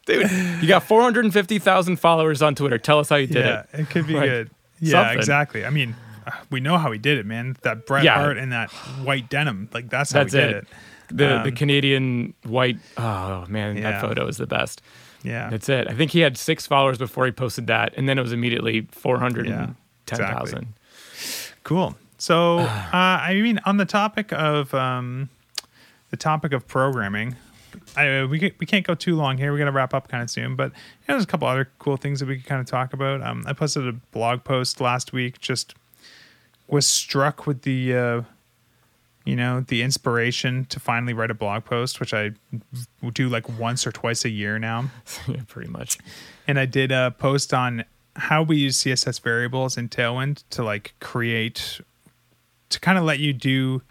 dude, 0.06 0.30
you 0.62 0.68
got 0.68 0.82
four 0.82 1.02
hundred 1.02 1.24
and 1.24 1.32
fifty 1.32 1.58
thousand 1.58 1.96
followers 1.96 2.42
on 2.42 2.54
Twitter. 2.54 2.78
Tell 2.78 2.98
us 2.98 3.08
how 3.08 3.16
you 3.16 3.26
did 3.26 3.44
yeah, 3.44 3.64
it. 3.72 3.80
it. 3.80 3.90
could 3.90 4.06
be 4.06 4.14
Like, 4.14 4.28
good. 4.30 4.50
Yeah, 4.80 5.02
something. 5.02 5.18
exactly. 5.18 5.64
I 5.64 5.70
mean, 5.70 5.94
we 6.50 6.60
know 6.60 6.78
how 6.78 6.90
he 6.92 6.98
did 6.98 7.18
it, 7.18 7.26
man. 7.26 7.56
That 7.62 7.86
Bret 7.86 8.04
Yeah. 8.04 8.14
Hart 8.16 8.36
and 8.38 8.52
that 8.52 8.70
white 9.02 9.28
denim, 9.30 9.68
like 9.72 9.88
that's 9.88 10.12
how 10.12 10.20
That's 10.20 10.32
he 10.34 10.40
did 10.40 10.50
it. 10.50 10.56
it. 10.56 10.68
The 11.08 11.14
the 11.26 11.48
Um, 11.48 11.50
Canadian 11.52 12.34
white. 12.44 12.78
Oh 12.96 13.44
man, 13.48 13.76
Yeah. 13.76 13.92
that 13.92 14.00
photo 14.00 14.26
is 14.26 14.36
the 14.36 14.46
best. 14.46 14.82
Yeah, 15.22 15.48
That's 15.48 15.68
it. 15.70 15.88
I 15.88 15.94
think 15.94 16.10
he 16.10 16.20
had 16.20 16.36
six 16.36 16.66
followers 16.66 16.98
before 16.98 17.24
he 17.24 17.32
posted 17.32 17.66
that, 17.68 17.94
and 17.96 18.06
then 18.06 18.18
it 18.18 18.22
was 18.22 18.32
immediately 18.32 18.86
four 18.90 19.18
hundred 19.18 19.46
and 19.46 19.74
ten 20.06 20.18
thousand. 20.18 20.74
cool. 21.62 21.96
So, 22.18 22.58
uh, 22.58 22.68
I 22.92 23.34
mean, 23.42 23.58
on 23.64 23.78
the 23.78 23.84
topic 23.86 24.32
of 24.32 24.74
um, 24.74 25.28
the 26.10 26.16
topic 26.16 26.52
of 26.52 26.66
programming, 26.68 27.36
I, 27.96 28.24
we 28.24 28.52
we 28.58 28.66
can't 28.66 28.86
go 28.86 28.94
too 28.94 29.14
long 29.14 29.38
here. 29.38 29.52
We're 29.52 29.58
gonna 29.58 29.72
wrap 29.72 29.94
up 29.94 30.08
kind 30.08 30.22
of 30.22 30.30
soon, 30.30 30.56
but 30.56 30.72
you 30.72 30.76
know, 31.08 31.14
there's 31.14 31.24
a 31.24 31.28
couple 31.28 31.48
other 31.48 31.70
cool 31.78 31.96
things 31.96 32.20
that 32.20 32.28
we 32.28 32.36
could 32.36 32.46
kind 32.46 32.60
of 32.60 32.66
talk 32.66 32.92
about. 32.92 33.22
Um, 33.22 33.44
I 33.46 33.52
posted 33.52 33.86
a 33.86 33.92
blog 33.92 34.44
post 34.44 34.80
last 34.80 35.12
week. 35.12 35.40
Just 35.40 35.74
was 36.66 36.86
struck 36.86 37.46
with 37.46 37.62
the, 37.62 37.94
uh, 37.94 38.22
you 39.24 39.36
know, 39.36 39.60
the 39.60 39.82
inspiration 39.82 40.64
to 40.66 40.80
finally 40.80 41.12
write 41.12 41.30
a 41.30 41.34
blog 41.34 41.64
post, 41.64 42.00
which 42.00 42.14
I 42.14 42.32
do 43.12 43.28
like 43.28 43.48
once 43.58 43.86
or 43.86 43.92
twice 43.92 44.24
a 44.24 44.30
year 44.30 44.58
now. 44.58 44.90
yeah, 45.28 45.42
pretty 45.46 45.70
much. 45.70 45.98
And 46.46 46.58
I 46.58 46.66
did 46.66 46.90
a 46.92 47.14
post 47.18 47.54
on 47.54 47.84
how 48.16 48.42
we 48.42 48.56
use 48.56 48.78
CSS 48.78 49.20
variables 49.20 49.76
in 49.76 49.88
Tailwind 49.88 50.44
to 50.50 50.62
like 50.62 50.94
create, 51.00 51.80
to 52.70 52.80
kind 52.80 52.98
of 52.98 53.04
let 53.04 53.18
you 53.18 53.32
do 53.32 53.82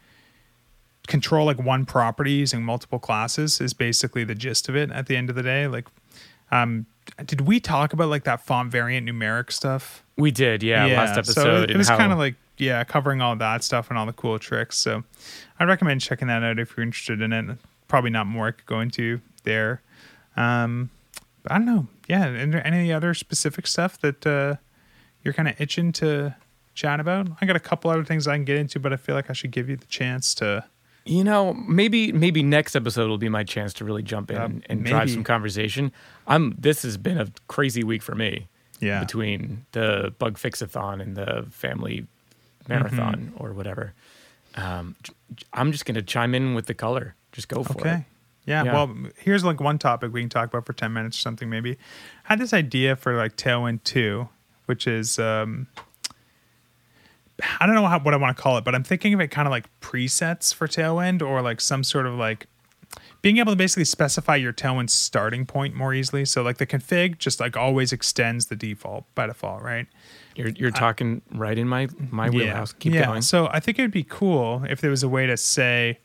control 1.08 1.46
like 1.46 1.60
one 1.60 1.86
property 1.86 2.32
using 2.32 2.64
multiple 2.64 3.00
classes 3.00 3.60
is 3.60 3.74
basically 3.74 4.24
the 4.24 4.36
gist 4.36 4.70
of 4.70 4.76
it 4.76 4.92
at 4.92 5.08
the 5.08 5.16
end 5.16 5.30
of 5.30 5.36
the 5.36 5.44
day. 5.44 5.68
Like, 5.68 5.88
um, 6.52 6.86
did 7.26 7.42
we 7.42 7.60
talk 7.60 7.94
about 7.94 8.10
like 8.10 8.24
that 8.24 8.42
font 8.46 8.72
variant 8.72 9.08
numeric 9.08 9.52
stuff? 9.52 10.04
We 10.18 10.32
did, 10.32 10.64
yeah, 10.64 10.86
last 10.86 11.18
episode. 11.18 11.42
So 11.44 11.62
it, 11.64 11.72
it 11.72 11.78
was 11.78 11.90
how- 11.90 11.98
kind 11.98 12.12
of 12.12 12.18
like, 12.18 12.36
yeah, 12.58 12.84
covering 12.84 13.22
all 13.22 13.36
that 13.36 13.64
stuff 13.64 13.90
and 13.90 13.98
all 13.98 14.06
the 14.06 14.14
cool 14.14 14.38
tricks. 14.40 14.78
So 14.78 15.04
I'd 15.60 15.68
recommend 15.68 16.02
checking 16.02 16.28
that 16.28 16.44
out 16.44 16.60
if 16.60 16.78
you're 16.78 16.84
interested 16.84 17.22
in 17.22 17.34
it. 17.34 17.58
probably 17.88 18.12
not 18.12 18.28
more 18.28 18.48
I 18.48 18.52
could 18.52 18.66
go 18.66 18.80
into 18.80 19.20
there. 19.44 19.82
Um, 20.38 20.90
but 21.42 21.52
I 21.52 21.58
don't 21.58 21.66
know. 21.66 21.88
Yeah, 22.08 22.26
and 22.26 22.54
there 22.54 22.66
any 22.66 22.94
other 22.94 23.14
specific 23.14 23.68
stuff 23.68 24.00
that 24.02 24.26
uh, 24.26 24.56
you're 25.24 25.34
kind 25.34 25.48
of 25.50 25.60
itching 25.60 25.92
to 25.94 26.36
chat 26.76 27.00
about? 27.00 27.28
I 27.42 27.46
got 27.46 27.56
a 27.56 27.60
couple 27.60 27.92
other 27.92 28.04
things 28.04 28.28
I 28.28 28.36
can 28.36 28.46
get 28.46 28.58
into, 28.58 28.80
but 28.80 28.94
I 28.94 28.98
feel 28.98 29.16
like 29.16 29.30
I 29.30 29.34
should 29.34 29.52
give 29.52 29.70
you 29.70 29.76
the 29.76 29.86
chance 29.86 30.34
to. 30.36 30.66
You 31.06 31.24
know, 31.24 31.54
maybe 31.54 32.12
maybe 32.14 32.44
next 32.44 32.76
episode 32.76 33.10
will 33.10 33.18
be 33.18 33.28
my 33.30 33.44
chance 33.44 33.74
to 33.74 33.86
really 33.86 34.04
jump 34.04 34.32
in 34.32 34.38
Uh, 34.38 34.46
and, 34.46 34.66
and 34.70 34.86
drive 34.86 35.10
some 35.12 35.24
conversation. 35.24 35.92
I'm 36.28 36.56
this 36.58 36.84
has 36.84 36.96
been 36.98 37.18
a 37.18 37.28
crazy 37.48 37.84
week 37.84 38.02
for 38.02 38.16
me. 38.16 38.48
Yeah. 38.80 39.00
Between 39.02 39.66
the 39.74 40.14
bug 40.18 40.38
fixathon 40.38 41.02
and 41.02 41.16
the 41.18 41.46
family 41.52 42.06
marathon 42.68 43.32
Mm-hmm. 43.34 43.44
or 43.44 43.54
whatever. 43.54 43.94
Um, 44.56 44.96
I'm 45.52 45.72
just 45.72 45.86
gonna 45.86 46.02
chime 46.02 46.34
in 46.36 46.54
with 46.54 46.68
the 46.68 46.74
color. 46.74 47.16
Just 47.32 47.50
go 47.50 47.64
for 47.64 47.74
it. 47.74 47.80
Okay. 47.82 48.06
Yeah, 48.46 48.64
Yeah. 48.64 48.74
Well, 48.74 48.96
here's 49.18 49.44
like 49.44 49.60
one 49.62 49.78
topic 49.80 50.12
we 50.14 50.20
can 50.22 50.30
talk 50.30 50.50
about 50.50 50.66
for 50.66 50.74
10 50.74 50.92
minutes 50.94 51.18
or 51.18 51.22
something, 51.22 51.50
maybe. 51.50 51.72
I 52.26 52.34
had 52.34 52.40
this 52.40 52.54
idea 52.54 52.96
for 52.98 53.16
like 53.16 53.36
Tailwind 53.38 53.84
2, 53.84 54.28
which 54.66 54.86
is, 54.86 55.18
um, 55.18 55.68
I 57.60 57.66
don't 57.66 57.76
know 57.76 57.86
how, 57.88 58.00
what 58.00 58.14
I 58.14 58.18
want 58.18 58.36
to 58.38 58.42
call 58.44 58.58
it, 58.58 58.64
but 58.64 58.76
I'm 58.76 58.84
thinking 58.84 59.14
of 59.14 59.20
it 59.20 59.30
kind 59.30 59.48
of 59.48 59.52
like 59.52 59.66
presets 59.82 60.54
for 60.54 60.68
Tailwind 60.68 61.22
or 61.22 61.42
like 61.42 61.60
some 61.62 61.84
sort 61.84 62.06
of 62.06 62.14
like 62.16 62.48
being 63.24 63.38
able 63.38 63.52
to 63.54 63.56
basically 63.56 63.86
specify 63.86 64.36
your 64.36 64.54
Tailwind 64.54 64.90
starting 64.90 65.46
point 65.46 65.74
more 65.74 65.94
easily. 65.94 66.26
So 66.26 66.44
like 66.44 66.58
the 66.58 66.68
config 66.68 67.18
just 67.18 67.40
like 67.40 67.58
always 67.58 67.92
extends 67.92 68.48
the 68.48 68.56
default 68.56 69.06
by 69.16 69.26
default, 69.28 69.64
right? 69.64 69.88
You're 70.36 70.50
you're 70.50 70.72
talking 70.72 71.22
right 71.32 71.58
in 71.58 71.68
my 71.68 71.88
my 72.12 72.30
wheelhouse. 72.30 72.74
Keep 72.74 72.94
yeah. 72.94 73.06
going. 73.06 73.22
So 73.22 73.48
I 73.52 73.60
think 73.60 73.80
it 73.80 73.82
would 73.84 73.92
be 73.92 74.04
cool 74.04 74.64
if 74.70 74.82
there 74.82 74.90
was 74.92 75.04
a 75.04 75.10
way 75.10 75.26
to 75.28 75.38
say 75.38 76.00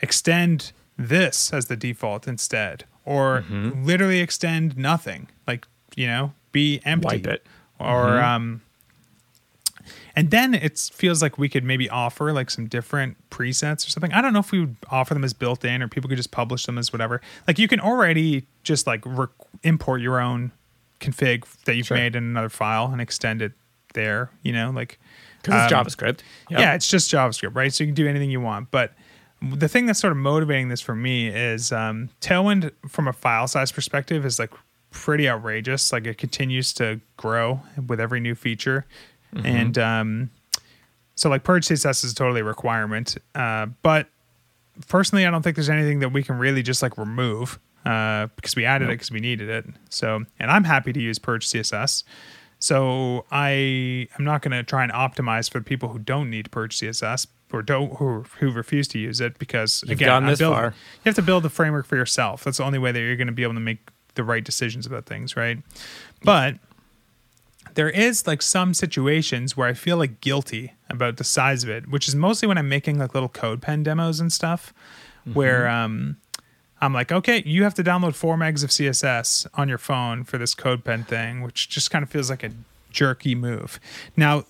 extend 0.00 0.72
this 0.96 1.52
as 1.52 1.66
the 1.66 1.76
default 1.76 2.26
instead, 2.28 2.84
or 3.04 3.44
Mm-hmm. 3.48 3.84
literally 3.84 4.20
extend 4.20 4.76
nothing, 4.76 5.28
like 5.46 5.66
you 5.96 6.06
know, 6.06 6.32
be 6.52 6.80
empty, 6.84 7.06
Wipe 7.06 7.26
it. 7.26 7.46
or 7.78 8.06
Mhm. 8.06 8.22
um. 8.24 8.62
And 10.18 10.30
then 10.30 10.54
it 10.54 10.78
feels 10.92 11.22
like 11.22 11.38
we 11.38 11.48
could 11.48 11.64
maybe 11.64 11.88
offer 11.88 12.32
like 12.32 12.50
some 12.50 12.66
different 12.66 13.16
presets 13.30 13.86
or 13.86 13.90
something. 13.90 14.12
I 14.12 14.20
don't 14.20 14.32
know 14.32 14.40
if 14.40 14.52
we 14.52 14.60
would 14.60 14.76
offer 14.90 15.14
them 15.14 15.24
as 15.24 15.32
built 15.32 15.64
in 15.64 15.82
or 15.82 15.88
people 15.88 16.08
could 16.08 16.16
just 16.16 16.30
publish 16.30 16.66
them 16.66 16.76
as 16.78 16.92
whatever. 16.92 17.20
Like 17.46 17.58
you 17.58 17.68
can 17.68 17.80
already 17.80 18.46
just 18.64 18.86
like 18.86 19.02
rec- 19.06 19.30
import 19.62 20.00
your 20.00 20.20
own 20.20 20.52
config 21.00 21.44
that 21.64 21.76
you've 21.76 21.86
Sure. 21.86 21.96
made 21.96 22.16
in 22.16 22.24
another 22.24 22.48
file 22.48 22.86
and 22.90 23.00
extend 23.00 23.40
it 23.42 23.52
there, 23.94 24.30
you 24.42 24.52
know, 24.52 24.70
like 24.70 24.98
Because 25.42 25.64
it's 25.64 25.72
um, 25.72 25.84
JavaScript. 25.84 26.20
Yep. 26.50 26.60
yeah, 26.60 26.74
it's 26.74 26.88
just 26.88 27.10
JavaScript, 27.10 27.54
right? 27.54 27.72
So 27.72 27.84
you 27.84 27.88
can 27.88 27.94
do 27.94 28.08
anything 28.08 28.30
you 28.30 28.40
want. 28.40 28.70
But 28.70 28.92
the 29.40 29.68
thing 29.68 29.86
that's 29.86 30.00
sort 30.00 30.10
of 30.10 30.16
motivating 30.16 30.68
this 30.68 30.80
for 30.80 30.96
me 30.96 31.28
is 31.28 31.70
um, 31.70 32.08
Tailwind, 32.20 32.72
from 32.88 33.06
a 33.06 33.12
file 33.12 33.46
size 33.46 33.70
perspective, 33.70 34.26
is 34.26 34.38
like 34.40 34.50
pretty 34.90 35.28
outrageous. 35.28 35.92
Like 35.92 36.06
it 36.06 36.18
continues 36.18 36.72
to 36.74 37.00
grow 37.16 37.60
with 37.86 38.00
every 38.00 38.18
new 38.20 38.34
feature, 38.34 38.84
and 39.44 39.76
um, 39.78 40.30
so 41.14 41.28
like 41.28 41.44
Purge 41.44 41.66
CSS 41.66 42.04
is 42.04 42.14
totally 42.14 42.40
a 42.40 42.44
requirement. 42.44 43.16
Uh, 43.34 43.66
but 43.82 44.08
personally, 44.88 45.26
I 45.26 45.30
don't 45.30 45.42
think 45.42 45.56
there's 45.56 45.68
anything 45.70 46.00
that 46.00 46.12
we 46.12 46.22
can 46.22 46.38
really 46.38 46.62
just 46.62 46.82
like 46.82 46.96
remove 46.98 47.58
uh, 47.84 48.26
because 48.36 48.54
we 48.56 48.64
added 48.64 48.86
it 48.88 48.92
because 48.92 49.10
we 49.10 49.20
needed 49.20 49.48
it. 49.48 49.64
So, 49.88 50.24
and 50.38 50.50
I'm 50.50 50.64
happy 50.64 50.92
to 50.92 51.00
use 51.00 51.18
Purge 51.18 51.46
CSS. 51.46 52.04
So 52.60 53.24
I 53.30 54.08
am 54.18 54.24
not 54.24 54.42
going 54.42 54.50
to 54.52 54.62
try 54.64 54.82
and 54.82 54.92
optimize 54.92 55.50
for 55.50 55.60
people 55.60 55.90
who 55.90 55.98
don't 55.98 56.28
need 56.28 56.50
Purge 56.50 56.76
CSS 56.78 57.26
or 57.52 57.62
don't 57.62 57.94
who 57.96 58.24
who 58.40 58.50
refuse 58.50 58.88
to 58.88 58.98
use 58.98 59.20
it 59.20 59.38
because 59.38 59.82
You've 59.84 59.92
again, 59.92 60.08
gone 60.08 60.26
this 60.26 60.38
building- 60.40 60.58
far. 60.58 60.66
you 60.70 61.08
have 61.08 61.14
to 61.14 61.22
build 61.22 61.44
the 61.44 61.50
framework 61.50 61.86
for 61.86 61.96
yourself. 61.96 62.44
That's 62.44 62.58
the 62.58 62.64
only 62.64 62.78
way 62.78 62.90
that 62.92 62.98
you're 63.00 63.16
going 63.16 63.28
to 63.28 63.32
be 63.32 63.42
able 63.44 63.54
to 63.54 63.60
make 63.60 63.90
the 64.16 64.24
right 64.24 64.42
decisions 64.42 64.84
about 64.86 65.06
things, 65.06 65.36
right? 65.36 65.58
But 66.24 66.56
there 67.78 67.88
is 67.88 68.26
like 68.26 68.42
some 68.42 68.74
situations 68.74 69.56
where 69.56 69.68
I 69.68 69.72
feel 69.72 69.98
like 69.98 70.20
guilty 70.20 70.72
about 70.90 71.16
the 71.16 71.22
size 71.22 71.62
of 71.62 71.70
it, 71.70 71.88
which 71.88 72.08
is 72.08 72.16
mostly 72.16 72.48
when 72.48 72.58
I'm 72.58 72.68
making 72.68 72.98
like 72.98 73.14
little 73.14 73.28
CodePen 73.28 73.84
demos 73.84 74.18
and 74.18 74.32
stuff, 74.32 74.74
where 75.32 75.68
um, 75.68 76.16
I'm 76.80 76.92
like, 76.92 77.12
okay, 77.12 77.40
you 77.46 77.62
have 77.62 77.74
to 77.74 77.84
download 77.84 78.16
four 78.16 78.36
megs 78.36 78.64
of 78.64 78.70
CSS 78.70 79.46
on 79.54 79.68
your 79.68 79.78
phone 79.78 80.24
for 80.24 80.38
this 80.38 80.56
CodePen 80.56 81.06
thing, 81.06 81.42
which 81.42 81.68
just 81.68 81.92
kind 81.92 82.02
of 82.02 82.10
feels 82.10 82.28
like 82.30 82.42
a 82.42 82.50
jerky 82.90 83.36
move. 83.36 83.78
Now, 84.16 84.42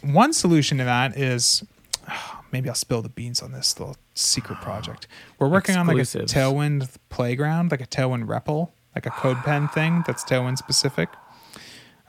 one 0.00 0.32
solution 0.32 0.78
to 0.78 0.84
that 0.84 1.18
is 1.18 1.62
maybe 2.50 2.70
I'll 2.70 2.74
spill 2.74 3.02
the 3.02 3.10
beans 3.10 3.42
on 3.42 3.52
this 3.52 3.78
little 3.78 3.98
secret 4.14 4.58
project. 4.62 5.06
We're 5.38 5.48
working 5.48 5.76
on 5.76 5.86
like 5.86 5.98
a 5.98 6.00
Tailwind 6.00 6.96
playground, 7.10 7.72
like 7.72 7.82
a 7.82 7.86
Tailwind 7.86 8.24
REPL, 8.24 8.70
like 8.94 9.04
a 9.04 9.10
CodePen 9.10 9.70
thing 9.70 10.02
that's 10.06 10.24
Tailwind 10.24 10.56
specific. 10.56 11.10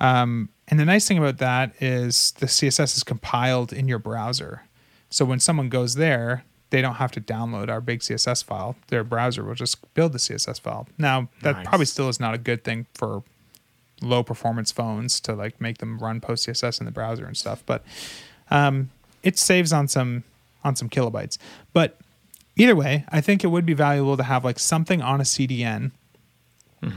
Um, 0.02 0.50
and 0.68 0.80
the 0.80 0.86
nice 0.86 1.08
thing 1.08 1.18
about 1.18 1.38
that 1.38 1.74
is 1.82 2.32
the 2.40 2.48
CSS 2.48 2.98
is 2.98 3.04
compiled 3.04 3.72
in 3.72 3.88
your 3.88 4.00
browser. 4.00 4.64
So 5.10 5.24
when 5.26 5.40
someone 5.40 5.70
goes 5.70 5.96
there, 5.96 6.44
they 6.72 6.82
don't 6.82 6.96
have 6.96 7.12
to 7.12 7.22
download 7.22 7.70
our 7.70 7.82
big 7.82 8.00
CSS 8.00 8.44
file. 8.44 8.76
Their 8.88 9.04
browser 9.04 9.44
will 9.44 9.56
just 9.56 9.94
build 9.94 10.14
the 10.14 10.18
CSS 10.18 10.60
file. 10.60 10.88
Now, 10.98 11.28
that 11.44 11.58
Nice. 11.58 11.68
probably 11.68 11.86
still 11.86 12.10
is 12.10 12.20
not 12.20 12.34
a 12.34 12.38
good 12.38 12.64
thing 12.64 12.88
for 12.96 13.24
low 14.02 14.24
performance 14.24 14.72
phones 14.72 15.20
to 15.22 15.34
like 15.36 15.62
make 15.62 15.78
them 15.78 16.00
run 16.00 16.20
PostCSS 16.20 16.80
in 16.80 16.86
the 16.86 16.92
browser 16.92 17.26
and 17.26 17.38
stuff, 17.38 17.62
but 17.68 17.84
um, 18.50 18.90
it 19.22 19.38
saves 19.38 19.72
on 19.72 19.88
some 19.88 20.24
on 20.64 20.76
some 20.76 20.90
kilobytes. 20.90 21.38
But 21.74 21.98
either 22.56 22.76
way, 22.76 23.04
I 23.10 23.22
think 23.22 23.44
it 23.44 23.48
would 23.48 23.66
be 23.66 23.74
valuable 23.74 24.18
to 24.18 24.24
have 24.24 24.44
like 24.44 24.58
something 24.58 25.02
on 25.02 25.20
a 25.22 25.24
CDN 25.26 25.92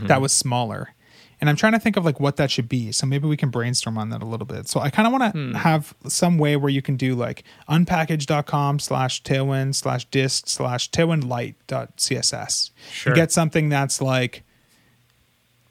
that 0.07 0.21
was 0.23 0.33
smaller. 0.33 0.95
And 1.44 1.50
I'm 1.50 1.57
trying 1.57 1.74
to 1.74 1.78
think 1.78 1.98
of 1.98 2.07
like 2.07 2.20
what 2.20 2.37
that 2.37 2.50
should 2.50 2.70
be. 2.70 2.90
So 2.90 3.07
maybe 3.07 3.28
we 3.28 3.37
can 3.37 3.50
brainstorm 3.50 3.98
on 3.98 4.09
that 4.09 4.22
a 4.22 4.24
little 4.24 4.46
bit. 4.46 4.66
So 4.66 4.80
I 4.80 4.88
kind 4.88 5.07
of 5.07 5.12
want 5.12 5.35
to 5.35 5.38
hmm. 5.38 5.52
have 5.52 5.94
some 6.09 6.38
way 6.38 6.57
where 6.57 6.70
you 6.70 6.80
can 6.80 6.96
do 6.96 7.14
like 7.14 7.44
unpkg.com 7.68 8.78
slash 8.78 9.22
tailwind 9.22 9.74
slash 9.74 10.07
dist 10.07 10.48
slash 10.48 10.90
tailwind 10.90 11.28
light 11.28 11.57
dot 11.66 11.98
css. 11.98 12.70
Sure. 12.90 13.12
You 13.12 13.14
get 13.14 13.30
something 13.30 13.68
that's 13.68 14.00
like 14.00 14.42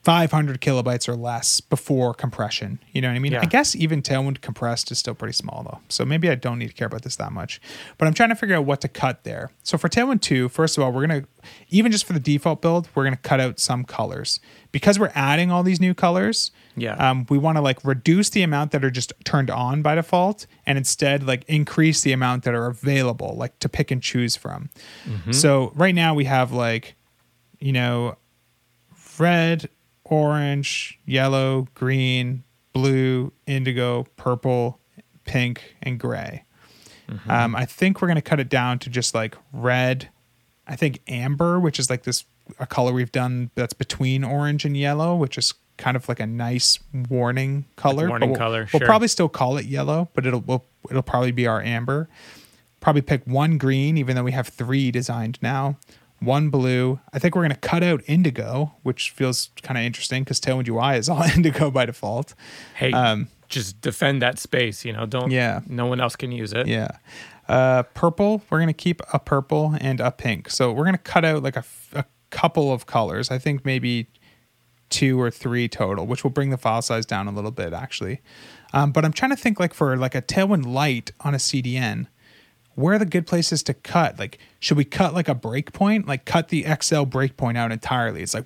500 0.04 0.60
kilobytes 0.60 1.08
or 1.08 1.16
less 1.16 1.62
before 1.62 2.14
compression. 2.14 2.80
You 2.92 3.00
know 3.02 3.08
what 3.08 3.16
I 3.16 3.20
mean? 3.20 3.32
Yeah. 3.32 3.42
I 3.42 3.46
guess 3.46 3.74
even 3.74 4.02
Tailwind 4.02 4.42
compressed 4.42 4.92
is 4.92 5.00
still 5.00 5.14
pretty 5.16 5.32
small 5.32 5.64
though. 5.64 5.80
So 5.88 6.04
maybe 6.04 6.30
I 6.30 6.36
don't 6.36 6.60
need 6.60 6.68
to 6.68 6.74
care 6.74 6.88
about 6.88 7.04
this 7.04 7.16
that 7.16 7.32
much. 7.32 7.62
But 7.98 8.10
I'm 8.10 8.14
trying 8.14 8.28
to 8.30 8.36
figure 8.36 8.56
out 8.58 8.66
what 8.66 8.82
to 8.82 8.90
cut 8.90 9.24
there. 9.24 9.52
So 9.64 9.78
for 9.78 9.88
Tailwind 9.88 10.20
2, 10.22 10.50
first 10.50 10.78
of 10.78 10.84
all, 10.84 10.92
we're 10.92 11.08
going 11.08 11.22
to, 11.22 11.28
even 11.70 11.90
just 11.90 12.04
for 12.06 12.12
the 12.12 12.20
default 12.20 12.62
build, 12.62 12.90
we're 12.94 13.04
going 13.04 13.16
to 13.16 13.22
cut 13.22 13.40
out 13.40 13.60
some 13.62 13.86
colors. 13.86 14.42
Because 14.74 15.00
we're 15.00 15.12
adding 15.16 15.52
all 15.52 15.64
these 15.64 15.80
new 15.80 15.94
colors, 15.94 16.52
Yeah. 16.76 16.96
um, 16.96 17.26
we 17.30 17.38
want 17.38 17.56
to 17.58 17.62
like 17.62 17.78
reduce 17.86 18.30
the 18.30 18.42
amount 18.44 18.72
that 18.72 18.84
are 18.84 18.92
just 18.92 19.14
turned 19.24 19.50
on 19.50 19.82
by 19.82 19.96
default 19.96 20.48
and 20.66 20.78
instead 20.78 21.24
like 21.24 21.46
increase 21.48 22.02
the 22.02 22.12
amount 22.12 22.44
that 22.44 22.54
are 22.54 22.66
available, 22.66 23.36
like 23.38 23.58
to 23.60 23.70
pick 23.70 23.90
and 23.90 24.02
choose 24.04 24.36
from. 24.36 24.70
So 25.32 25.72
right 25.76 25.96
now 25.96 26.14
we 26.14 26.26
have 26.26 26.52
like, 26.52 26.96
you 27.60 27.72
know, 27.72 28.18
red, 29.20 29.70
orange, 30.06 31.00
yellow, 31.06 31.68
green, 31.76 32.44
blue, 32.74 33.32
indigo, 33.46 34.06
purple, 34.18 34.80
pink, 35.26 35.76
and 35.82 36.00
gray. 36.00 36.44
Um, 37.30 37.56
I 37.56 37.66
think 37.66 38.02
we're 38.02 38.08
going 38.08 38.16
to 38.16 38.22
cut 38.22 38.40
it 38.40 38.50
down 38.50 38.80
to 38.80 38.90
just 38.90 39.14
like 39.14 39.36
red. 39.52 40.10
I 40.68 40.76
think 40.76 41.00
amber, 41.08 41.60
which 41.60 41.78
is 41.78 41.90
like 41.90 42.04
this 42.04 42.24
a 42.60 42.66
color 42.66 42.92
we've 42.92 43.12
done 43.12 43.52
that's 43.56 43.74
between 43.74 44.24
orange 44.24 44.66
and 44.66 44.76
yellow, 44.76 45.16
which 45.16 45.38
is 45.38 45.54
kind 45.78 45.96
of 45.96 46.08
like 46.10 46.20
a 46.20 46.26
nice 46.26 46.80
warning 47.10 47.66
color. 47.76 48.08
warning 48.10 48.30
we'll, 48.32 48.38
color, 48.38 48.68
We'll 48.74 48.80
sure. 48.80 48.88
probably 48.88 49.08
still 49.10 49.30
call 49.30 49.58
it 49.58 49.66
yellow, 49.66 50.10
but 50.14 50.26
it'll 50.26 50.42
we'll, 50.42 50.66
it'll 50.90 51.04
probably 51.04 51.32
be 51.32 51.46
our 51.46 51.62
amber. 51.62 52.10
Probably 52.80 53.02
pick 53.02 53.26
one 53.26 53.58
green, 53.58 53.98
even 53.98 54.16
though 54.16 54.24
we 54.24 54.32
have 54.34 54.48
three 54.48 54.92
designed 54.92 55.38
now. 55.42 55.78
One 56.24 56.50
blue. 56.50 57.00
I 57.12 57.20
think 57.20 57.36
we're 57.36 57.42
going 57.42 57.52
to 57.52 57.58
cut 57.58 57.84
out 57.84 58.02
indigo, 58.08 58.74
which 58.84 59.12
feels 59.12 59.50
kind 59.62 59.78
of 59.78 59.84
interesting 59.84 60.24
because 60.24 60.40
Tailwind 60.40 60.68
UI 60.68 60.98
is 60.98 61.10
all 61.10 61.24
indigo 61.36 61.72
by 61.72 61.86
default. 61.86 62.34
hey, 62.76 62.92
um, 62.92 63.28
just 63.50 63.82
defend 63.82 64.22
that 64.22 64.40
space. 64.40 64.86
You 64.86 64.94
know, 64.94 65.06
don't. 65.06 65.32
Yeah. 65.32 65.62
No 65.68 65.86
one 65.86 66.00
else 66.00 66.16
can 66.16 66.32
use 66.32 66.54
it. 66.54 66.68
Yeah. 66.68 66.90
Uh, 67.48 67.84
purple, 67.94 68.42
we're 68.50 68.60
going 68.60 68.68
to 68.68 68.74
keep 68.74 69.02
a 69.12 69.20
purple 69.20 69.76
and 69.80 70.00
a 70.00 70.12
pink. 70.12 70.50
So 70.50 70.72
we're 70.72 70.86
going 70.86 70.96
to 70.96 70.98
cut 70.98 71.26
out 71.26 71.44
like 71.44 71.58
a 71.58 72.06
couple 72.30 72.72
of 72.72 72.86
colors. 72.86 73.30
I 73.30 73.38
think 73.38 73.66
maybe 73.66 74.08
two 74.90 75.20
or 75.20 75.32
three 75.32 75.68
total, 75.68 76.06
which 76.06 76.24
will 76.24 76.32
bring 76.32 76.52
the 76.52 76.58
file 76.58 76.82
size 76.82 77.06
down 77.06 77.28
a 77.28 77.32
little 77.32 77.52
bit 77.52 77.74
actually. 77.74 78.22
Um, 78.74 78.92
but 78.92 79.04
I'm 79.04 79.14
trying 79.14 79.32
to 79.32 79.38
think 79.38 79.60
like 79.60 79.74
for 79.74 79.98
like 79.98 80.16
a 80.16 80.22
Tailwind 80.22 80.66
Light 80.66 81.12
on 81.22 81.34
a 81.34 81.38
CDN, 81.38 82.08
where 82.76 82.96
are 82.96 83.00
the 83.00 83.06
good 83.06 83.28
places 83.28 83.64
to 83.64 83.74
cut? 83.74 84.18
Like, 84.20 84.40
should 84.60 84.78
we 84.78 84.86
cut 84.86 85.14
like 85.14 85.28
a 85.30 85.36
breakpoint? 85.36 86.08
Like, 86.08 86.26
cut 86.26 86.50
the 86.50 86.64
XL 86.64 87.04
breakpoint 87.06 87.58
out 87.58 87.72
entirely. 87.72 88.22
It's 88.24 88.34
like 88.34 88.46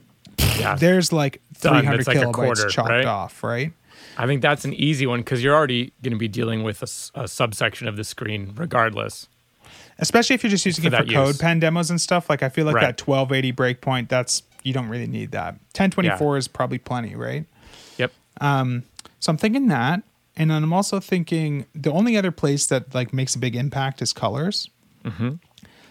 Yeah. 0.60 0.76
there's 0.76 1.12
like 1.14 1.42
Done. 1.62 1.74
300 1.82 1.98
That's 1.98 2.08
like 2.08 2.18
a 2.28 2.32
quarter, 2.32 2.68
chopped 2.70 2.90
right? 2.90 3.06
off, 3.06 3.44
right? 3.44 3.72
I 4.18 4.26
think 4.26 4.42
that's 4.42 4.66
an 4.66 4.74
easy 4.74 5.06
one 5.06 5.20
because 5.20 5.44
you're 5.44 5.56
already 5.56 5.94
going 6.02 6.12
to 6.14 6.18
be 6.18 6.28
dealing 6.28 6.64
with 6.64 6.82
a 7.16 7.28
subsection 7.28 7.88
of 7.88 7.96
the 7.98 8.04
screen 8.04 8.54
regardless. 8.56 9.28
especially 10.00 10.34
if 10.36 10.44
you're 10.44 10.50
just 10.52 10.66
using 10.66 10.84
For 10.90 10.96
it 10.96 11.08
for 11.08 11.12
code 11.14 11.28
use. 11.30 11.38
pen 11.38 11.60
demos 11.60 11.90
and 11.90 12.00
stuff. 12.00 12.30
Like 12.30 12.44
I 12.44 12.50
feel 12.50 12.66
like 12.66 12.76
Right. 12.76 12.86
that 12.86 12.98
1280 12.98 13.52
breakpoint, 13.54 14.10
that's 14.10 14.44
you 14.64 14.74
don't 14.74 14.90
really 14.90 15.08
need 15.08 15.32
that. 15.32 15.54
1024 15.74 16.38
is 16.38 16.48
probably 16.48 16.78
plenty, 16.78 17.16
right? 17.16 17.46
Yep. 17.98 18.12
Um, 18.42 18.84
so 19.20 19.32
I'm 19.32 19.38
thinking 19.38 19.68
that, 19.70 20.04
and 20.38 20.50
then 20.52 20.64
I'm 20.64 20.72
also 20.72 21.00
thinking 21.02 21.66
the 21.76 21.92
only 21.92 22.16
other 22.16 22.32
place 22.32 22.66
that 22.68 22.96
like 22.96 23.12
makes 23.14 23.36
a 23.36 23.40
big 23.40 23.56
impact 23.56 24.02
is 24.02 24.14
colors. 24.14 24.70
Mm-hmm. 25.04 25.32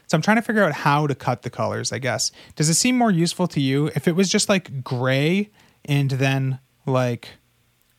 So 0.08 0.16
I'm 0.16 0.22
trying 0.22 0.36
to 0.36 0.42
figure 0.42 0.62
out 0.62 0.72
how 0.72 1.06
to 1.06 1.14
cut 1.14 1.42
the 1.42 1.50
colors. 1.50 1.92
I 1.92 1.98
guess 1.98 2.32
does 2.54 2.68
it 2.68 2.74
seem 2.74 2.96
more 2.96 3.10
useful 3.10 3.46
to 3.48 3.60
you 3.60 3.88
if 3.94 4.06
it 4.08 4.12
was 4.12 4.28
just 4.30 4.48
like 4.48 4.82
gray 4.84 5.50
and 5.84 6.10
then 6.12 6.60
like 6.86 7.28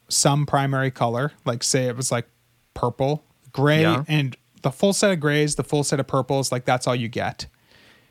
some 0.09 0.45
primary 0.45 0.89
color, 0.89 1.33
like 1.45 1.63
say 1.63 1.85
it 1.87 1.95
was 1.97 2.11
like 2.11 2.27
purple, 2.73 3.23
gray, 3.51 3.81
Yeah. 3.81 4.03
and 4.07 4.35
the 4.61 4.71
full 4.71 4.93
set 4.93 5.11
of 5.11 5.19
grays, 5.19 5.55
the 5.55 5.63
full 5.63 5.83
set 5.83 5.99
of 5.99 6.07
purples, 6.07 6.51
like 6.51 6.65
that's 6.65 6.87
all 6.87 6.95
you 6.95 7.09
get. 7.09 7.45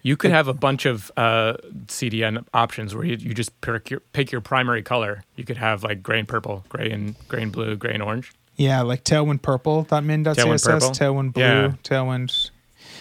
You 0.06 0.16
could 0.16 0.30
have 0.30 0.46
a 0.46 0.54
bunch 0.54 0.86
of 0.86 1.10
uh, 1.16 1.54
CDN 1.86 2.44
options 2.54 2.94
where 2.94 3.04
you, 3.04 3.16
you 3.16 3.34
just 3.34 3.60
pick 3.60 3.90
your, 3.90 4.00
pick 4.12 4.30
your 4.30 4.40
primary 4.40 4.82
color. 4.82 5.24
You 5.34 5.44
could 5.44 5.56
have 5.56 5.82
like 5.82 6.00
gray 6.02 6.20
and 6.20 6.28
purple, 6.28 6.64
gray 6.68 6.90
and 6.92 7.16
gray 7.26 7.42
and 7.42 7.50
blue, 7.50 7.74
gray 7.76 7.92
and 7.94 8.02
orange. 8.02 8.32
Yeah, 8.54 8.82
like 8.82 9.02
Tailwind 9.02 9.42
Purple, 9.42 9.84
Tailwind 9.84 10.04
.min.css, 10.06 10.64
Purple? 10.64 10.90
Tailwind 10.90 11.32
Blue, 11.32 11.42
Yeah. 11.42 11.72
Tailwind. 11.82 12.50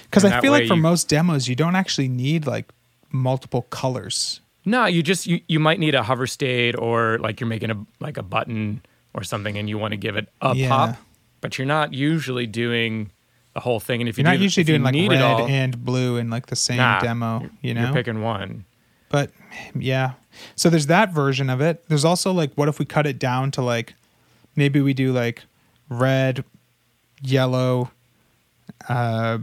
Because 0.06 0.26
I 0.26 0.42
feel 0.42 0.52
like 0.52 0.68
for 0.68 0.74
you- 0.76 0.82
most 0.82 1.08
demos, 1.08 1.48
you 1.48 1.56
don't 1.56 1.76
actually 1.76 2.08
need 2.08 2.48
like 2.48 2.72
multiple 3.12 3.62
colors. 3.70 4.42
No, 4.66 4.86
you 4.88 5.04
just 5.04 5.28
you, 5.28 5.42
you 5.48 5.60
might 5.60 5.80
need 5.80 5.94
a 5.94 6.02
hover 6.02 6.26
state 6.26 6.76
or 6.76 7.20
like 7.20 7.40
you're 7.40 7.48
making 7.48 7.70
a 7.70 7.86
like 8.00 8.18
a 8.18 8.24
button 8.24 8.82
or 9.14 9.24
something 9.24 9.56
and 9.60 9.70
you 9.70 9.78
want 9.78 9.92
to 9.92 9.98
give 9.98 10.16
it 10.16 10.28
a 10.42 10.56
Yeah. 10.56 10.70
pop, 10.70 10.96
but 11.40 11.58
you're 11.60 11.68
not 11.68 11.94
usually 11.94 12.48
doing 12.48 13.12
the 13.56 13.62
whole 13.62 13.80
thing. 13.80 14.02
And 14.02 14.08
if 14.10 14.18
you 14.18 14.24
You're 14.24 14.32
not 14.34 14.38
do- 14.38 14.44
usually 14.44 14.64
doing 14.66 14.84
like 14.84 14.94
red 14.94 15.22
all, 15.22 15.48
and 15.48 15.84
blue 15.84 16.18
in 16.18 16.30
like 16.30 16.46
the 16.48 16.56
same 16.56 16.78
nah, 16.78 17.00
demo, 17.00 17.50
you 17.62 17.74
know? 17.74 17.86
you're 17.86 17.94
picking 17.94 18.22
one. 18.22 18.66
but 19.10 19.32
yeah. 19.74 20.12
So 20.56 20.70
there's 20.70 20.88
that 20.88 21.12
version 21.14 21.50
of 21.50 21.62
it. 21.62 21.88
There's 21.88 22.06
also 22.06 22.32
like, 22.34 22.54
what 22.56 22.68
if 22.68 22.78
we 22.78 22.86
cut 22.86 23.08
it 23.08 23.18
down 23.18 23.52
to 23.52 23.62
like, 23.62 23.96
maybe 24.58 24.82
we 24.82 24.94
do 24.94 25.14
like 25.14 25.44
red, 25.90 26.44
yellow, 27.22 27.92
uh, 28.90 29.38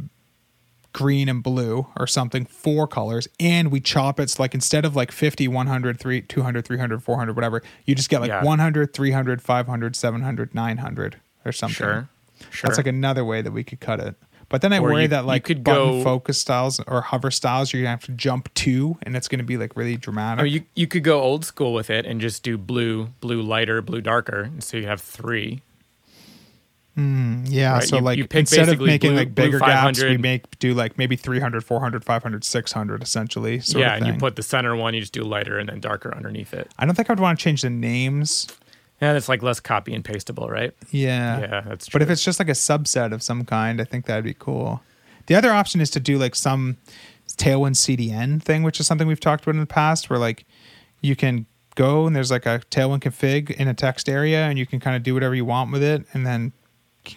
green 0.92 1.30
and 1.30 1.42
blue 1.42 1.86
or 1.96 2.06
something, 2.06 2.44
four 2.44 2.86
colors, 2.86 3.26
and 3.40 3.70
we 3.72 3.80
chop 3.80 4.20
it. 4.20 4.28
So 4.28 4.42
like 4.42 4.52
instead 4.54 4.84
of 4.84 4.94
like 4.94 5.10
50, 5.10 5.48
100, 5.48 5.98
3, 5.98 6.20
200, 6.20 6.64
300, 6.66 7.02
400, 7.02 7.34
whatever, 7.34 7.62
you 7.86 7.94
just 7.94 8.10
get 8.10 8.20
like 8.20 8.28
Yeah. 8.28 8.44
100, 8.44 8.92
300, 8.92 9.40
500, 9.40 9.96
700, 9.96 10.54
900 10.54 11.16
or 11.46 11.52
something. 11.52 11.74
Sure, 11.74 12.08
sure. 12.51 12.68
That's 12.68 12.78
like 12.78 12.86
another 12.86 13.24
way 13.24 13.43
that 13.43 13.53
we 13.53 13.64
could 13.64 13.80
cut 13.80 14.01
it. 14.01 14.14
But 14.49 14.61
then 14.61 14.72
I 14.74 14.78
Or 14.78 14.82
worry 14.82 15.03
you- 15.03 15.09
that 15.09 15.20
you 15.22 15.26
like 15.26 15.45
could 15.45 15.64
button 15.64 15.99
go- 15.99 16.05
focus 16.05 16.36
styles 16.38 16.78
or 16.86 17.01
hover 17.01 17.30
styles, 17.30 17.72
you're 17.72 17.80
gonna 17.82 17.90
have 17.90 18.05
to 18.05 18.12
jump 18.12 18.53
to, 18.55 18.99
and 19.03 19.16
it's 19.16 19.26
gonna 19.28 19.43
be 19.45 19.57
like 19.57 19.76
really 19.76 19.97
dramatic. 19.97 20.43
Or 20.43 20.47
you 20.47 20.64
you 20.74 20.86
could 20.86 21.05
go 21.05 21.22
old 21.22 21.45
school 21.47 21.72
with 21.72 21.88
it 21.88 22.05
and 22.05 22.20
just 22.20 22.43
do 22.43 22.59
blue, 22.59 23.09
blue 23.20 23.40
lighter, 23.40 23.80
blue 23.80 24.03
darker, 24.03 24.43
and 24.43 24.62
so 24.62 24.76
you 24.76 24.86
have 24.86 25.01
three. 25.01 25.62
Hmm, 26.95 27.45
yeah, 27.47 27.72
right, 27.72 27.84
so 27.84 27.97
you- 27.97 28.03
like 28.03 28.18
you 28.18 28.26
pick 28.28 28.40
instead 28.40 28.68
of 28.68 28.78
making 28.78 29.12
blue- 29.12 29.18
like 29.20 29.34
bigger 29.34 29.59
gaps, 29.59 30.03
we 30.03 30.18
make 30.18 30.59
do 30.59 30.74
like 30.74 30.99
maybe 30.99 31.16
300, 31.16 31.64
400, 31.64 32.05
500, 32.05 32.45
600 32.45 33.03
essentially. 33.03 33.61
Sort 33.61 33.80
yeah, 33.80 33.95
and 33.97 34.07
you 34.07 34.12
put 34.12 34.36
the 34.36 34.43
center 34.43 34.76
one, 34.76 34.93
you 34.93 35.01
just 35.01 35.14
do 35.14 35.22
lighter 35.22 35.59
and 35.59 35.70
then 35.70 35.80
darker 35.80 36.14
underneath 36.14 36.53
it. 36.53 36.70
I 36.78 36.84
don't 36.84 36.95
think 36.95 37.09
I'd 37.09 37.18
want 37.18 37.38
to 37.38 37.43
change 37.43 37.62
the 37.62 37.70
names. 37.70 38.47
Yeah, 39.03 39.14
that's 39.14 39.28
like 39.28 39.42
less 39.42 39.59
copy 39.59 39.92
and 39.94 40.05
pastable, 40.05 40.48
right? 40.48 40.72
Yeah. 40.92 41.40
Yeah, 41.40 41.61
that's 41.62 41.88
true. 41.88 41.98
But 41.98 42.03
if 42.03 42.11
it's 42.11 42.24
just 42.24 42.38
like 42.38 42.48
a 42.48 42.53
subset 42.53 43.12
of 43.12 43.20
some 43.20 43.44
kind, 43.44 43.80
I 43.80 43.84
think 43.84 44.07
that'd 44.07 44.22
be 44.22 44.32
cool. 44.32 44.80
The 45.26 45.34
other 45.34 45.50
option 45.50 45.80
is 45.80 45.90
to 45.90 46.00
do 46.00 46.18
like 46.18 46.36
some 46.36 46.76
Tailwind 47.28 47.74
CDN 47.74 48.40
thing, 48.40 48.62
which 48.62 48.78
is 48.78 48.86
something 48.86 49.09
we've 49.09 49.18
talked 49.18 49.42
about 49.42 49.57
in 49.57 49.61
the 49.61 49.66
past, 49.66 50.09
where 50.09 50.20
like 50.20 50.44
you 51.00 51.16
can 51.16 51.46
go 51.74 52.07
and 52.07 52.14
there's 52.14 52.30
like 52.30 52.46
a 52.46 52.61
Tailwind 52.70 53.00
config 53.00 53.50
in 53.50 53.66
a 53.66 53.74
text 53.74 54.09
area, 54.09 54.44
and 54.44 54.57
you 54.57 54.66
can 54.66 54.78
kind 54.78 54.94
of 54.94 55.03
do 55.03 55.14
whatever 55.14 55.34
you 55.34 55.44
want 55.44 55.72
with 55.72 55.82
it, 55.82 56.05
and 56.12 56.24
then 56.24 56.53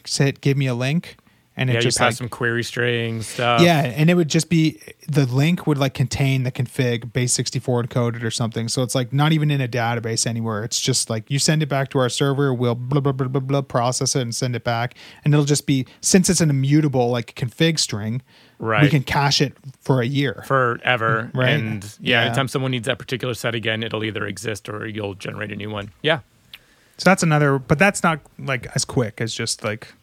say 0.06 0.32
give 0.32 0.58
me 0.58 0.66
a 0.66 0.74
link, 0.74 1.18
and 1.58 1.70
yeah, 1.70 1.76
it 1.76 1.78
you 1.78 1.82
just 1.84 1.98
pass 1.98 2.08
like 2.08 2.16
some 2.16 2.30
query 2.30 2.64
string 2.64 3.22
stuff. 3.22 3.62
yeah, 3.62 3.82
and 3.82 4.10
it 4.10 4.16
would 4.16 4.28
just 4.28 4.50
be 4.50 4.80
the 5.08 5.26
link 5.26 5.66
would 5.68 5.78
like 5.78 5.94
contain 5.94 6.44
the 6.44 6.52
config 6.52 7.14
base 7.14 7.32
64 7.34 7.84
encoded 7.84 8.24
or 8.24 8.32
something. 8.32 8.68
So 8.68 8.84
it's 8.84 8.96
like 8.96 9.14
not 9.14 9.32
even 9.32 9.50
in 9.52 9.62
a 9.62 9.68
database 9.68 10.28
anywhere. 10.28 10.64
It's 10.64 10.80
just 10.82 11.10
like 11.10 11.30
you 11.32 11.40
send 11.40 11.64
it 11.64 11.68
back 11.70 11.90
to 11.92 12.00
our 12.00 12.10
server, 12.10 12.54
we'll 12.54 12.76
blah 12.76 13.00
blah 13.00 13.12
blah 13.14 13.28
blah 13.28 13.40
blah 13.42 13.62
process 13.62 14.16
it 14.16 14.22
and 14.22 14.36
send 14.36 14.56
it 14.56 14.64
back, 14.64 14.96
and 15.24 15.34
it'll 15.34 15.46
just 15.46 15.66
be 15.66 15.86
since 16.02 16.30
it's 16.30 16.42
an 16.42 16.50
immutable 16.50 17.10
like 17.10 17.36
config 17.36 17.80
string, 17.80 18.22
Right. 18.60 18.84
we 18.84 18.90
can 18.90 19.04
cache 19.04 19.42
it 19.42 19.54
for 19.82 20.02
a 20.02 20.06
year. 20.06 20.44
forever. 20.48 21.30
Right. 21.34 21.50
And 21.52 21.84
yeah, 22.00 22.22
Yeah. 22.22 22.26
anytime 22.28 22.48
someone 22.48 22.72
needs 22.72 22.86
that 22.88 23.00
particular 23.00 23.34
set 23.34 23.54
again, 23.56 23.84
it'll 23.84 24.04
either 24.04 24.26
exist 24.26 24.68
or 24.70 24.88
you'll 24.88 25.14
generate 25.14 25.52
a 25.52 25.56
new 25.56 25.70
one. 25.70 25.92
Yeah. 26.02 26.20
so 26.98 27.10
that's 27.10 27.24
another, 27.24 27.60
but 27.60 27.78
that's 27.78 28.02
not 28.04 28.20
like 28.40 28.68
as 28.76 28.86
quick 28.86 29.20
as 29.20 29.34
just 29.34 29.64
like 29.64 29.94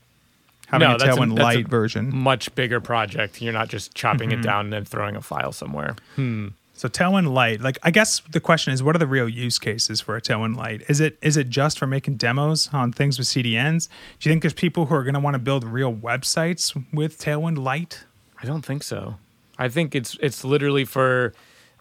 having 0.73 0.89
No, 0.89 0.95
a 0.97 0.99
that's 0.99 1.17
a- 1.17 1.21
Tailwind 1.21 1.37
that's 1.37 1.55
a- 1.55 1.59
Lite 1.59 1.69
version. 1.69 2.17
Much 2.17 2.53
bigger 2.57 2.81
project. 2.81 3.41
You're 3.41 3.53
not 3.53 3.69
just 3.69 3.95
chopping 3.95 4.31
Mm-hmm. 4.31 4.41
it 4.41 4.43
down 4.43 4.67
and 4.67 4.73
then 4.73 4.85
throwing 4.85 5.15
a 5.15 5.21
file 5.21 5.53
somewhere. 5.53 5.95
Hmm. 6.17 6.49
So 6.75 6.89
Tailwind 6.89 7.33
Lite, 7.33 7.61
like 7.61 7.79
I 7.85 7.93
guess 7.93 8.21
the 8.33 8.41
question 8.41 8.73
is, 8.73 8.83
what 8.83 8.97
are 8.97 8.99
the 8.99 9.07
real 9.07 9.29
use 9.29 9.61
cases 9.61 10.01
for 10.01 10.17
a 10.17 10.21
Tailwind 10.21 10.57
Lite? 10.57 10.83
Is 10.89 10.99
it 10.99 11.17
is 11.23 11.37
it 11.37 11.49
just 11.49 11.79
for 11.79 11.87
making 11.87 12.17
demos 12.17 12.71
on 12.73 12.91
things 12.93 13.19
with 13.19 13.29
CDNs? 13.29 13.87
Do 14.19 14.29
you 14.29 14.33
think 14.33 14.43
there's 14.43 14.53
people 14.55 14.87
who 14.87 14.95
are 14.97 15.05
going 15.05 15.15
to 15.15 15.21
want 15.21 15.35
to 15.35 15.39
build 15.39 15.63
real 15.63 15.95
websites 15.95 16.75
with 16.93 17.19
Tailwind 17.21 17.59
Lite? 17.59 18.05
I 18.43 18.47
don't 18.47 18.65
think 18.65 18.83
so. 18.83 19.17
I 19.59 19.69
think 19.69 19.95
it's 19.95 20.17
it's 20.21 20.43
literally 20.45 20.85
for 20.85 21.35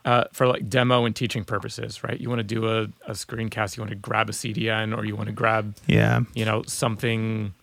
uh, 0.05 0.25
for 0.33 0.45
like 0.45 0.69
demo 0.69 1.05
and 1.05 1.15
teaching 1.15 1.45
purposes, 1.45 2.03
right? 2.03 2.19
You 2.19 2.29
want 2.29 2.39
to 2.39 2.43
do 2.43 2.67
a, 2.67 2.81
a 3.07 3.13
screencast, 3.13 3.77
you 3.77 3.81
want 3.81 3.91
to 3.91 3.95
grab 3.95 4.29
a 4.29 4.33
CDN 4.33 4.95
or 4.95 5.05
you 5.05 5.15
want 5.15 5.27
to 5.29 5.33
grab, 5.33 5.75
Yeah, 5.87 6.21
you 6.35 6.43
know, 6.45 6.63
something 6.67 7.53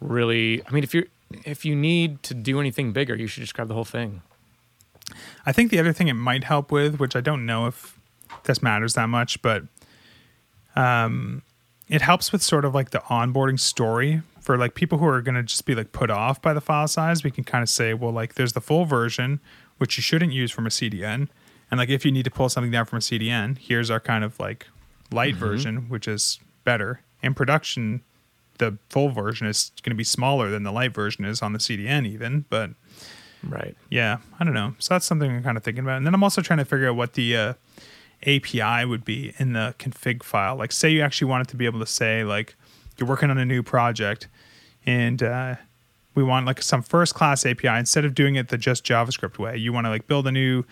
really 0.00 0.62
I 0.66 0.70
mean 0.72 0.84
if 0.84 0.94
you 0.94 1.06
if 1.44 1.64
you 1.64 1.76
need 1.76 2.22
to 2.24 2.34
do 2.34 2.60
anything 2.60 2.92
bigger, 2.92 3.14
you 3.14 3.26
should 3.26 3.42
just 3.42 3.54
grab 3.54 3.68
the 3.68 3.74
whole 3.74 3.84
thing. 3.84 4.22
I 5.46 5.52
think 5.52 5.70
the 5.70 5.78
other 5.78 5.92
thing 5.92 6.08
it 6.08 6.14
might 6.14 6.44
help 6.44 6.70
with, 6.72 6.98
which 6.98 7.16
I 7.16 7.20
don't 7.20 7.46
know 7.46 7.66
if 7.66 7.98
this 8.44 8.62
matters 8.62 8.94
that 8.94 9.08
much, 9.08 9.40
but 9.42 9.64
um, 10.76 11.42
it 11.88 12.02
helps 12.02 12.32
with 12.32 12.42
sort 12.42 12.64
of 12.64 12.74
like 12.74 12.90
the 12.90 13.00
onboarding 13.00 13.58
story 13.58 14.22
for 14.40 14.56
like 14.56 14.74
people 14.74 14.98
who 14.98 15.06
are 15.06 15.20
going 15.20 15.34
to 15.34 15.42
just 15.42 15.64
be 15.66 15.74
like 15.74 15.92
put 15.92 16.10
off 16.10 16.40
by 16.40 16.52
the 16.52 16.60
file 16.60 16.88
size. 16.88 17.22
We 17.24 17.30
can 17.30 17.44
kind 17.44 17.62
of 17.62 17.68
say, 17.68 17.94
well, 17.94 18.12
like 18.12 18.34
there's 18.34 18.52
the 18.52 18.60
full 18.60 18.84
version, 18.84 19.40
which 19.78 19.96
you 19.96 20.02
shouldn't 20.02 20.32
use 20.32 20.50
from 20.50 20.66
a 20.66 20.70
CDN, 20.70 21.28
and 21.70 21.78
like 21.78 21.88
if 21.88 22.04
you 22.04 22.12
need 22.12 22.24
to 22.24 22.30
pull 22.30 22.48
something 22.48 22.70
down 22.70 22.86
from 22.86 22.98
a 22.98 23.00
CDN, 23.00 23.58
here's 23.58 23.90
our 23.90 24.00
kind 24.00 24.24
of 24.24 24.38
like 24.40 24.66
light 25.12 25.34
version, 25.36 25.88
which 25.88 26.06
is 26.08 26.38
better. 26.64 27.02
In 27.22 27.34
production, 27.34 28.02
the 28.60 28.78
full 28.88 29.08
version 29.10 29.48
is 29.48 29.72
going 29.82 29.90
to 29.90 29.96
be 29.96 30.04
smaller 30.04 30.48
than 30.50 30.62
the 30.62 30.70
light 30.72 30.94
version 30.94 31.24
is 31.24 31.42
on 31.42 31.52
the 31.52 31.58
CDN, 31.58 32.06
even, 32.06 32.44
but 32.48 32.70
Right. 33.42 33.74
yeah, 33.90 34.18
I 34.38 34.44
don't 34.44 34.54
know. 34.54 34.74
So 34.78 34.94
that's 34.94 35.04
something 35.06 35.30
I'm 35.30 35.42
kind 35.42 35.56
of 35.56 35.64
thinking 35.64 35.82
about. 35.82 35.96
And 35.96 36.06
then 36.06 36.14
I'm 36.14 36.22
also 36.22 36.40
trying 36.42 36.58
to 36.60 36.64
figure 36.64 36.88
out 36.88 36.94
what 36.96 37.14
the 37.14 37.36
uh, 37.36 37.54
API 38.26 38.84
would 38.84 39.04
be 39.04 39.34
in 39.38 39.54
the 39.54 39.74
config 39.78 40.22
file. 40.22 40.56
Like, 40.56 40.72
say 40.72 40.90
you 40.90 41.00
actually 41.02 41.28
wanted 41.30 41.48
to 41.48 41.56
be 41.56 41.64
able 41.66 41.80
to 41.80 41.86
say, 41.86 42.22
like, 42.22 42.54
you're 42.98 43.08
working 43.08 43.30
on 43.30 43.38
a 43.38 43.46
new 43.46 43.62
project 43.62 44.28
and 44.86 45.22
uh, 45.22 45.54
we 46.14 46.22
want 46.22 46.44
like 46.46 46.60
some 46.62 46.82
first 46.82 47.14
class 47.14 47.46
API 47.46 47.68
instead 47.68 48.04
of 48.04 48.14
doing 48.14 48.34
it 48.36 48.48
the 48.48 48.58
just 48.58 48.84
JavaScript 48.84 49.38
way. 49.38 49.56
You 49.56 49.72
want 49.72 49.86
to 49.86 49.88
like 49.90 50.06
build 50.06 50.26
a 50.26 50.32
new 50.32 50.64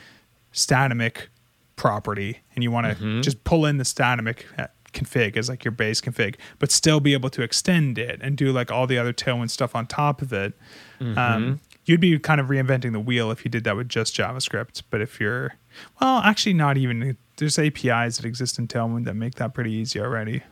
Statamic 0.53 1.29
property 1.77 2.41
and 2.55 2.63
you 2.65 2.71
want 2.71 2.99
to 2.99 3.21
just 3.23 3.45
pull 3.45 3.65
in 3.65 3.79
the 3.79 3.85
Statamic 3.85 4.43
uh, 4.59 4.67
config 4.93 5.37
as 5.37 5.49
like 5.49 5.65
your 5.65 5.73
base 5.73 6.01
config, 6.01 6.37
but 6.59 6.71
still 6.71 7.01
be 7.01 7.13
able 7.13 7.31
to 7.31 7.43
extend 7.43 7.99
it 7.99 8.21
and 8.23 8.37
do 8.37 8.53
like 8.53 8.71
all 8.71 8.87
the 8.87 8.99
other 8.99 9.13
Tailwind 9.13 9.51
stuff 9.51 9.75
on 9.75 9.87
top 9.87 10.23
of 10.23 10.33
it. 10.33 10.55
Um, 11.01 11.61
you'd 11.85 12.01
be 12.01 12.19
kind 12.19 12.41
of 12.41 12.49
reinventing 12.49 12.93
the 12.93 13.01
wheel 13.01 13.31
if 13.31 13.45
you 13.45 13.51
did 13.51 13.65
that 13.65 13.77
with 13.77 13.89
just 13.89 14.15
JavaScript. 14.15 14.83
But 14.91 15.01
if 15.01 15.21
you're, 15.21 15.55
well, 16.01 16.19
actually, 16.19 16.55
not 16.55 16.77
even. 16.77 17.17
There's 17.37 17.59
APIs 17.59 18.17
that 18.17 18.25
exist 18.25 18.59
in 18.59 18.67
Tailwind 18.67 19.05
that 19.05 19.15
make 19.15 19.37
that 19.37 19.55
pretty 19.55 19.71
easy 19.71 20.01
already. 20.01 20.43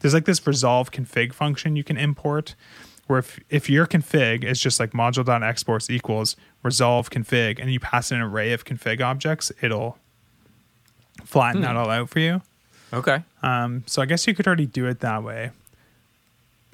There's 0.00 0.12
like 0.12 0.24
this 0.24 0.44
resolve 0.46 0.90
config 0.90 1.32
function 1.32 1.76
you 1.76 1.84
can 1.84 1.96
import, 1.96 2.56
where 3.06 3.20
if, 3.20 3.38
if 3.48 3.70
your 3.70 3.86
config 3.86 4.42
is 4.42 4.60
just 4.60 4.80
like 4.80 4.90
module.exports 4.90 5.88
equals 5.88 6.34
resolve 6.64 7.10
config, 7.10 7.60
and 7.60 7.72
you 7.72 7.78
pass 7.78 8.10
in 8.10 8.16
an 8.16 8.24
array 8.24 8.52
of 8.52 8.64
config 8.64 9.00
objects, 9.00 9.52
it'll 9.62 9.98
flatten 11.24 11.62
that 11.62 11.76
all 11.76 11.90
out 11.90 12.08
for 12.08 12.18
you. 12.18 12.42
Okay. 12.92 13.22
Um, 13.42 13.82
so 13.86 14.00
I 14.02 14.06
guess 14.06 14.26
you 14.26 14.34
could 14.34 14.46
already 14.46 14.66
do 14.66 14.86
it 14.86 15.00
that 15.00 15.22
way. 15.22 15.50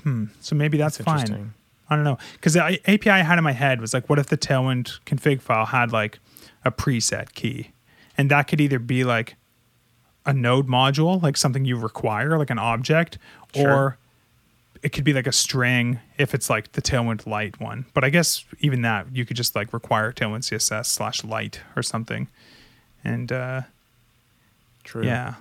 Hmm. 0.03 0.27
So 0.41 0.55
maybe 0.55 0.77
that's, 0.79 0.99
That's 0.99 1.05
fine. 1.07 1.19
interesting. 1.21 1.55
I 1.91 1.97
don't 1.97 2.05
know 2.05 2.19
because 2.35 2.55
the 2.55 2.63
API 2.91 3.11
I 3.11 3.19
had 3.23 3.37
in 3.39 3.45
my 3.45 3.53
head 3.53 3.81
was 3.81 3.93
like, 3.93 4.09
what 4.09 4.19
if 4.19 4.27
the 4.29 4.39
Tailwind 4.39 4.99
config 5.05 5.41
file 5.43 5.67
had 5.67 5.93
like 5.93 6.19
a 6.65 6.71
preset 6.71 7.35
key, 7.35 7.71
and 8.17 8.31
that 8.31 8.45
could 8.49 8.61
either 8.61 8.79
be 8.79 9.05
like 9.05 9.37
a 10.25 10.33
node 10.33 10.69
module, 10.69 11.21
like 11.23 11.37
something 11.37 11.65
you 11.67 11.77
require, 11.77 12.39
like 12.39 12.49
an 12.51 12.59
object, 12.59 13.19
Sure. 13.55 13.71
or 13.73 13.99
it 14.83 14.91
could 14.93 15.05
be 15.05 15.13
like 15.13 15.27
a 15.27 15.33
string 15.33 16.01
if 16.17 16.33
it's 16.35 16.49
like 16.49 16.73
the 16.73 16.81
Tailwind 16.83 17.27
Light 17.27 17.61
one. 17.61 17.85
But 17.93 18.05
I 18.05 18.11
guess 18.11 18.45
even 18.61 18.81
that 18.83 19.07
you 19.15 19.27
could 19.27 19.37
just 19.37 19.55
like 19.55 19.73
require 19.75 20.13
Tailwind 20.13 20.45
CSS 20.45 20.87
slash 20.87 21.23
light 21.25 21.61
or 21.77 21.83
something, 21.83 22.29
and 23.05 23.31
uh, 23.31 23.63
True. 24.83 25.05
yeah, 25.05 25.35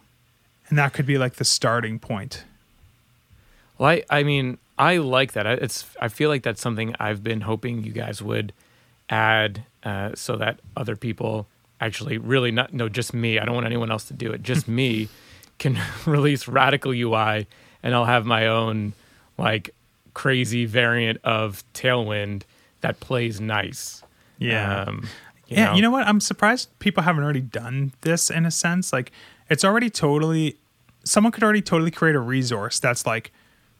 and 0.71 0.79
that 0.79 0.93
could 0.93 1.05
be 1.05 1.19
like 1.19 1.35
the 1.35 1.45
starting 1.45 1.99
point. 1.99 2.43
Well, 3.77 3.89
I, 3.91 4.03
I 4.09 4.23
mean, 4.23 4.57
I 4.79 4.97
like 4.97 5.33
that. 5.33 5.45
I- 5.45 5.53
It's 5.53 5.85
I 5.99 6.07
feel 6.07 6.29
like 6.29 6.41
that's 6.41 6.61
something 6.61 6.95
I've 6.99 7.23
been 7.23 7.41
hoping 7.41 7.83
you 7.83 7.91
guys 7.91 8.21
would 8.23 8.51
add 9.09 9.63
uh, 9.83 10.11
so 10.15 10.35
that 10.37 10.59
other 10.75 10.95
people 10.95 11.45
actually 11.79 12.17
really 12.17 12.51
not 12.51 12.73
no 12.73 12.89
just 12.89 13.13
me. 13.13 13.37
I 13.37 13.45
don't 13.45 13.53
want 13.55 13.67
anyone 13.67 13.91
else 13.91 14.05
to 14.05 14.13
do 14.15 14.31
it. 14.31 14.41
Just 14.41 14.67
me 14.79 15.09
can 15.59 15.77
release 16.07 16.47
radical 16.47 16.91
UI 16.91 17.45
and 17.83 17.93
I'll 17.93 18.05
have 18.05 18.25
my 18.25 18.47
own 18.47 18.93
like 19.37 19.69
crazy 20.13 20.65
variant 20.65 21.19
of 21.23 21.63
Tailwind 21.73 22.43
that 22.81 22.99
plays 22.99 23.39
nice. 23.39 24.03
Yeah. 24.39 24.83
Um, 24.83 25.07
yeah, 25.47 25.75
you 25.75 25.81
know 25.81 25.91
what? 25.91 26.07
I'm 26.07 26.19
surprised 26.21 26.69
people 26.79 27.03
haven't 27.03 27.23
already 27.23 27.41
done 27.41 27.91
this 28.01 28.29
in 28.29 28.45
a 28.45 28.51
sense. 28.51 28.93
Like, 28.93 29.11
it's 29.49 29.65
already 29.65 29.89
totally, 29.89 30.55
someone 31.03 31.31
could 31.31 31.43
already 31.43 31.61
totally 31.61 31.91
create 31.91 32.15
a 32.15 32.19
resource 32.19 32.79
that's 32.79 33.05
like 33.05 33.31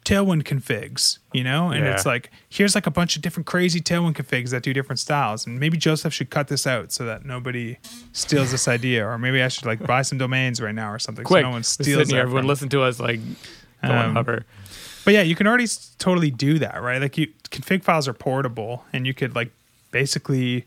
Tailwind 0.05 0.43
configs, 0.43 1.19
you 1.31 1.43
know? 1.43 1.69
And 1.69 1.85
Yeah. 1.85 1.93
it's 1.93 2.05
like, 2.07 2.31
here's 2.49 2.73
like 2.73 2.87
a 2.87 2.91
bunch 2.91 3.15
of 3.15 3.21
different 3.21 3.45
crazy 3.45 3.79
Tailwind 3.79 4.13
configs 4.15 4.49
that 4.49 4.63
do 4.63 4.73
different 4.73 4.99
styles. 4.99 5.45
And 5.45 5.59
maybe 5.59 5.77
Joseph 5.77 6.11
should 6.13 6.31
cut 6.31 6.47
this 6.47 6.65
out 6.65 6.91
so 6.91 7.05
that 7.05 7.23
nobody 7.23 7.77
steals 8.11 8.49
this 8.51 8.67
idea. 8.67 9.05
Or 9.07 9.17
maybe 9.19 9.43
I 9.43 9.47
should 9.47 9.65
like 9.65 9.85
buy 9.85 10.01
some 10.01 10.17
domains 10.17 10.59
right 10.59 10.73
now 10.73 10.91
or 10.91 10.97
something 10.97 11.23
quick, 11.23 11.43
so 11.43 11.47
no 11.49 11.51
one 11.53 11.63
steals 11.63 12.09
here, 12.09 12.21
everyone 12.21 12.47
listen 12.47 12.69
to 12.69 12.81
us 12.81 12.99
like 12.99 13.19
go 13.85 13.91
Um, 13.93 14.15
hover. 14.15 14.43
But 15.05 15.13
yeah, 15.13 15.21
you 15.21 15.35
can 15.35 15.45
already 15.47 15.65
s- 15.65 15.95
totally 15.99 16.31
do 16.31 16.57
that, 16.59 16.81
right? 16.81 16.99
Like 17.01 17.17
you 17.17 17.27
config 17.51 17.83
files 17.83 18.07
are 18.07 18.13
portable 18.13 18.85
and 18.93 19.05
you 19.05 19.13
could 19.13 19.35
like 19.35 19.51
basically 19.91 20.65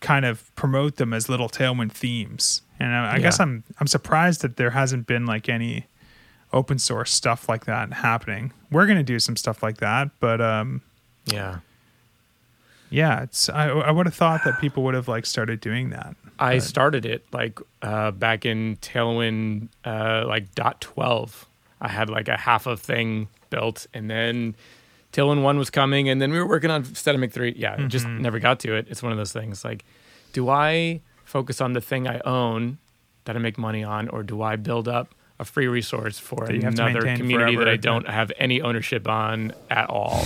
kind 0.00 0.24
of 0.24 0.52
promote 0.56 0.96
them 0.96 1.12
as 1.12 1.28
little 1.28 1.48
tailwind 1.48 1.92
themes. 1.92 2.62
And 2.80 2.92
I, 2.92 3.14
I 3.14 3.18
guess 3.20 3.38
I'm 3.38 3.62
I'm 3.78 3.86
surprised 3.86 4.42
that 4.42 4.56
there 4.56 4.70
hasn't 4.70 5.06
been 5.06 5.24
like 5.26 5.48
any 5.48 5.86
open 6.52 6.78
source 6.78 7.10
stuff 7.12 7.48
like 7.48 7.64
that 7.66 7.92
happening. 7.92 8.52
We're 8.70 8.86
going 8.86 8.98
to 8.98 9.02
do 9.04 9.18
some 9.18 9.36
stuff 9.36 9.62
like 9.62 9.78
that, 9.78 10.10
but 10.20 10.40
um 10.40 10.82
Yeah. 11.26 11.58
yeah, 12.90 13.22
it's 13.22 13.48
I 13.48 13.68
I 13.68 13.90
would 13.90 14.06
have 14.06 14.14
thought 14.14 14.42
that 14.44 14.60
people 14.60 14.82
would 14.84 14.94
have 14.94 15.08
like 15.08 15.24
started 15.26 15.60
doing 15.60 15.90
that. 15.90 16.14
I 16.38 16.56
But- 16.56 16.62
started 16.64 17.06
it 17.06 17.24
like 17.32 17.58
uh, 17.82 18.10
back 18.10 18.44
in 18.44 18.76
Tailwind, 18.76 19.68
uh, 19.84 20.24
like 20.26 20.54
dot 20.54 20.80
twelve. 20.80 21.46
I 21.80 21.88
had 21.88 22.08
like 22.10 22.28
a 22.28 22.36
half 22.36 22.66
a 22.66 22.76
thing 22.76 23.28
built, 23.50 23.86
and 23.94 24.08
then 24.10 24.54
Tailwind 25.12 25.42
one 25.42 25.58
was 25.58 25.68
coming, 25.70 26.08
and 26.08 26.20
then 26.22 26.32
we 26.32 26.38
were 26.38 26.46
working 26.48 26.70
on 26.70 26.84
Statamic 26.84 27.32
three. 27.32 27.54
Yeah, 27.56 27.80
it 27.80 27.88
just 27.88 28.06
never 28.06 28.38
got 28.38 28.60
to 28.60 28.74
it. 28.74 28.86
It's 28.88 29.02
one 29.02 29.12
of 29.12 29.18
those 29.18 29.32
things. 29.32 29.64
Like, 29.64 29.84
do 30.32 30.48
I 30.48 31.00
focus 31.24 31.60
on 31.60 31.72
the 31.72 31.80
thing 31.80 32.06
I 32.08 32.20
own 32.24 32.78
that 33.24 33.36
I 33.36 33.38
make 33.38 33.58
money 33.58 33.82
on, 33.84 34.08
or 34.08 34.22
do 34.22 34.42
I 34.42 34.56
build 34.56 34.86
up 34.88 35.14
a 35.42 35.44
free 35.44 35.66
resource 35.66 36.18
for 36.18 36.46
That 36.46 36.54
you 36.54 36.62
another 36.66 37.02
community 37.16 37.56
that 37.56 37.68
I 37.68 37.76
don't 37.76 38.08
have 38.08 38.32
any 38.38 38.62
ownership 38.62 39.06
on 39.08 39.52
at 39.70 39.90
all? 39.90 40.24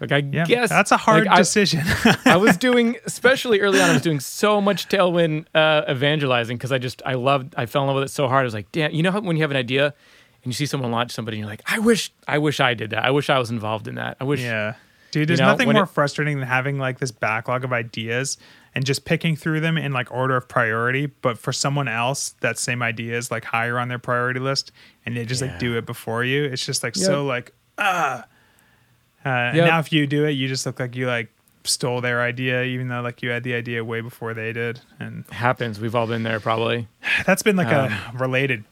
Like 0.00 0.10
I 0.12 0.16
Yeah, 0.18 0.46
guess 0.46 0.68
that's 0.68 0.90
a 0.90 0.96
hard 0.96 1.26
like, 1.26 1.36
decision. 1.38 1.82
I 2.24 2.36
was 2.36 2.56
doing, 2.56 2.96
especially 3.06 3.60
early 3.60 3.80
on, 3.80 3.90
I 3.90 3.92
was 3.92 4.02
doing 4.02 4.18
so 4.20 4.60
much 4.60 4.88
Tailwind 4.88 5.46
uh, 5.54 5.82
evangelizing 5.88 6.56
because 6.56 6.72
I 6.72 6.78
just, 6.78 7.02
I 7.06 7.14
loved, 7.14 7.54
I 7.56 7.66
fell 7.66 7.82
in 7.82 7.86
love 7.88 7.96
with 7.96 8.04
it 8.04 8.08
so 8.10 8.26
hard. 8.28 8.40
I 8.42 8.44
was 8.44 8.54
like, 8.54 8.70
damn, 8.72 8.90
you 8.92 9.02
know 9.02 9.12
how 9.12 9.20
when 9.20 9.36
you 9.36 9.42
have 9.42 9.52
an 9.52 9.56
idea 9.56 9.86
and 10.42 10.46
you 10.46 10.52
see 10.52 10.66
someone 10.66 10.90
launch 10.90 11.12
somebody 11.12 11.36
and 11.36 11.40
you're 11.42 11.48
like, 11.50 11.62
I 11.66 11.78
wish, 11.78 12.12
I 12.26 12.38
wish 12.38 12.58
I 12.58 12.74
did 12.74 12.90
that. 12.90 13.04
I 13.04 13.10
wish 13.12 13.30
I 13.30 13.38
was 13.38 13.50
involved 13.50 13.86
in 13.86 13.94
that. 13.94 14.16
I 14.20 14.24
wish, 14.24 14.40
Yeah. 14.40 14.74
Dude, 15.12 15.28
there's 15.28 15.40
know, 15.40 15.46
nothing 15.48 15.70
more 15.70 15.82
it- 15.84 15.88
frustrating 15.90 16.38
than 16.38 16.48
having 16.48 16.78
like 16.78 16.98
this 16.98 17.10
backlog 17.12 17.64
of 17.64 17.72
ideas 17.72 18.38
and 18.74 18.86
just 18.86 19.04
picking 19.04 19.36
through 19.36 19.60
them 19.60 19.76
in 19.76 19.92
like 19.92 20.10
order 20.10 20.36
of 20.36 20.48
priority. 20.48 21.06
But 21.06 21.38
for 21.38 21.52
someone 21.52 21.88
else, 21.88 22.30
that 22.40 22.58
same 22.58 22.82
idea 22.82 23.16
is 23.16 23.30
like 23.30 23.44
higher 23.44 23.78
on 23.78 23.88
their 23.88 23.98
priority 23.98 24.40
list 24.40 24.72
and 25.04 25.16
they 25.16 25.24
just 25.24 25.42
Yeah. 25.42 25.48
like 25.48 25.58
do 25.58 25.76
it 25.76 25.84
before 25.86 26.24
you. 26.24 26.44
It's 26.44 26.64
just 26.64 26.82
like 26.82 26.96
Yep. 26.96 27.04
so 27.06 27.24
like, 27.24 27.52
ah. 27.78 28.24
Uh, 29.24 29.28
and 29.28 29.56
Yep. 29.58 29.66
now 29.66 29.78
if 29.78 29.92
you 29.92 30.06
do 30.06 30.24
it, 30.24 30.32
you 30.32 30.48
just 30.48 30.66
look 30.66 30.80
like 30.80 30.96
you 30.96 31.06
like 31.06 31.28
stole 31.64 32.00
their 32.00 32.20
idea, 32.22 32.64
even 32.64 32.88
though 32.88 33.02
like 33.02 33.22
you 33.22 33.30
had 33.30 33.44
the 33.44 33.54
idea 33.54 33.84
way 33.84 34.00
before 34.00 34.34
they 34.34 34.52
did. 34.52 34.80
And 34.98 35.24
happens. 35.30 35.78
We've 35.78 35.94
all 35.94 36.06
been 36.08 36.22
there 36.24 36.40
probably. 36.40 36.88
that's 37.26 37.42
been 37.42 37.56
like 37.56 37.68
Um, 37.68 37.92
a 37.92 38.18
related 38.18 38.64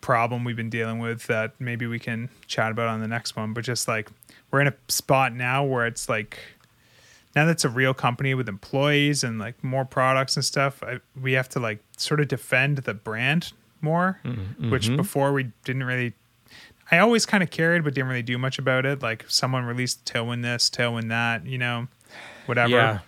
problem 0.00 0.44
we've 0.44 0.56
been 0.56 0.70
dealing 0.70 0.98
with 0.98 1.26
that 1.26 1.52
maybe 1.58 1.86
we 1.86 1.98
can 1.98 2.30
chat 2.46 2.70
about 2.70 2.88
on 2.88 3.00
the 3.00 3.08
next 3.08 3.36
one. 3.36 3.52
But 3.52 3.64
just 3.64 3.86
like 3.86 4.08
we're 4.50 4.60
in 4.62 4.68
a 4.68 4.74
spot 4.88 5.34
now 5.34 5.62
where 5.64 5.86
it's 5.86 6.08
like 6.08 6.38
now 7.38 7.44
that's 7.44 7.64
a 7.64 7.68
real 7.68 7.94
company 7.94 8.34
with 8.34 8.48
employees 8.48 9.22
and 9.22 9.38
like 9.38 9.62
more 9.62 9.84
products 9.84 10.34
and 10.34 10.44
stuff. 10.44 10.82
I, 10.82 10.98
we 11.20 11.34
have 11.34 11.48
to 11.50 11.60
like 11.60 11.78
sort 11.96 12.18
of 12.18 12.26
defend 12.26 12.78
the 12.78 12.94
brand 12.94 13.52
more, 13.80 14.18
mm-hmm. 14.24 14.72
which 14.72 14.86
mm-hmm. 14.86 14.96
before 14.96 15.32
we 15.32 15.52
didn't 15.62 15.84
really. 15.84 16.14
I 16.90 16.98
always 16.98 17.26
kind 17.26 17.44
of 17.44 17.50
cared, 17.50 17.84
but 17.84 17.94
didn't 17.94 18.08
really 18.08 18.22
do 18.22 18.38
much 18.38 18.58
about 18.58 18.86
it. 18.86 19.02
Like 19.02 19.24
someone 19.28 19.64
released 19.66 20.04
Tailwind 20.04 20.42
this, 20.42 20.68
Tailwind 20.68 21.10
that, 21.10 21.46
you 21.46 21.58
know, 21.58 21.86
whatever. 22.46 22.70
Yeah. 22.70 22.98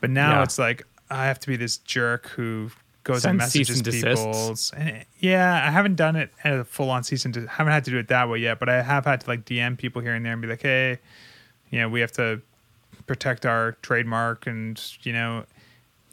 But 0.00 0.10
now 0.10 0.38
Yeah. 0.38 0.42
it's 0.42 0.58
like 0.58 0.84
I 1.08 1.26
have 1.26 1.38
to 1.40 1.46
be 1.46 1.54
this 1.54 1.76
jerk 1.76 2.30
who 2.30 2.72
goes 3.04 3.22
Send 3.22 3.32
and 3.32 3.38
messages 3.38 3.80
and 3.80 3.92
people's. 3.92 4.72
And 4.72 5.04
yeah, 5.20 5.62
I 5.64 5.70
haven't 5.70 5.94
done 5.94 6.16
it 6.16 6.32
at 6.42 6.54
a 6.54 6.64
full 6.64 6.90
on 6.90 7.04
season 7.04 7.30
de- 7.30 7.46
haven't 7.46 7.72
had 7.72 7.84
to 7.84 7.92
do 7.92 7.98
it 7.98 8.08
that 8.08 8.28
way 8.28 8.38
yet. 8.38 8.58
But 8.58 8.70
I 8.70 8.82
have 8.82 9.04
had 9.04 9.20
to 9.20 9.28
like 9.28 9.44
DM 9.44 9.78
people 9.78 10.02
here 10.02 10.14
and 10.14 10.24
there 10.24 10.32
and 10.32 10.42
be 10.42 10.48
like, 10.48 10.62
hey, 10.62 10.98
you 11.70 11.78
know, 11.80 11.88
we 11.88 12.00
have 12.00 12.12
to 12.12 12.40
protect 13.08 13.44
our 13.44 13.72
trademark, 13.82 14.46
and 14.46 14.80
you 15.02 15.12
know, 15.12 15.44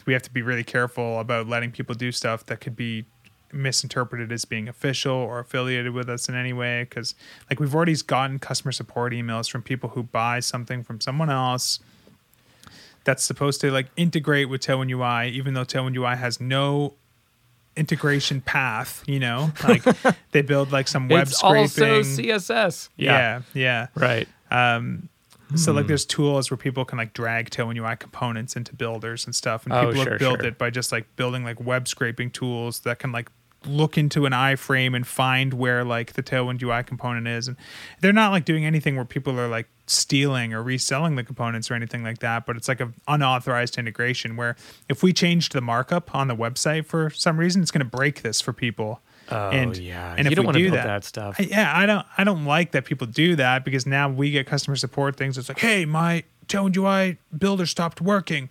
we 0.05 0.13
have 0.13 0.23
to 0.23 0.31
be 0.31 0.41
really 0.41 0.63
careful 0.63 1.19
about 1.19 1.47
letting 1.47 1.71
people 1.71 1.93
do 1.93 2.11
stuff 2.11 2.45
that 2.47 2.61
could 2.61 2.75
be 2.75 3.05
misinterpreted 3.53 4.31
as 4.31 4.43
being 4.43 4.67
official 4.67 5.13
or 5.13 5.39
affiliated 5.39 5.93
with 5.93 6.09
us 6.09 6.27
in 6.27 6.35
any 6.35 6.51
way 6.51 6.83
because 6.83 7.15
like 7.49 7.59
we've 7.59 7.73
already 7.73 7.95
gotten 7.95 8.37
customer 8.37 8.71
support 8.71 9.13
emails 9.13 9.49
from 9.49 9.61
people 9.61 9.89
who 9.89 10.03
buy 10.03 10.41
something 10.41 10.83
from 10.83 10.99
someone 10.99 11.29
else 11.29 11.79
that's 13.05 13.23
supposed 13.23 13.61
to 13.61 13.71
like 13.71 13.87
integrate 13.95 14.49
with 14.49 14.61
Tailwind 14.61 14.91
UI, 14.91 15.31
even 15.31 15.53
though 15.53 15.63
Tailwind 15.63 15.95
UI 15.95 16.17
has 16.17 16.41
no 16.41 16.95
integration 17.77 18.41
path. 18.41 19.03
You 19.07 19.19
know, 19.19 19.51
like 19.65 19.83
they 20.31 20.41
build 20.41 20.71
like 20.71 20.87
some 20.87 21.07
web 21.07 21.27
it's 21.27 21.37
scraping. 21.37 21.63
also 21.63 22.01
CSS. 22.01 22.89
yeah, 22.97 23.41
yeah. 23.53 23.87
Right. 23.95 24.27
Um, 24.51 25.09
so 25.53 25.71
Hmm. 25.71 25.77
like 25.77 25.87
there's 25.87 26.05
tools 26.05 26.49
where 26.49 26.57
people 26.57 26.85
can 26.85 26.97
like 26.97 27.13
drag 27.13 27.49
Tailwind 27.51 27.77
UI 27.77 27.95
components 27.95 28.55
into 28.55 28.73
builders 28.73 29.25
and 29.25 29.35
stuff, 29.35 29.65
and 29.65 29.73
Oh, 29.73 29.87
people 29.87 30.03
sure, 30.03 30.11
have 30.13 30.19
built 30.19 30.39
sure. 30.41 30.47
it 30.47 30.57
by 30.57 30.69
just 30.69 30.91
like 30.91 31.15
building 31.15 31.43
like 31.43 31.59
web 31.63 31.87
scraping 31.87 32.31
tools 32.31 32.79
that 32.81 32.99
can 32.99 33.11
like 33.11 33.29
look 33.67 33.97
into 33.97 34.27
an 34.27 34.31
iframe 34.31 34.95
and 34.95 35.07
find 35.07 35.51
where 35.53 35.83
like 35.83 36.13
the 36.13 36.21
Tailwind 36.21 36.61
UI 36.61 36.83
component 36.83 37.27
is, 37.27 37.47
and 37.47 37.57
they're 37.99 38.13
not 38.13 38.31
like 38.31 38.45
doing 38.45 38.63
anything 38.65 38.95
where 38.95 39.05
people 39.05 39.39
are 39.39 39.47
like 39.47 39.67
stealing 39.87 40.53
or 40.53 40.61
reselling 40.61 41.15
the 41.15 41.23
components 41.23 41.69
or 41.71 41.73
anything 41.73 42.03
like 42.03 42.19
that. 42.19 42.45
But 42.45 42.57
it's 42.57 42.67
like 42.67 42.79
an 42.79 42.93
unauthorized 43.07 43.77
integration 43.77 44.35
where 44.35 44.55
if 44.89 45.01
we 45.03 45.13
changed 45.13 45.53
the 45.53 45.61
markup 45.61 46.13
on 46.13 46.27
the 46.27 46.35
website 46.35 46.85
for 46.85 47.09
some 47.09 47.37
reason, 47.39 47.61
it's 47.63 47.71
going 47.71 47.79
to 47.87 47.97
break 47.97 48.21
this 48.21 48.39
for 48.41 48.53
people. 48.53 49.01
Oh 49.31 49.49
and 49.49 49.75
yeah. 49.77 50.13
and 50.17 50.25
you 50.25 50.31
if 50.31 50.35
don't 50.35 50.43
we 50.43 50.45
want 50.47 50.57
to 50.57 50.63
do 50.63 50.69
build 50.69 50.77
that, 50.79 50.85
that, 50.87 51.03
stuff. 51.03 51.35
I, 51.39 51.43
yeah, 51.43 51.71
I 51.75 51.85
don't 51.85 52.05
I 52.17 52.23
don't 52.23 52.45
like 52.45 52.71
that 52.71 52.85
people 52.85 53.07
do 53.07 53.35
that 53.37 53.65
because 53.65 53.85
now 53.85 54.07
we 54.09 54.29
get 54.31 54.45
customer 54.45 54.75
support 54.75 55.15
things. 55.15 55.37
It's 55.37 55.49
like, 55.49 55.59
hey, 55.59 55.85
my 55.85 56.23
Tailwind 56.47 56.77
UI 56.77 57.17
builder 57.35 57.65
stopped 57.65 58.01
working. 58.01 58.49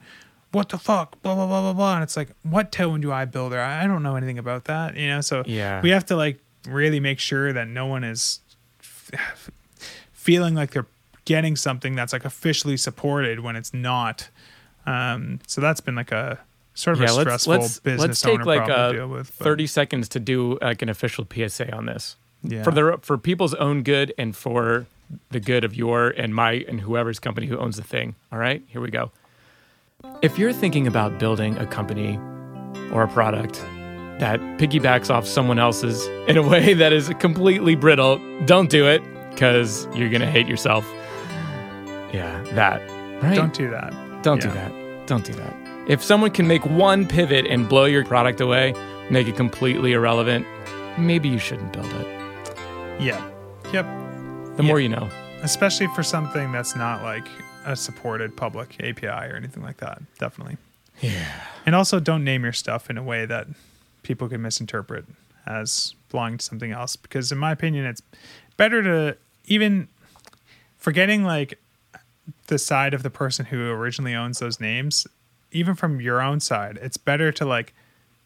What 0.51 0.69
the 0.71 0.79
fuck? 0.79 1.21
Blah 1.23 1.35
blah 1.37 1.47
blah 1.47 1.61
blah 1.61 1.73
blah. 1.75 1.95
And 1.95 2.03
it's 2.03 2.17
like, 2.17 2.31
what 2.43 2.73
Tailwind 2.73 3.05
UI 3.05 3.25
builder? 3.27 3.61
I 3.61 3.85
I 3.85 3.87
don't 3.87 4.03
know 4.03 4.17
anything 4.17 4.39
about 4.39 4.65
that. 4.65 4.97
You 4.97 5.09
know, 5.09 5.21
so 5.21 5.45
Yeah. 5.47 5.81
we 5.81 5.91
have 5.91 6.07
to 6.07 6.17
like 6.17 6.41
really 6.69 6.99
make 7.01 7.19
sure 7.21 7.53
that 7.53 7.69
no 7.69 7.87
one 7.87 8.03
is 8.03 8.41
f- 8.81 9.51
feeling 10.13 10.55
like 10.55 10.71
they're 10.73 10.87
getting 11.25 11.57
something 11.57 11.95
that's 11.95 12.13
like 12.13 12.25
officially 12.25 12.77
supported 12.77 13.41
when 13.41 13.55
it's 13.57 13.73
not. 13.73 14.29
Um, 14.87 15.41
so 15.47 15.61
that's 15.61 15.81
been 15.81 15.95
like 15.95 16.13
a 16.13 16.39
sort 16.75 16.97
of 16.97 17.03
yeah, 17.03 17.11
a 17.11 17.15
let's 17.15 17.21
stressful 17.21 17.53
let's 17.55 17.79
business 17.81 18.01
let's 18.09 18.21
take 18.21 18.45
like 18.45 18.69
uh, 18.69 18.89
to 18.93 18.99
deal 18.99 19.09
with. 19.09 19.37
but- 19.39 19.45
30 19.45 19.67
seconds 19.67 20.09
to 20.11 20.21
do 20.21 20.59
like 20.61 20.83
an 20.83 20.89
official 20.89 21.27
PSA 21.33 21.73
on 21.75 21.87
this. 21.87 22.17
yeah. 22.43 22.63
For 22.63 22.71
the 22.73 22.99
for 23.03 23.17
people's 23.17 23.55
own 23.55 23.83
good 23.83 24.13
and 24.19 24.35
for 24.37 24.87
the 25.31 25.41
good 25.41 25.65
of 25.65 25.75
your 25.75 26.09
and 26.09 26.35
my 26.35 26.65
and 26.69 26.81
whoever's 26.81 27.19
company 27.21 27.47
who 27.47 27.57
owns 27.59 27.77
the 27.77 27.83
thing. 27.85 28.15
All 28.33 28.39
right? 28.39 28.63
Here 28.69 28.81
we 28.81 28.91
go. 28.91 29.11
If 30.23 30.39
you're 30.39 30.53
thinking 30.53 30.87
about 30.87 31.19
building 31.19 31.57
a 31.59 31.67
company 31.67 32.19
or 32.93 33.05
a 33.05 33.09
product 33.09 33.55
that 34.19 34.41
piggybacks 34.59 35.11
off 35.11 35.27
someone 35.27 35.59
else's 35.59 36.07
in 36.29 36.37
a 36.37 36.43
way 36.49 36.75
that 36.75 36.93
is 36.93 37.09
completely 37.19 37.75
brittle, 37.75 38.19
don't 38.47 38.69
do 38.71 38.87
it 38.87 39.03
cuz 39.37 39.87
you're 39.95 40.09
going 40.11 40.21
to 40.21 40.31
hate 40.31 40.47
yourself. 40.47 40.85
Yeah, 42.13 42.43
that. 42.53 42.81
Right? 43.23 43.35
don't 43.35 43.55
do 43.55 43.71
that. 43.71 43.93
Don't 44.23 44.41
do 44.41 44.51
that. 44.51 44.73
Don't 45.07 45.25
do 45.25 45.33
that. 45.35 45.55
If 45.87 46.03
someone 46.03 46.31
can 46.31 46.47
make 46.47 46.65
one 46.65 47.07
pivot 47.07 47.47
and 47.47 47.69
blow 47.69 47.85
your 47.85 48.05
product 48.05 48.41
away, 48.41 48.73
make 49.11 49.29
it 49.29 49.37
completely 49.37 49.93
irrelevant, 49.93 50.47
maybe 50.99 51.29
you 51.29 51.39
shouldn't 51.39 51.73
build 51.73 51.93
it. 51.93 52.07
Yeah. 53.01 53.23
Yep. 53.73 53.85
The 54.57 54.63
Yeah. 54.63 54.69
more 54.69 54.81
you 54.81 54.89
know. 54.89 55.11
especially 55.43 55.87
for 55.89 56.03
something 56.03 56.53
that's 56.53 56.75
not 56.75 57.03
like 57.03 57.27
a 57.67 57.77
supported 57.77 58.35
public 58.35 58.77
API 58.81 59.27
or 59.31 59.37
anything 59.37 59.63
like 59.63 59.77
that. 59.77 60.01
Definitely. 60.19 60.57
Yeah. 61.03 61.31
And 61.67 61.75
also, 61.75 62.01
don't 62.01 62.25
name 62.25 62.45
your 62.45 62.55
stuff 62.55 62.89
in 62.89 62.97
a 62.97 63.03
way 63.03 63.27
that 63.27 63.49
people 64.03 64.27
can 64.31 64.41
misinterpret 64.41 65.05
as 65.45 65.95
belonging 66.11 66.39
to 66.39 66.45
something 66.47 66.73
else. 66.73 66.97
Because, 66.97 67.31
in 67.31 67.37
my 67.37 67.53
opinion, 67.53 67.85
it's 67.85 68.01
better 68.57 68.83
to 68.85 69.19
even 69.45 69.89
forgetting 70.79 71.25
like 71.25 71.61
the 72.47 72.59
side 72.59 72.95
of 72.95 73.03
the 73.03 73.11
person 73.11 73.45
who 73.47 73.69
originally 73.71 74.15
owns 74.15 74.39
those 74.39 74.59
names, 74.61 75.07
even 75.55 75.75
from 75.75 76.01
your 76.01 76.21
own 76.21 76.41
side, 76.41 76.79
it's 76.83 76.97
better 76.97 77.33
to 77.33 77.45
like 77.45 77.73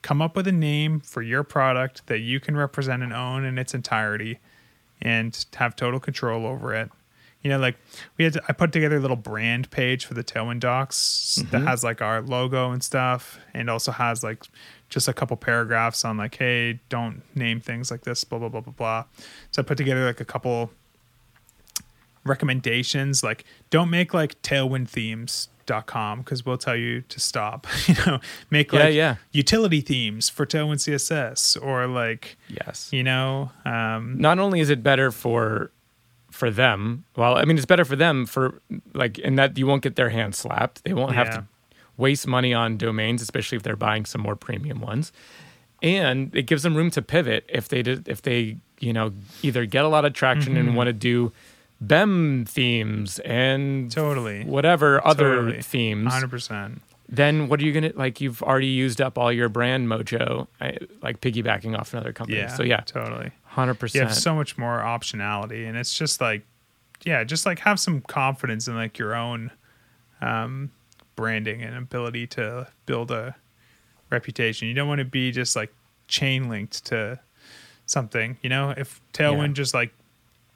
come 0.03 0.22
up 0.22 0.35
with 0.35 0.47
a 0.49 0.53
name 0.53 1.01
for 1.01 1.22
your 1.22 1.43
product 1.43 2.07
that 2.07 2.20
you 2.20 2.41
can 2.41 2.57
represent 2.57 3.03
and 3.03 3.12
own 3.12 3.45
in 3.45 3.59
its 3.59 3.74
entirety 3.74 4.39
and 5.01 5.47
have 5.57 5.76
total 5.76 6.01
control 6.01 6.47
over 6.47 6.74
it. 6.74 6.91
You 7.43 7.51
know, 7.51 7.59
like 7.59 7.76
we 8.16 8.24
had, 8.24 8.33
to, 8.33 8.43
I 8.49 8.53
put 8.53 8.72
together 8.72 8.97
a 8.97 9.01
little 9.01 9.16
brand 9.16 9.70
page 9.70 10.05
for 10.05 10.14
the 10.14 10.24
Tailwind 10.24 10.61
Docs 10.61 11.37
that 11.37 11.59
mm-hmm. 11.59 11.66
has 11.66 11.85
like 11.85 12.03
our 12.03 12.20
logo 12.20 12.72
and 12.72 12.83
stuff, 12.83 13.39
and 13.55 13.70
also 13.70 13.93
has 13.93 14.24
like 14.24 14.45
just 14.89 15.07
a 15.07 15.12
couple 15.12 15.37
paragraphs 15.37 16.05
on 16.05 16.16
like, 16.16 16.37
hey, 16.37 16.81
don't 16.89 17.22
name 17.37 17.61
things 17.61 17.93
like 17.93 18.03
this, 18.03 18.24
blah 18.24 18.41
blah 18.41 18.49
blah 18.49 18.61
blah 18.61 18.72
blah. 18.72 19.05
So 19.53 19.62
I 19.62 19.64
put 19.64 19.79
together 19.79 20.05
like 20.05 20.20
a 20.20 20.24
couple 20.24 20.72
recommendations, 22.24 23.22
like 23.22 23.45
don't 23.70 23.89
make 23.89 24.12
like 24.12 24.41
tailwindthemes.com 25.68 26.20
because 26.20 26.44
we'll 26.46 26.58
tell 26.58 26.76
you 26.76 27.02
to 27.02 27.20
stop. 27.20 27.66
you 27.86 27.94
know, 28.06 28.20
make 28.50 28.72
Yeah, 28.72 28.80
like 28.80 28.94
yeah. 28.94 29.16
utility 29.32 29.80
themes 29.80 30.28
for 30.28 30.46
Tailwind 30.46 30.78
CSS 30.80 31.60
or 31.62 31.86
like 31.86 32.36
Yes. 32.48 32.88
you 32.92 33.02
know, 33.02 33.50
um, 33.64 34.18
Not 34.18 34.38
only 34.38 34.60
is 34.60 34.70
it 34.70 34.82
better 34.82 35.10
for 35.10 35.70
for 36.30 36.50
them, 36.50 37.04
well, 37.16 37.36
I 37.36 37.44
mean, 37.44 37.56
it's 37.56 37.66
better 37.66 37.84
for 37.84 37.96
them 37.96 38.26
for 38.26 38.60
like 38.94 39.18
in 39.18 39.36
that 39.36 39.56
you 39.58 39.66
won't 39.66 39.82
get 39.82 39.96
their 39.96 40.10
hands 40.10 40.38
slapped. 40.38 40.84
They 40.84 40.92
won't 40.92 41.14
have 41.14 41.26
Yeah. 41.28 41.36
to 41.36 41.44
waste 41.96 42.26
money 42.26 42.54
on 42.54 42.76
domains, 42.76 43.22
especially 43.22 43.56
if 43.56 43.62
they're 43.62 43.76
buying 43.76 44.04
some 44.04 44.20
more 44.20 44.36
premium 44.36 44.80
ones. 44.80 45.12
And 45.82 46.34
it 46.34 46.42
gives 46.42 46.64
them 46.64 46.74
room 46.76 46.90
to 46.92 47.02
pivot 47.02 47.44
if 47.48 47.68
they 47.68 47.82
did 47.82 48.08
if 48.08 48.22
they, 48.22 48.56
you 48.80 48.92
know, 48.92 49.12
either 49.42 49.64
get 49.66 49.84
a 49.84 49.88
lot 49.88 50.04
of 50.04 50.12
traction 50.12 50.54
Mm-hmm. 50.54 50.68
and 50.68 50.76
want 50.76 50.88
to 50.88 50.92
do 50.92 51.32
BEM 51.81 52.45
themes 52.47 53.18
and 53.20 53.91
totally. 53.93 54.45
whatever 54.45 55.05
other 55.07 55.37
Totally. 55.37 55.62
themes. 55.62 56.12
100%. 56.12 56.81
then 57.09 57.49
what 57.49 57.61
are 57.61 57.64
you 57.64 57.72
gonna 57.72 57.93
like? 57.95 58.20
You've 58.20 58.43
already 58.43 58.66
used 58.66 59.01
up 59.01 59.16
all 59.16 59.33
your 59.33 59.49
brand 59.49 59.89
mojo, 59.89 60.47
I, 60.61 60.79
like 61.03 61.20
piggybacking 61.20 61.79
off 61.79 61.93
another 61.95 62.12
company. 62.12 62.39
Yeah. 62.39 62.49
So 62.49 62.62
yeah, 62.64 62.81
Totally. 62.81 63.31
hundred 63.45 63.74
percent. 63.74 64.03
You 64.03 64.09
have 64.09 64.16
so 64.16 64.35
much 64.35 64.59
more 64.59 64.79
optionality 64.81 65.66
and 65.68 65.76
it's 65.76 65.95
just 65.95 66.20
like 66.20 66.43
yeah, 67.05 67.22
just 67.24 67.47
like 67.47 67.61
have 67.61 67.79
some 67.79 68.01
confidence 68.01 68.66
in 68.66 68.74
like 68.74 68.99
your 68.99 69.14
own 69.14 69.51
um 70.20 70.70
branding 71.14 71.62
and 71.62 71.76
ability 71.76 72.26
to 72.26 72.66
build 72.87 73.11
a 73.12 73.37
reputation. 74.11 74.66
You 74.68 74.74
don't 74.74 74.89
want 74.89 74.99
to 74.99 75.05
be 75.05 75.31
just 75.31 75.55
like 75.55 75.72
chain 76.09 76.49
linked 76.49 76.85
to 76.87 77.18
something, 77.87 78.37
you 78.43 78.49
know? 78.51 78.74
If 78.76 79.01
Tailwind 79.12 79.49
Yeah. 79.49 79.53
just 79.55 79.74
like 79.74 79.93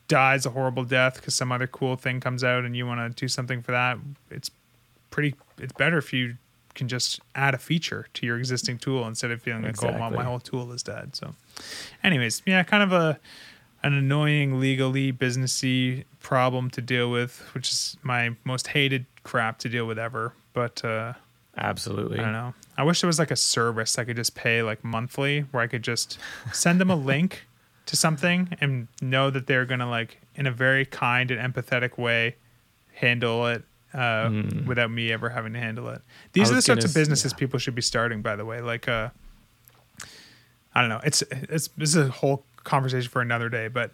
dies 0.07 0.45
a 0.45 0.49
horrible 0.49 0.83
death 0.83 1.21
cuz 1.21 1.33
some 1.33 1.51
other 1.51 1.67
cool 1.67 1.95
thing 1.95 2.19
comes 2.19 2.43
out 2.43 2.65
and 2.65 2.75
you 2.75 2.85
want 2.85 2.99
to 2.99 3.19
do 3.19 3.27
something 3.27 3.61
for 3.61 3.71
that, 3.71 3.97
it's 4.29 4.51
pretty 5.09 5.35
it's 5.57 5.73
better 5.73 5.97
if 5.97 6.11
you 6.13 6.37
can 6.73 6.87
just 6.87 7.19
add 7.35 7.53
a 7.53 7.57
feature 7.57 8.07
to 8.13 8.25
your 8.25 8.37
existing 8.37 8.77
tool 8.77 9.07
instead 9.07 9.31
of 9.31 9.41
feeling 9.41 9.63
like, 9.63 9.81
oh, 9.83 9.91
well, 9.91 10.09
my 10.09 10.23
whole 10.23 10.39
tool 10.39 10.71
is 10.71 10.81
dead. 10.81 11.15
So, 11.15 11.35
anyways, 12.03 12.41
yeah, 12.45 12.63
kind 12.63 12.83
of 12.83 12.91
a 12.91 13.19
an 13.83 13.93
annoying 13.93 14.59
legally 14.59 15.11
businessy 15.11 16.05
problem 16.21 16.69
to 16.71 16.81
deal 16.81 17.11
with, 17.11 17.39
which 17.53 17.69
is 17.69 17.97
my 18.01 18.35
most 18.45 18.67
hated 18.67 19.05
crap 19.23 19.59
to 19.59 19.69
deal 19.69 19.85
with 19.85 19.99
ever. 19.99 20.33
But 20.53 20.83
uh, 20.85 21.13
Absolutely. 21.57 22.19
I 22.19 22.23
don't 22.23 22.33
know. 22.33 22.53
I 22.77 22.83
wish 22.83 23.01
there 23.01 23.07
was 23.07 23.19
like 23.19 23.31
a 23.31 23.35
service 23.35 23.99
I 23.99 24.05
could 24.05 24.15
just 24.15 24.35
pay 24.35 24.63
like 24.63 24.83
monthly 24.83 25.41
where 25.51 25.61
I 25.61 25.67
could 25.67 25.83
just 25.83 26.17
send 26.51 26.79
them 26.79 26.89
a 26.89 26.95
link 27.11 27.45
to 27.85 27.95
something 27.95 28.55
and 28.61 28.87
know 29.01 29.29
that 29.29 29.47
they're 29.47 29.65
gonna 29.65 29.89
like 29.89 30.19
in 30.35 30.47
a 30.47 30.51
very 30.51 30.85
kind 30.85 31.31
and 31.31 31.53
empathetic 31.53 31.97
way 31.97 32.35
handle 32.93 33.45
it 33.47 33.63
uh, 33.93 34.31
without 34.65 34.89
me 34.89 35.11
ever 35.11 35.29
having 35.29 35.53
to 35.53 35.59
handle 35.59 35.89
it. 35.89 36.01
These 36.31 36.51
are 36.51 36.55
the 36.55 36.61
sorts 36.61 36.85
of 36.85 36.93
businesses 36.93 37.31
yeah. 37.33 37.37
people 37.37 37.59
should 37.59 37.75
be 37.75 37.81
starting, 37.81 38.21
by 38.21 38.35
the 38.35 38.45
way. 38.45 38.61
Like 38.61 38.87
uh 38.87 39.09
I 40.75 40.81
don't 40.81 40.89
know. 40.89 41.01
It's 41.03 41.21
it's 41.31 41.67
this 41.77 41.89
is 41.89 41.97
a 41.97 42.09
whole 42.09 42.45
conversation 42.63 43.09
for 43.09 43.21
another 43.21 43.49
day, 43.49 43.67
but 43.67 43.91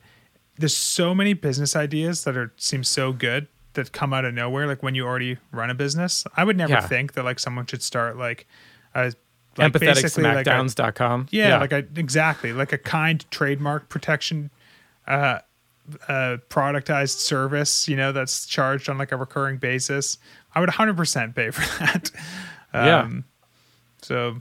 there's 0.58 0.76
so 0.76 1.14
many 1.14 1.34
business 1.34 1.76
ideas 1.76 2.24
that 2.24 2.38
are 2.38 2.54
seem 2.58 2.84
so 2.84 3.12
good 3.12 3.48
that 3.74 3.92
come 3.92 4.14
out 4.14 4.26
of 4.26 4.34
nowhere. 4.34 4.68
Like 4.68 4.82
when 4.82 4.96
you 4.96 5.06
already 5.06 5.38
run 5.52 5.70
a 5.70 5.74
business, 5.76 6.26
I 6.38 6.44
would 6.44 6.58
never 6.58 6.74
Yeah. 6.74 6.88
think 6.88 7.14
that 7.14 7.24
like 7.24 7.40
someone 7.40 7.66
should 7.66 7.84
start 7.84 8.18
like 8.18 8.48
a 8.96 9.14
like 9.60 9.74
basically 9.74 10.24
like 10.24 10.48
a- 10.48 10.50
Empatheticsmackdowns.com. 10.50 11.28
yeah, 11.32 11.58
like 11.60 11.72
a 11.72 11.86
exactly 11.96 12.54
like 12.54 12.74
a 12.74 12.78
kind 12.78 13.24
trademark 13.32 13.90
protection 13.90 14.50
uh 15.08 15.40
uh 16.08 16.38
productized 16.50 17.18
service 17.18 17.88
you 17.88 17.96
know 17.96 18.12
that's 18.12 18.46
charged 18.46 18.90
on 18.90 18.98
like 19.00 19.12
a 19.12 19.18
recurring 19.18 19.58
basis 19.58 20.20
i 20.54 20.60
would 20.60 20.70
100% 20.70 21.34
pay 21.36 21.50
for 21.50 21.62
that 21.80 22.12
Yeah. 22.74 23.00
um 23.00 23.24
so 24.02 24.36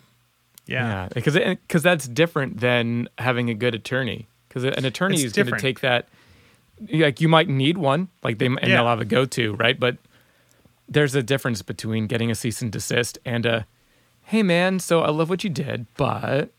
yeah, 0.66 0.86
yeah, 1.04 1.08
because 1.14 1.34
because 1.34 1.82
that's 1.82 2.06
different 2.06 2.60
than 2.60 3.08
having 3.16 3.48
a 3.48 3.54
good 3.54 3.74
attorney. 3.74 4.28
Because 4.48 4.64
an 4.64 4.84
attorney 4.84 5.14
It's 5.14 5.24
is 5.24 5.32
going 5.32 5.46
to 5.46 5.56
take 5.58 5.80
that. 5.80 6.08
Like 6.92 7.22
you 7.22 7.28
might 7.28 7.48
need 7.48 7.78
one, 7.78 8.08
like 8.22 8.36
they 8.38 8.44
and 8.46 8.58
Yeah. 8.62 8.76
they'll 8.76 8.86
have 8.86 9.00
a 9.00 9.06
go-to, 9.06 9.54
right? 9.54 9.80
But 9.80 9.96
there's 10.86 11.14
a 11.14 11.22
difference 11.22 11.62
between 11.62 12.06
getting 12.06 12.30
a 12.30 12.34
cease 12.34 12.60
and 12.60 12.70
desist 12.70 13.16
and 13.24 13.46
a, 13.46 13.66
hey 14.28 14.42
man, 14.42 14.78
so 14.78 15.00
I 15.00 15.08
love 15.08 15.30
what 15.30 15.42
you 15.42 15.50
did, 15.50 15.86
but 15.96 16.50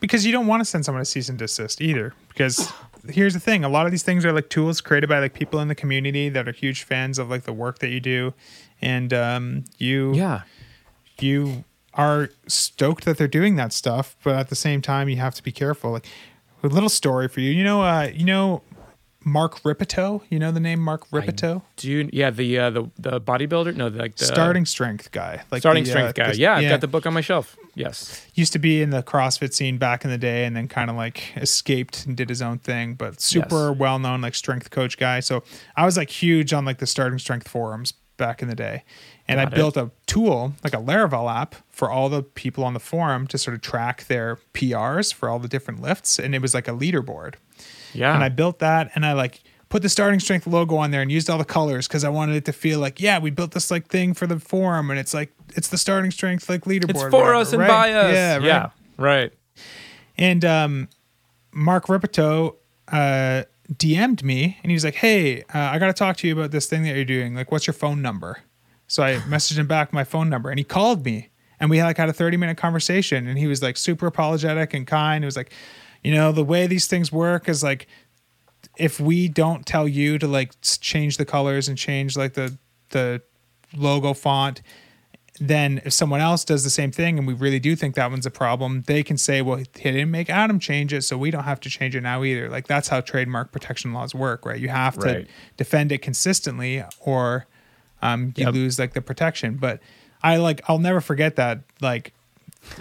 because 0.00 0.26
you 0.26 0.32
don't 0.32 0.48
want 0.48 0.60
to 0.60 0.64
send 0.64 0.84
someone 0.84 1.00
a 1.00 1.04
cease 1.04 1.28
and 1.28 1.38
desist 1.38 1.80
either 1.80 2.12
because 2.28 2.72
here's 3.08 3.34
the 3.34 3.40
thing 3.40 3.62
a 3.62 3.68
lot 3.68 3.86
of 3.86 3.92
these 3.92 4.02
things 4.02 4.24
are 4.24 4.32
like 4.32 4.48
tools 4.48 4.80
created 4.80 5.08
by 5.08 5.20
like 5.20 5.32
people 5.32 5.60
in 5.60 5.68
the 5.68 5.76
community 5.76 6.28
that 6.28 6.48
are 6.48 6.52
huge 6.52 6.82
fans 6.82 7.20
of 7.20 7.30
like 7.30 7.44
the 7.44 7.52
work 7.52 7.78
that 7.78 7.90
you 7.90 8.00
do 8.00 8.34
and 8.80 9.14
um 9.14 9.64
you 9.78 10.12
yeah, 10.12 10.42
you 11.20 11.64
are 11.94 12.30
stoked 12.46 13.04
that 13.04 13.16
they're 13.16 13.28
doing 13.28 13.56
that 13.56 13.72
stuff, 13.72 14.16
but 14.24 14.34
at 14.34 14.48
the 14.48 14.56
same 14.56 14.80
time, 14.80 15.08
you 15.08 15.16
have 15.16 15.34
to 15.34 15.42
be 15.42 15.52
careful. 15.52 15.92
Like 15.92 16.06
a 16.62 16.68
little 16.68 16.88
story 16.88 17.28
for 17.28 17.40
you. 17.40 17.50
You 17.50 17.64
know, 17.64 17.82
uh, 17.82 18.10
you 18.12 18.24
know, 18.24 18.62
Mark 19.24 19.64
Rippetoe. 19.64 20.22
You 20.28 20.38
know 20.38 20.50
the 20.52 20.60
name 20.60 20.80
Mark 20.80 21.04
Rippetoe, 21.10 21.62
do 21.76 21.90
you? 21.90 22.08
Yeah, 22.12 22.30
the 22.30 22.58
uh, 22.58 22.70
the 22.70 22.90
the 22.98 23.20
bodybuilder, 23.20 23.74
no, 23.76 23.88
like 23.88 24.16
the 24.16 24.24
starting 24.24 24.66
strength 24.66 25.10
guy. 25.12 25.42
Like 25.50 25.62
starting 25.62 25.84
the, 25.84 25.90
uh, 25.90 25.92
strength 25.92 26.14
guy. 26.14 26.30
the- 26.32 26.38
yeah, 26.38 26.54
I've 26.56 26.68
got 26.68 26.80
the 26.80 26.88
book 26.88 27.06
on 27.06 27.14
my 27.14 27.20
shelf. 27.20 27.56
Yes, 27.74 28.26
used 28.34 28.52
to 28.52 28.58
be 28.58 28.82
in 28.82 28.90
the 28.90 29.02
CrossFit 29.02 29.52
scene 29.52 29.78
back 29.78 30.04
in 30.04 30.10
the 30.10 30.18
day, 30.18 30.44
and 30.44 30.54
then 30.56 30.68
kind 30.68 30.90
of 30.90 30.96
like 30.96 31.36
escaped 31.36 32.06
and 32.06 32.16
did 32.16 32.28
his 32.28 32.42
own 32.42 32.58
thing. 32.58 32.94
But 32.94 33.20
super 33.20 33.70
Yes. 33.70 33.78
well 33.78 33.98
known 33.98 34.20
like 34.20 34.34
strength 34.34 34.70
coach 34.70 34.98
guy. 34.98 35.20
So 35.20 35.42
I 35.76 35.84
was 35.84 35.96
like 35.96 36.10
huge 36.10 36.52
on 36.52 36.64
like 36.64 36.78
the 36.78 36.86
starting 36.86 37.18
strength 37.18 37.48
forums 37.48 37.92
back 38.18 38.42
in 38.42 38.48
the 38.48 38.54
day, 38.54 38.84
and 39.26 39.38
Got 39.38 39.48
I 39.48 39.50
it. 39.50 39.54
built 39.54 39.76
a 39.76 39.90
tool 40.06 40.52
like 40.62 40.74
a 40.74 40.78
Laravel 40.78 41.32
app 41.34 41.54
for 41.70 41.90
all 41.90 42.08
the 42.08 42.22
people 42.22 42.62
on 42.62 42.74
the 42.74 42.78
forum 42.80 43.26
to 43.28 43.38
sort 43.38 43.54
of 43.54 43.60
track 43.62 44.04
their 44.06 44.38
PRs 44.52 45.12
for 45.12 45.28
all 45.28 45.38
the 45.38 45.48
different 45.48 45.80
lifts, 45.80 46.18
and 46.18 46.34
it 46.34 46.42
was 46.42 46.54
like 46.54 46.68
a 46.68 46.72
leaderboard. 46.72 47.34
Yeah, 47.94 48.14
And 48.14 48.24
I 48.24 48.28
built 48.28 48.58
that, 48.60 48.90
and 48.94 49.04
I 49.04 49.12
like 49.12 49.42
put 49.68 49.82
the 49.82 49.88
starting 49.88 50.20
strength 50.20 50.46
logo 50.46 50.76
on 50.76 50.90
there 50.90 51.02
and 51.02 51.10
used 51.10 51.30
all 51.30 51.38
the 51.38 51.44
colors 51.44 51.88
because 51.88 52.04
I 52.04 52.08
wanted 52.08 52.36
it 52.36 52.44
to 52.44 52.52
feel 52.52 52.78
like, 52.78 53.00
yeah, 53.00 53.18
we 53.18 53.30
built 53.30 53.52
this 53.52 53.70
like 53.70 53.86
thing 53.88 54.14
for 54.14 54.26
the 54.26 54.38
forum, 54.38 54.90
and 54.90 54.98
it's 54.98 55.14
like 55.14 55.32
it's 55.54 55.68
the 55.68 55.78
starting 55.78 56.10
strength 56.10 56.48
like 56.48 56.64
leaderboard. 56.64 56.90
it's 56.90 57.02
for 57.02 57.10
whatever, 57.10 57.34
us 57.34 57.52
and 57.52 57.60
right? 57.60 57.68
by 57.68 57.92
us. 57.92 58.14
Yeah, 58.14 58.34
right. 58.34 58.44
yeah, 58.44 58.70
right. 58.96 59.32
And 60.18 60.44
um, 60.44 60.88
Mark 61.52 61.88
Rippetoe 61.88 62.56
uh, 62.88 63.44
DM'd 63.72 64.22
me 64.22 64.58
and 64.62 64.70
he 64.70 64.74
was 64.74 64.84
like, 64.84 64.96
Hey, 64.96 65.42
uh, 65.42 65.44
I 65.54 65.78
got 65.78 65.86
to 65.86 65.92
talk 65.92 66.16
to 66.18 66.26
you 66.26 66.32
about 66.34 66.50
this 66.50 66.66
thing 66.66 66.82
that 66.84 66.94
you're 66.94 67.04
doing. 67.04 67.34
Like, 67.34 67.50
what's 67.50 67.66
your 67.66 67.74
phone 67.74 68.02
number? 68.02 68.40
So 68.86 69.02
I 69.02 69.14
messaged 69.28 69.58
him 69.58 69.66
back 69.66 69.92
my 69.92 70.04
phone 70.04 70.28
number 70.28 70.50
and 70.50 70.58
he 70.58 70.64
called 70.64 71.04
me 71.04 71.30
and 71.60 71.70
we 71.70 71.82
like 71.82 71.96
had 71.96 72.08
a 72.08 72.12
30 72.12 72.36
minute 72.36 72.56
conversation 72.56 73.26
and 73.26 73.38
he 73.38 73.46
was 73.46 73.62
like 73.62 73.76
super 73.76 74.06
apologetic 74.06 74.74
and 74.74 74.86
kind. 74.86 75.24
It 75.24 75.26
was 75.26 75.36
like, 75.36 75.52
you 76.02 76.12
know, 76.12 76.32
the 76.32 76.44
way 76.44 76.66
these 76.66 76.86
things 76.86 77.10
work 77.12 77.48
is 77.48 77.62
like, 77.62 77.86
if 78.76 78.98
we 79.00 79.28
don't 79.28 79.66
tell 79.66 79.86
you 79.86 80.18
to 80.18 80.26
like 80.26 80.52
change 80.62 81.16
the 81.16 81.24
colors 81.24 81.68
and 81.68 81.76
change 81.76 82.16
like 82.16 82.34
the, 82.34 82.56
the 82.90 83.22
logo 83.76 84.14
font, 84.14 84.62
then 85.40 85.80
if 85.84 85.92
someone 85.92 86.20
else 86.20 86.44
does 86.44 86.62
the 86.62 86.70
same 86.70 86.92
thing 86.92 87.18
and 87.18 87.26
we 87.26 87.32
really 87.34 87.58
do 87.58 87.74
think 87.74 87.94
that 87.94 88.10
one's 88.10 88.26
a 88.26 88.30
problem, 88.30 88.82
they 88.86 89.02
can 89.02 89.16
say, 89.16 89.42
well, 89.42 89.56
he 89.56 89.64
didn't 89.82 90.10
make 90.10 90.28
Adam 90.30 90.58
change 90.58 90.92
it, 90.92 91.02
so 91.02 91.16
we 91.18 91.30
don't 91.30 91.44
have 91.44 91.58
to 91.60 91.70
change 91.70 91.96
it 91.96 92.02
now 92.02 92.22
either. 92.22 92.48
Like 92.48 92.66
that's 92.66 92.88
how 92.88 93.00
trademark 93.00 93.50
protection 93.50 93.92
laws 93.92 94.14
work, 94.14 94.44
right? 94.46 94.60
You 94.60 94.68
have 94.68 94.94
to 94.98 95.00
Right. 95.06 95.26
defend 95.56 95.90
it 95.92 95.98
consistently 96.02 96.84
or 97.00 97.46
um, 98.02 98.32
you 98.36 98.44
Yep. 98.46 98.54
lose 98.54 98.78
like 98.78 98.92
the 98.94 99.02
protection. 99.02 99.56
But 99.56 99.80
I 100.22 100.36
like, 100.36 100.60
I'll 100.68 100.78
never 100.78 101.00
forget 101.00 101.36
that. 101.36 101.60
Like 101.80 102.12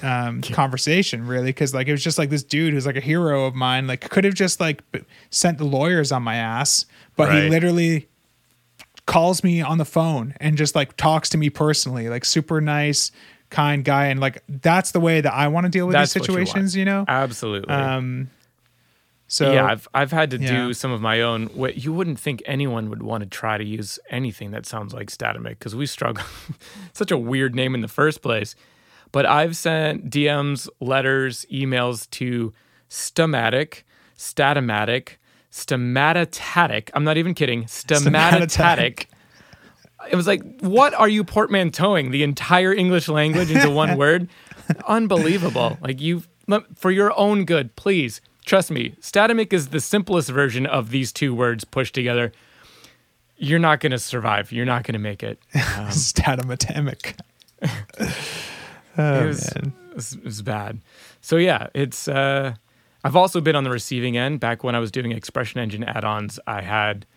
um, 0.03 0.41
conversation 0.41 1.25
really 1.27 1.47
because 1.47 1.73
like 1.73 1.87
it 1.87 1.91
was 1.91 2.03
just 2.03 2.17
like 2.17 2.29
this 2.29 2.43
dude 2.43 2.73
who's 2.73 2.85
like 2.85 2.95
a 2.95 3.01
hero 3.01 3.45
of 3.45 3.55
mine 3.55 3.87
like 3.87 4.07
could 4.09 4.23
have 4.23 4.33
just 4.33 4.59
like 4.59 4.89
b- 4.91 5.01
sent 5.29 5.57
the 5.57 5.63
lawyers 5.63 6.11
on 6.11 6.23
my 6.23 6.35
ass 6.35 6.85
but 7.15 7.31
he 7.33 7.49
literally 7.49 8.07
calls 9.05 9.43
me 9.43 9.61
on 9.61 9.77
the 9.77 9.85
phone 9.85 10.33
and 10.39 10.57
just 10.57 10.75
like 10.75 10.95
talks 10.97 11.29
to 11.29 11.37
me 11.37 11.49
personally 11.49 12.09
like 12.09 12.23
super 12.23 12.61
nice 12.61 13.11
kind 13.49 13.83
guy 13.83 14.05
and 14.05 14.19
like 14.19 14.43
that's 14.47 14.91
the 14.91 14.99
way 14.99 15.19
that 15.19 15.33
i 15.33 15.47
want 15.47 15.65
to 15.65 15.69
deal 15.69 15.87
with 15.87 15.93
That's 15.93 16.13
these 16.13 16.21
what 16.21 16.29
you 16.29 16.45
situations 16.45 16.75
you, 16.75 16.85
know 16.85 17.03
Absolutely. 17.07 17.73
um 17.73 18.29
so 19.31 19.53
yeah, 19.53 19.65
I've 19.65 19.87
I've 19.93 20.11
had 20.11 20.31
to 20.31 20.37
yeah. 20.37 20.51
do 20.51 20.73
some 20.73 20.91
of 20.91 20.99
my 20.99 21.21
own. 21.21 21.45
What 21.53 21.85
you 21.85 21.93
wouldn't 21.93 22.19
think 22.19 22.43
anyone 22.45 22.89
would 22.89 23.01
want 23.01 23.23
to 23.23 23.29
try 23.29 23.57
to 23.57 23.63
use 23.63 23.97
anything 24.09 24.51
that 24.51 24.65
sounds 24.65 24.93
like 24.93 25.07
Statamic 25.09 25.51
because 25.51 25.73
we 25.73 25.85
struggle. 25.85 26.25
Such 26.93 27.11
a 27.11 27.17
weird 27.17 27.55
name 27.55 27.73
in 27.73 27.79
the 27.79 27.87
first 27.87 28.21
place. 28.21 28.55
But 29.11 29.25
I've 29.25 29.57
sent 29.57 30.09
DMs, 30.09 30.69
letters, 30.79 31.45
emails 31.51 32.09
to 32.11 32.53
stomatic, 32.89 33.83
Statomatic, 34.17 35.17
Stomatotatic. 35.51 36.89
I'm 36.93 37.03
not 37.03 37.17
even 37.17 37.33
kidding. 37.33 37.65
Stomatotatic. 37.65 39.05
It 40.09 40.15
was 40.15 40.27
like, 40.27 40.41
what 40.61 40.93
are 40.93 41.09
you 41.09 41.23
portmanteauing 41.23 42.11
the 42.11 42.23
entire 42.23 42.73
English 42.73 43.07
language 43.07 43.51
into 43.51 43.69
one 43.69 43.97
word? 43.97 44.29
Unbelievable. 44.87 45.77
Like 45.81 45.99
you, 45.99 46.23
for 46.75 46.91
your 46.91 47.17
own 47.19 47.45
good, 47.45 47.75
please 47.75 48.21
trust 48.45 48.71
me. 48.71 48.95
Statamic 49.01 49.53
is 49.53 49.67
the 49.69 49.81
simplest 49.81 50.29
version 50.29 50.65
of 50.65 50.89
these 50.89 51.11
two 51.11 51.35
words 51.35 51.63
pushed 51.65 51.93
together. 51.93 52.31
You're 53.37 53.59
not 53.59 53.79
going 53.79 53.91
to 53.91 53.99
survive. 53.99 54.51
You're 54.51 54.65
not 54.65 54.83
going 54.83 54.93
to 54.93 54.99
make 54.99 55.23
it. 55.23 55.39
Um, 55.77 55.91
statomatomic 58.97 59.21
it, 59.21 59.27
was, 59.27 59.47
it, 59.47 59.95
was, 59.95 60.13
it 60.13 60.23
was 60.23 60.41
bad. 60.41 60.79
So 61.21 61.37
yeah, 61.37 61.67
it's. 61.73 62.07
Uh, 62.07 62.53
I've 63.03 63.15
also 63.15 63.41
been 63.41 63.55
on 63.55 63.63
the 63.63 63.71
receiving 63.71 64.15
end. 64.15 64.39
Back 64.39 64.63
when 64.63 64.75
I 64.75 64.79
was 64.79 64.91
doing 64.91 65.11
ExpressionEngine 65.11 65.87
add-ons, 65.87 66.39
I 66.45 66.61
had, 66.61 67.07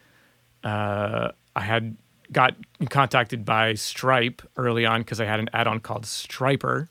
uh, 0.63 1.33
I 1.55 1.61
had 1.61 1.97
got 2.33 2.55
contacted 2.89 3.45
by 3.45 3.75
Stripe 3.75 4.41
early 4.57 4.87
on 4.87 5.03
because 5.03 5.21
I 5.21 5.27
had 5.27 5.41
an 5.41 5.51
add-on 5.53 5.81
called 5.81 6.07
Striper, 6.07 6.89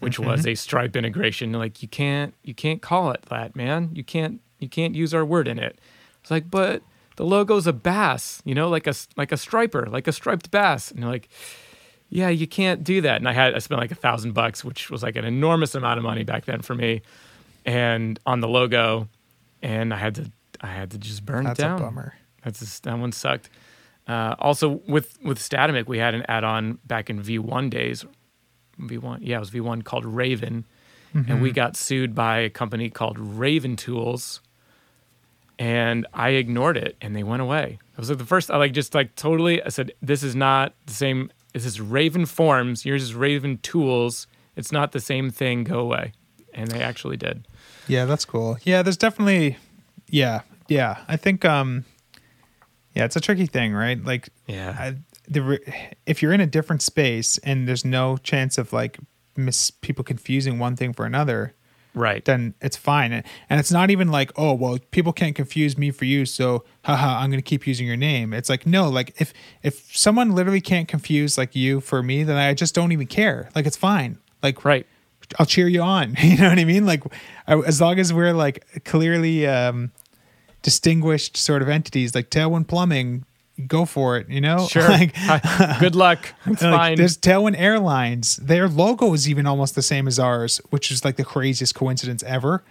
which 0.00 0.18
was 0.18 0.44
a 0.44 0.56
Stripe 0.56 0.96
integration. 0.96 1.52
Like 1.52 1.82
you 1.82 1.88
can't, 1.88 2.34
you 2.42 2.52
can't 2.52 2.82
call 2.82 3.12
it 3.12 3.22
that, 3.30 3.54
man. 3.54 3.90
You 3.94 4.02
can't, 4.02 4.40
you 4.58 4.68
can't 4.68 4.96
use 4.96 5.14
our 5.14 5.24
word 5.24 5.46
in 5.46 5.60
it. 5.60 5.78
It's 6.20 6.30
like, 6.32 6.50
but 6.50 6.82
the 7.14 7.24
logo's 7.24 7.68
a 7.68 7.72
bass, 7.72 8.42
you 8.44 8.56
know, 8.56 8.68
like 8.68 8.88
a 8.88 8.94
like 9.16 9.30
a 9.30 9.36
striper, 9.36 9.86
like 9.86 10.08
a 10.08 10.12
striped 10.12 10.50
bass, 10.50 10.90
and 10.90 11.04
like 11.04 11.28
yeah, 12.08 12.28
you 12.28 12.46
can't 12.46 12.84
do 12.84 13.00
that. 13.00 13.16
And 13.16 13.28
I 13.28 13.32
had 13.32 13.54
I 13.54 13.58
spent 13.58 13.80
like 13.80 13.90
a 13.90 13.96
thousand 13.96 14.32
bucks, 14.32 14.64
which 14.64 14.90
was 14.90 15.02
like 15.02 15.16
an 15.16 15.24
enormous 15.24 15.74
amount 15.74 15.98
of 15.98 16.04
money 16.04 16.24
back 16.24 16.44
then 16.44 16.62
for 16.62 16.74
me, 16.74 17.02
and 17.64 18.18
on 18.26 18.40
the 18.40 18.48
logo, 18.48 19.08
and 19.62 19.92
I 19.92 19.96
had 19.96 20.14
to 20.16 20.30
I 20.60 20.68
had 20.68 20.90
to 20.92 20.98
just 20.98 21.24
burn 21.24 21.44
that's 21.44 21.58
it 21.58 21.62
down. 21.62 21.80
a 21.80 21.84
bummer 21.84 22.14
That's 22.42 22.60
just, 22.60 22.84
that 22.84 22.98
one 22.98 23.12
sucked. 23.12 23.50
Uh, 24.06 24.36
also 24.38 24.80
with 24.86 25.18
with 25.22 25.38
Statamic, 25.38 25.86
we 25.86 25.98
had 25.98 26.14
an 26.14 26.24
add-on 26.28 26.78
back 26.86 27.10
in 27.10 27.20
V1 27.22 27.70
days. 27.70 28.04
V1, 28.80 29.18
yeah, 29.22 29.36
it 29.36 29.40
was 29.40 29.50
V1 29.50 29.84
called 29.84 30.04
Raven, 30.04 30.64
and 31.14 31.40
we 31.40 31.50
got 31.50 31.76
sued 31.76 32.14
by 32.14 32.40
a 32.40 32.50
company 32.50 32.90
called 32.90 33.18
Raven 33.18 33.74
Tools. 33.74 34.42
And 35.58 36.06
I 36.12 36.30
ignored 36.30 36.76
it, 36.76 36.94
and 37.00 37.16
they 37.16 37.22
went 37.22 37.40
away. 37.40 37.78
It 37.94 37.98
was 37.98 38.10
like 38.10 38.18
the 38.18 38.26
first. 38.26 38.50
I 38.50 38.58
like 38.58 38.72
just 38.72 38.94
like 38.94 39.14
totally. 39.16 39.62
I 39.62 39.70
said, 39.70 39.92
"This 40.02 40.22
is 40.22 40.36
not 40.36 40.74
the 40.84 40.92
same. 40.92 41.30
This 41.56 41.64
is 41.64 41.80
Raven 41.80 42.26
Forms. 42.26 42.84
Yours 42.84 43.02
is 43.02 43.14
Raven 43.14 43.56
Tools. 43.56 44.26
It's 44.56 44.70
not 44.70 44.92
the 44.92 45.00
same 45.00 45.30
thing. 45.30 45.64
Go 45.64 45.78
away." 45.78 46.12
And 46.52 46.70
they 46.70 46.82
actually 46.82 47.16
did. 47.16 47.48
Yeah, 47.88 48.04
that's 48.04 48.26
cool. 48.26 48.58
Yeah, 48.62 48.82
there's 48.82 48.98
definitely 48.98 49.56
yeah, 50.10 50.42
yeah. 50.68 50.98
I 51.08 51.16
think 51.16 51.46
um 51.46 51.86
yeah, 52.94 53.06
it's 53.06 53.16
a 53.16 53.22
tricky 53.22 53.46
thing, 53.46 53.72
right? 53.72 54.04
Like 54.04 54.28
Yeah. 54.46 54.76
I, 54.78 54.96
the 55.28 55.58
if 56.04 56.20
you're 56.20 56.34
in 56.34 56.42
a 56.42 56.46
different 56.46 56.82
space 56.82 57.38
and 57.38 57.66
there's 57.66 57.86
no 57.86 58.18
chance 58.18 58.58
of 58.58 58.74
like 58.74 58.98
mis 59.34 59.70
people 59.70 60.04
confusing 60.04 60.58
one 60.58 60.76
thing 60.76 60.92
for 60.92 61.06
another, 61.06 61.54
Right. 61.96 62.22
then 62.26 62.54
it's 62.60 62.76
fine. 62.76 63.10
And, 63.12 63.24
and 63.48 63.58
it's 63.58 63.72
not 63.72 63.90
even 63.90 64.08
like, 64.10 64.30
oh, 64.36 64.52
well, 64.52 64.78
people 64.90 65.14
can't 65.14 65.34
confuse 65.34 65.78
me 65.78 65.90
for 65.90 66.04
you, 66.04 66.26
so 66.26 66.62
haha, 66.84 67.20
I'm 67.20 67.30
going 67.30 67.42
to 67.42 67.48
keep 67.48 67.66
using 67.66 67.86
your 67.86 67.96
name. 67.96 68.34
It's 68.34 68.50
like, 68.50 68.66
no, 68.66 68.88
like 68.90 69.18
if 69.18 69.32
if 69.62 69.96
someone 69.96 70.34
literally 70.34 70.60
can't 70.60 70.86
confuse 70.86 71.38
like 71.38 71.56
you 71.56 71.80
for 71.80 72.02
me, 72.02 72.22
then 72.22 72.36
I 72.36 72.52
just 72.52 72.74
don't 72.74 72.92
even 72.92 73.06
care. 73.06 73.48
Like 73.54 73.66
it's 73.66 73.78
fine. 73.78 74.18
Like 74.42 74.62
Right. 74.64 74.86
I'll 75.38 75.46
cheer 75.46 75.68
you 75.68 75.80
on. 75.80 76.16
You 76.22 76.36
know 76.36 76.50
what 76.50 76.58
I 76.58 76.64
mean? 76.64 76.84
Like 76.84 77.02
I, 77.48 77.54
as 77.56 77.80
long 77.80 77.98
as 77.98 78.12
we're 78.12 78.34
like 78.34 78.84
clearly 78.84 79.46
um 79.46 79.90
distinguished 80.62 81.36
sort 81.36 81.62
of 81.62 81.68
entities 81.68 82.14
like 82.14 82.28
Tailwind 82.28 82.68
Plumbing, 82.68 83.24
go 83.66 83.84
for 83.84 84.16
it, 84.18 84.28
you 84.28 84.40
know? 84.40 84.66
Sure. 84.66 84.82
like. 84.88 85.14
Good 85.80 85.94
luck. 85.94 86.34
It's 86.46 86.62
like, 86.62 86.74
fine. 86.74 86.96
There's 86.96 87.16
Tailwind 87.16 87.58
Airlines. 87.58 88.36
Their 88.36 88.68
logo 88.68 89.12
is 89.14 89.28
even 89.28 89.46
almost 89.46 89.74
the 89.74 89.82
same 89.82 90.06
as 90.06 90.18
ours, 90.18 90.60
which 90.70 90.90
is 90.90 91.04
like 91.04 91.16
the 91.16 91.24
craziest 91.24 91.74
coincidence 91.74 92.22
ever. 92.24 92.62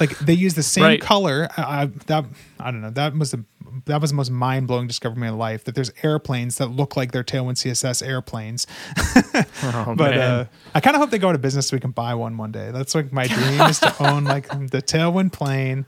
Like 0.00 0.18
they 0.18 0.32
use 0.32 0.54
the 0.54 0.62
same 0.62 0.84
Right. 0.84 1.00
color. 1.00 1.48
I, 1.56 1.82
I, 1.82 1.86
that 2.06 2.24
I 2.58 2.70
don't 2.72 2.80
know. 2.80 2.90
That 2.90 3.16
was 3.16 3.30
the 3.30 3.44
that 3.86 4.00
was 4.00 4.10
the 4.10 4.16
most 4.16 4.30
mind 4.30 4.66
blowing 4.68 4.86
discovery 4.86 5.14
of 5.14 5.18
my 5.18 5.30
life. 5.30 5.64
That 5.64 5.74
there's 5.74 5.92
airplanes 6.02 6.58
that 6.58 6.68
look 6.68 6.96
like 6.96 7.12
they're 7.12 7.24
Tailwind 7.24 7.56
CSS 7.56 8.06
airplanes. 8.06 8.66
Oh, 9.64 9.94
but 9.96 10.16
uh, 10.16 10.44
I 10.74 10.80
kind 10.80 10.94
of 10.94 11.00
hope 11.00 11.10
they 11.10 11.18
go 11.18 11.32
to 11.32 11.38
business 11.38 11.68
so 11.68 11.76
we 11.76 11.80
can 11.80 11.90
buy 11.90 12.14
one 12.14 12.36
one 12.36 12.52
day. 12.52 12.70
That's 12.70 12.94
like 12.94 13.12
my 13.12 13.26
dream 13.26 13.60
is 13.62 13.80
to 13.80 13.94
own 14.06 14.24
like 14.24 14.48
the 14.48 14.80
Tailwind 14.82 15.32
plane. 15.32 15.86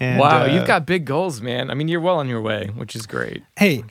And, 0.00 0.18
wow, 0.20 0.42
uh, 0.42 0.46
you've 0.46 0.66
got 0.66 0.86
big 0.86 1.04
goals, 1.04 1.40
man. 1.40 1.70
I 1.70 1.74
mean, 1.74 1.88
you're 1.88 2.00
well 2.00 2.18
on 2.18 2.28
your 2.28 2.40
way, 2.42 2.70
which 2.74 2.94
is 2.96 3.06
great. 3.06 3.42
hey 3.58 3.84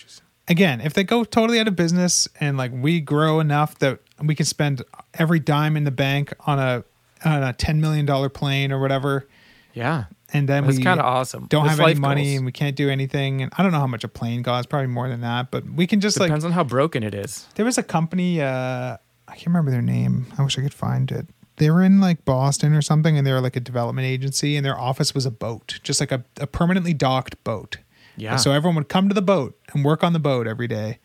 again 0.49 0.82
if 0.82 0.93
they 0.93 1.06
go 1.06 1.24
totally 1.24 1.58
out 1.58 1.70
of 1.70 1.76
business 1.78 2.28
and 2.41 2.58
like 2.58 2.70
we 2.74 2.99
grow 2.99 3.39
enough 3.39 3.80
that 3.80 3.99
we 4.22 4.36
can 4.36 4.45
spend 4.45 4.82
every 5.14 5.39
dime 5.39 5.78
in 5.78 5.86
the 5.86 5.91
bank 5.91 6.34
on 6.45 6.60
a 6.60 6.84
on 7.24 7.41
a 7.41 7.54
10 7.54 7.80
million 7.80 8.06
dollar 8.06 8.28
plane 8.28 8.70
or 8.74 8.78
whatever 8.82 9.26
Yeah. 9.74 10.06
and 10.34 10.49
then 10.49 10.66
That's 10.66 10.78
we 10.80 10.84
kind 10.84 10.99
of 10.99 11.06
awesome. 11.06 11.45
don't 11.47 11.64
That's 11.64 11.78
have 11.78 11.86
any 11.88 11.93
life 11.93 11.97
money 12.01 12.24
goals. 12.26 12.36
and 12.38 12.45
we 12.45 12.51
can't 12.51 12.76
do 12.76 12.89
anything 12.89 13.41
and 13.41 13.54
i 13.58 13.64
don't 13.64 13.72
know 13.72 13.80
how 13.80 13.88
much 13.88 14.04
a 14.04 14.10
plane 14.10 14.43
costs 14.43 14.68
probably 14.68 14.88
more 14.88 15.08
than 15.08 15.22
that 15.22 15.49
but 15.49 15.64
we 15.66 15.88
can 15.88 16.01
just 16.01 16.20
like 16.20 16.28
Depends 16.28 16.43
on 16.43 16.51
how 16.51 16.66
broken 16.66 17.04
it 17.04 17.16
is. 17.16 17.47
there 17.56 17.64
was 17.66 17.78
a 17.78 17.84
company 17.84 18.41
uh 18.41 18.97
i 19.30 19.36
can't 19.36 19.47
remember 19.47 19.72
their 19.72 19.82
name 19.82 20.26
i 20.38 20.43
wish 20.43 20.60
i 20.60 20.62
could 20.62 20.74
find 20.74 21.10
it 21.10 21.26
they 21.58 21.70
were 21.70 21.84
in 21.84 21.99
like 21.99 22.24
boston 22.26 22.74
or 22.74 22.82
something 22.82 23.18
and 23.18 23.26
they 23.28 23.32
were 23.32 23.41
like 23.41 23.56
a 23.56 23.60
development 23.60 24.06
agency 24.06 24.56
and 24.56 24.66
their 24.66 24.78
office 24.80 25.14
was 25.14 25.26
a 25.26 25.32
boat 25.32 25.80
just 25.84 25.99
like 25.99 26.12
a, 26.12 26.24
a 26.39 26.47
permanently 26.47 26.93
docked 26.93 27.41
boat 27.43 27.78
Yeah. 28.18 28.38
so 28.38 28.51
everyone 28.51 28.76
would 28.76 28.89
come 28.89 29.08
to 29.10 29.14
the 29.16 29.22
boat 29.22 29.58
and 29.74 29.84
work 29.86 30.04
on 30.04 30.14
the 30.14 30.20
boat 30.20 30.47
every 30.47 30.68
day 30.68 30.99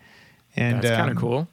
and 0.57 0.82
That's 0.82 0.96
kind 0.96 1.11
of 1.11 1.16
um, 1.16 1.20
cool. 1.20 1.49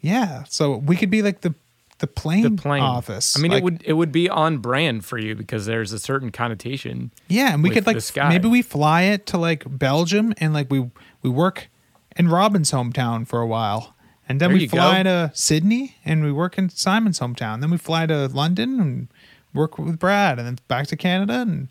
yeah 0.00 0.44
so 0.48 0.76
we 0.76 0.96
could 0.96 1.10
be 1.10 1.22
like 1.22 1.40
the 1.42 1.54
the 1.98 2.06
plane, 2.08 2.42
The 2.42 2.60
plane 2.62 2.82
office 2.82 3.38
I 3.38 3.40
mean, 3.40 3.52
Like, 3.52 3.60
it 3.60 3.64
would 3.64 3.82
it 3.86 3.92
would 3.92 4.10
be 4.10 4.28
on 4.28 4.58
brand 4.58 5.04
for 5.04 5.18
you 5.18 5.36
because 5.36 5.66
there's 5.66 5.92
a 5.92 6.00
certain 6.00 6.32
connotation. 6.32 7.12
yeah 7.28 7.54
and 7.54 7.62
we 7.62 7.70
could 7.70 7.86
like 7.86 7.98
maybe 8.28 8.48
we 8.48 8.60
fly 8.62 9.02
it 9.02 9.24
to 9.26 9.38
like 9.38 9.62
belgium 9.68 10.34
and 10.38 10.52
like 10.52 10.68
we 10.70 10.90
we 11.22 11.30
work 11.30 11.68
in 12.16 12.26
robin's 12.28 12.72
hometown 12.72 13.24
for 13.26 13.40
a 13.40 13.46
while 13.46 13.94
and 14.32 14.40
then 14.40 14.48
There 14.50 14.58
we 14.58 14.66
fly 14.68 15.02
go. 15.02 15.28
to 15.28 15.32
sydney 15.34 15.96
and 16.04 16.24
we 16.24 16.32
work 16.32 16.56
in 16.58 16.68
simon's 16.70 17.20
hometown 17.20 17.60
then 17.60 17.70
we 17.70 17.76
fly 17.76 18.06
to 18.06 18.28
london 18.28 18.80
and 18.80 19.08
work 19.54 19.78
with 19.78 19.98
brad 19.98 20.38
and 20.38 20.46
then 20.48 20.58
back 20.68 20.86
to 20.88 20.96
canada 20.96 21.42
and 21.42 21.68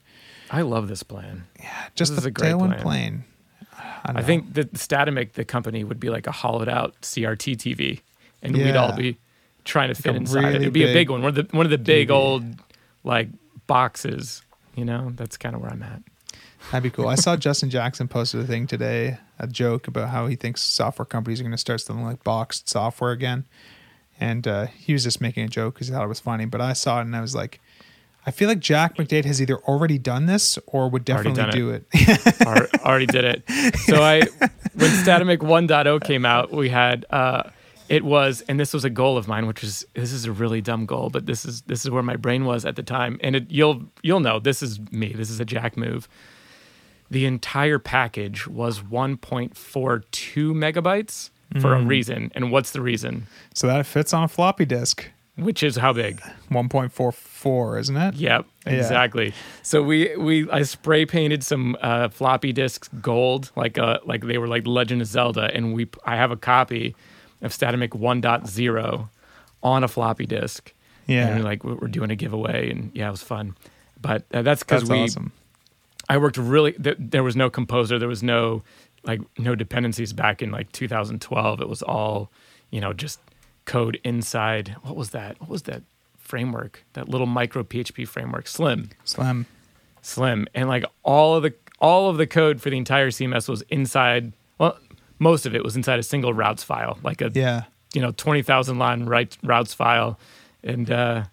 I 0.53 0.61
love 0.63 0.89
this 0.89 1.01
plan. 1.01 1.45
Yeah, 1.59 1.87
just 1.95 2.11
This 2.11 2.17
is 2.19 2.23
the 2.23 2.27
a 2.27 2.31
great 2.31 2.51
tailwind 2.53 2.81
plan. 2.81 2.81
plane 2.81 3.23
I, 4.05 4.19
I 4.19 4.21
think 4.21 4.53
that 4.55 4.73
Statamic, 4.73 5.33
the 5.33 5.45
company, 5.45 5.83
would 5.85 5.99
be 5.99 6.09
like 6.09 6.27
a 6.27 6.31
hollowed 6.33 6.67
out 6.67 6.99
CRT 7.01 7.55
TV, 7.55 8.01
and 8.41 8.55
we'd 8.57 8.75
all 8.75 8.91
be 8.93 9.17
trying 9.63 9.87
to 9.87 9.95
fit 9.95 10.13
inside 10.15 10.39
it. 10.39 10.47
really 10.47 10.55
It'd 10.57 10.73
be 10.73 10.83
a 10.83 10.87
big 10.87 10.93
big 10.93 11.09
one, 11.09 11.21
one 11.21 11.29
of 11.29 11.35
the 11.35 11.57
one 11.57 11.65
of 11.65 11.69
the 11.69 11.77
big 11.77 12.09
TV. 12.09 12.11
old 12.13 12.43
like 13.05 13.29
boxes. 13.67 14.41
You 14.75 14.83
know, 14.85 15.13
that's 15.15 15.37
kind 15.37 15.55
of 15.55 15.61
where 15.61 15.71
I'm 15.71 15.83
at. 15.83 16.01
That'd 16.71 16.83
be 16.83 16.89
cool. 16.89 17.07
I 17.07 17.15
saw 17.15 17.35
Justin 17.35 17.69
Jackson 17.69 18.07
posted 18.07 18.41
a 18.41 18.43
thing 18.45 18.67
today, 18.67 19.17
a 19.39 19.47
joke 19.47 19.87
about 19.87 20.09
how 20.09 20.27
he 20.27 20.35
thinks 20.35 20.61
software 20.61 21.05
companies 21.05 21.39
are 21.39 21.43
going 21.43 21.51
to 21.51 21.57
start 21.57 21.81
something 21.81 22.05
like 22.05 22.23
boxed 22.23 22.69
software 22.69 23.11
again. 23.11 23.45
And 24.19 24.47
uh, 24.47 24.67
he 24.67 24.93
was 24.93 25.03
just 25.03 25.19
making 25.19 25.43
a 25.43 25.47
joke 25.47 25.73
because 25.73 25.87
he 25.87 25.93
thought 25.93 26.03
it 26.03 26.09
was 26.09 26.19
funny. 26.19 26.45
But 26.45 26.61
I 26.61 26.73
saw 26.73 26.99
it 26.99 27.03
and 27.03 27.15
I 27.15 27.21
was 27.21 27.33
like, 27.33 27.59
I 28.25 28.31
feel 28.31 28.47
like 28.47 28.59
Jack 28.59 28.97
McDade 28.97 29.25
has 29.25 29.41
either 29.41 29.57
already 29.57 29.97
done 29.97 30.27
this 30.27 30.59
or 30.67 30.89
would 30.89 31.03
definitely 31.03 31.51
do 31.51 31.71
it. 31.71 31.85
Al- 32.45 32.67
already 32.85 33.07
did 33.07 33.25
it. 33.25 33.77
So 33.79 34.03
I, 34.03 34.19
when 34.75 34.91
Statamic 34.91 35.39
1.0 35.39 36.03
came 36.03 36.23
out, 36.23 36.51
we 36.51 36.69
had 36.69 37.05
uh, 37.09 37.49
it 37.89 38.05
was, 38.05 38.41
and 38.47 38.59
this 38.59 38.73
was 38.73 38.85
a 38.85 38.89
goal 38.89 39.17
of 39.17 39.27
mine, 39.27 39.47
which 39.47 39.63
is 39.63 39.85
this 39.95 40.13
is 40.13 40.25
a 40.25 40.31
really 40.31 40.61
dumb 40.61 40.85
goal, 40.85 41.09
but 41.09 41.25
this 41.25 41.43
is 41.43 41.63
this 41.63 41.83
is 41.83 41.91
where 41.91 42.03
my 42.03 42.15
brain 42.15 42.45
was 42.45 42.63
at 42.63 42.77
the 42.77 42.83
time, 42.83 43.19
and 43.21 43.35
it, 43.35 43.51
you'll 43.51 43.83
you'll 44.01 44.21
know 44.21 44.39
this 44.39 44.63
is 44.63 44.79
me. 44.91 45.13
This 45.13 45.29
is 45.29 45.41
a 45.41 45.45
Jack 45.45 45.75
move. 45.75 46.07
The 47.11 47.25
entire 47.25 47.77
package 47.77 48.47
was 48.47 48.79
1.42 48.79 50.53
megabytes 50.53 51.29
for 51.59 51.75
a 51.75 51.81
reason, 51.83 52.31
and 52.33 52.49
what's 52.51 52.71
the 52.71 52.79
reason? 52.81 53.27
so 53.53 53.67
that 53.67 53.85
fits 53.85 54.13
on 54.13 54.23
a 54.23 54.27
floppy 54.29 54.63
disk. 54.65 55.09
which 55.35 55.63
is 55.63 55.75
how 55.75 55.91
big? 55.91 56.21
1.44, 56.49 57.79
isn't 57.81 57.97
it? 57.97 58.15
Yep, 58.15 58.45
Yeah. 58.65 58.71
exactly. 58.73 59.33
So 59.61 59.83
we 59.83 60.15
we 60.15 60.49
I 60.49 60.63
spray 60.63 61.05
painted 61.05 61.43
some 61.43 61.75
uh, 61.81 62.07
floppy 62.09 62.53
disks 62.53 62.89
gold, 63.01 63.51
like 63.57 63.77
uh 63.77 63.99
like 64.05 64.23
they 64.25 64.37
were 64.37 64.47
like 64.47 64.65
Legend 64.65 65.01
of 65.01 65.07
Zelda, 65.07 65.49
and 65.53 65.73
we 65.73 65.87
I 66.05 66.15
have 66.15 66.31
a 66.31 66.37
copy 66.37 66.95
of 67.41 67.51
Statamic 67.51 67.89
1.0 67.89 69.09
on 69.63 69.83
a 69.83 69.87
floppy 69.87 70.25
disk. 70.25 70.73
Yeah. 71.07 71.27
and 71.27 71.39
we're 71.39 71.43
like 71.43 71.63
we're 71.63 71.87
doing 71.89 72.11
a 72.11 72.15
giveaway, 72.15 72.69
and 72.71 72.91
yeah, 72.93 73.07
it 73.07 73.11
was 73.11 73.23
fun. 73.23 73.55
But 74.01 74.23
uh, 74.33 74.41
that's 74.43 74.63
because 74.63 74.85
we 74.89 75.01
awesome. 75.03 75.31
I 76.11 76.17
worked 76.17 76.37
really. 76.37 76.73
Th- 76.73 76.97
there 76.99 77.23
was 77.23 77.35
no 77.35 77.49
composer. 77.49 77.97
There 77.97 78.09
was 78.09 78.21
no 78.23 78.63
like 79.03 79.21
no 79.37 79.55
dependencies 79.55 80.13
back 80.13 80.41
in 80.41 80.51
like 80.51 80.71
2012. 80.73 81.61
It 81.61 81.69
was 81.69 81.81
all 81.81 82.29
you 82.69 82.81
know 82.81 82.93
just 82.93 83.19
code 83.65 83.99
inside. 84.03 84.75
What 84.83 84.95
was 84.95 85.11
that? 85.11 85.39
What 85.39 85.49
was 85.49 85.63
that 85.63 85.81
framework? 86.17 86.83
That 86.93 87.07
little 87.09 87.27
micro 87.27 87.63
PHP 87.63 88.07
framework, 88.07 88.47
Slim, 88.47 88.89
Slim. 89.05 89.45
Slim, 90.01 90.47
and 90.53 90.67
like 90.67 90.83
all 91.03 91.35
of 91.35 91.43
the 91.43 91.53
all 91.79 92.09
of 92.09 92.17
the 92.17 92.27
code 92.27 92.61
for 92.61 92.69
the 92.69 92.77
entire 92.77 93.09
CMS 93.09 93.47
was 93.47 93.61
inside. 93.69 94.33
Well, 94.57 94.77
most 95.19 95.45
of 95.45 95.55
it 95.55 95.63
was 95.63 95.75
inside 95.75 95.99
a 95.99 96.03
single 96.03 96.33
routes 96.33 96.63
file, 96.63 96.97
like 97.03 97.21
a 97.21 97.31
Yeah. 97.33 97.63
you 97.93 98.01
know 98.01 98.11
20,000 98.11 98.77
line 98.79 99.05
right, 99.05 99.35
routes 99.43 99.73
file, 99.73 100.19
and 100.63 100.89
uh, 100.91 101.23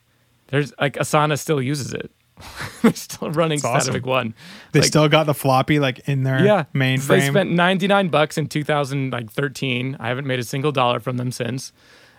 there's 0.49 0.73
like 0.81 0.95
Asana 0.95 1.39
still 1.39 1.61
uses 1.63 1.93
it. 1.93 2.11
They're 2.83 2.93
still 2.95 3.31
running 3.31 3.59
That's 3.61 3.89
awesome. 3.89 4.03
One. 4.03 4.35
They 4.73 4.81
Like, 4.81 4.87
still 4.87 5.09
got 5.09 5.25
the 5.27 5.35
floppy 5.35 5.79
like 5.79 6.01
in 6.09 6.23
their 6.23 6.45
yeah, 6.45 6.65
mainframe. 6.75 7.07
They 7.09 7.29
spent 7.29 7.51
99 7.51 8.09
bucks 8.09 8.39
in 8.39 8.47
2013. 8.49 9.97
I 9.99 10.09
haven't 10.09 10.27
made 10.27 10.39
a 10.39 10.45
single 10.45 10.73
dollar 10.73 11.01
from 11.01 11.17
them 11.17 11.33
since. 11.33 11.73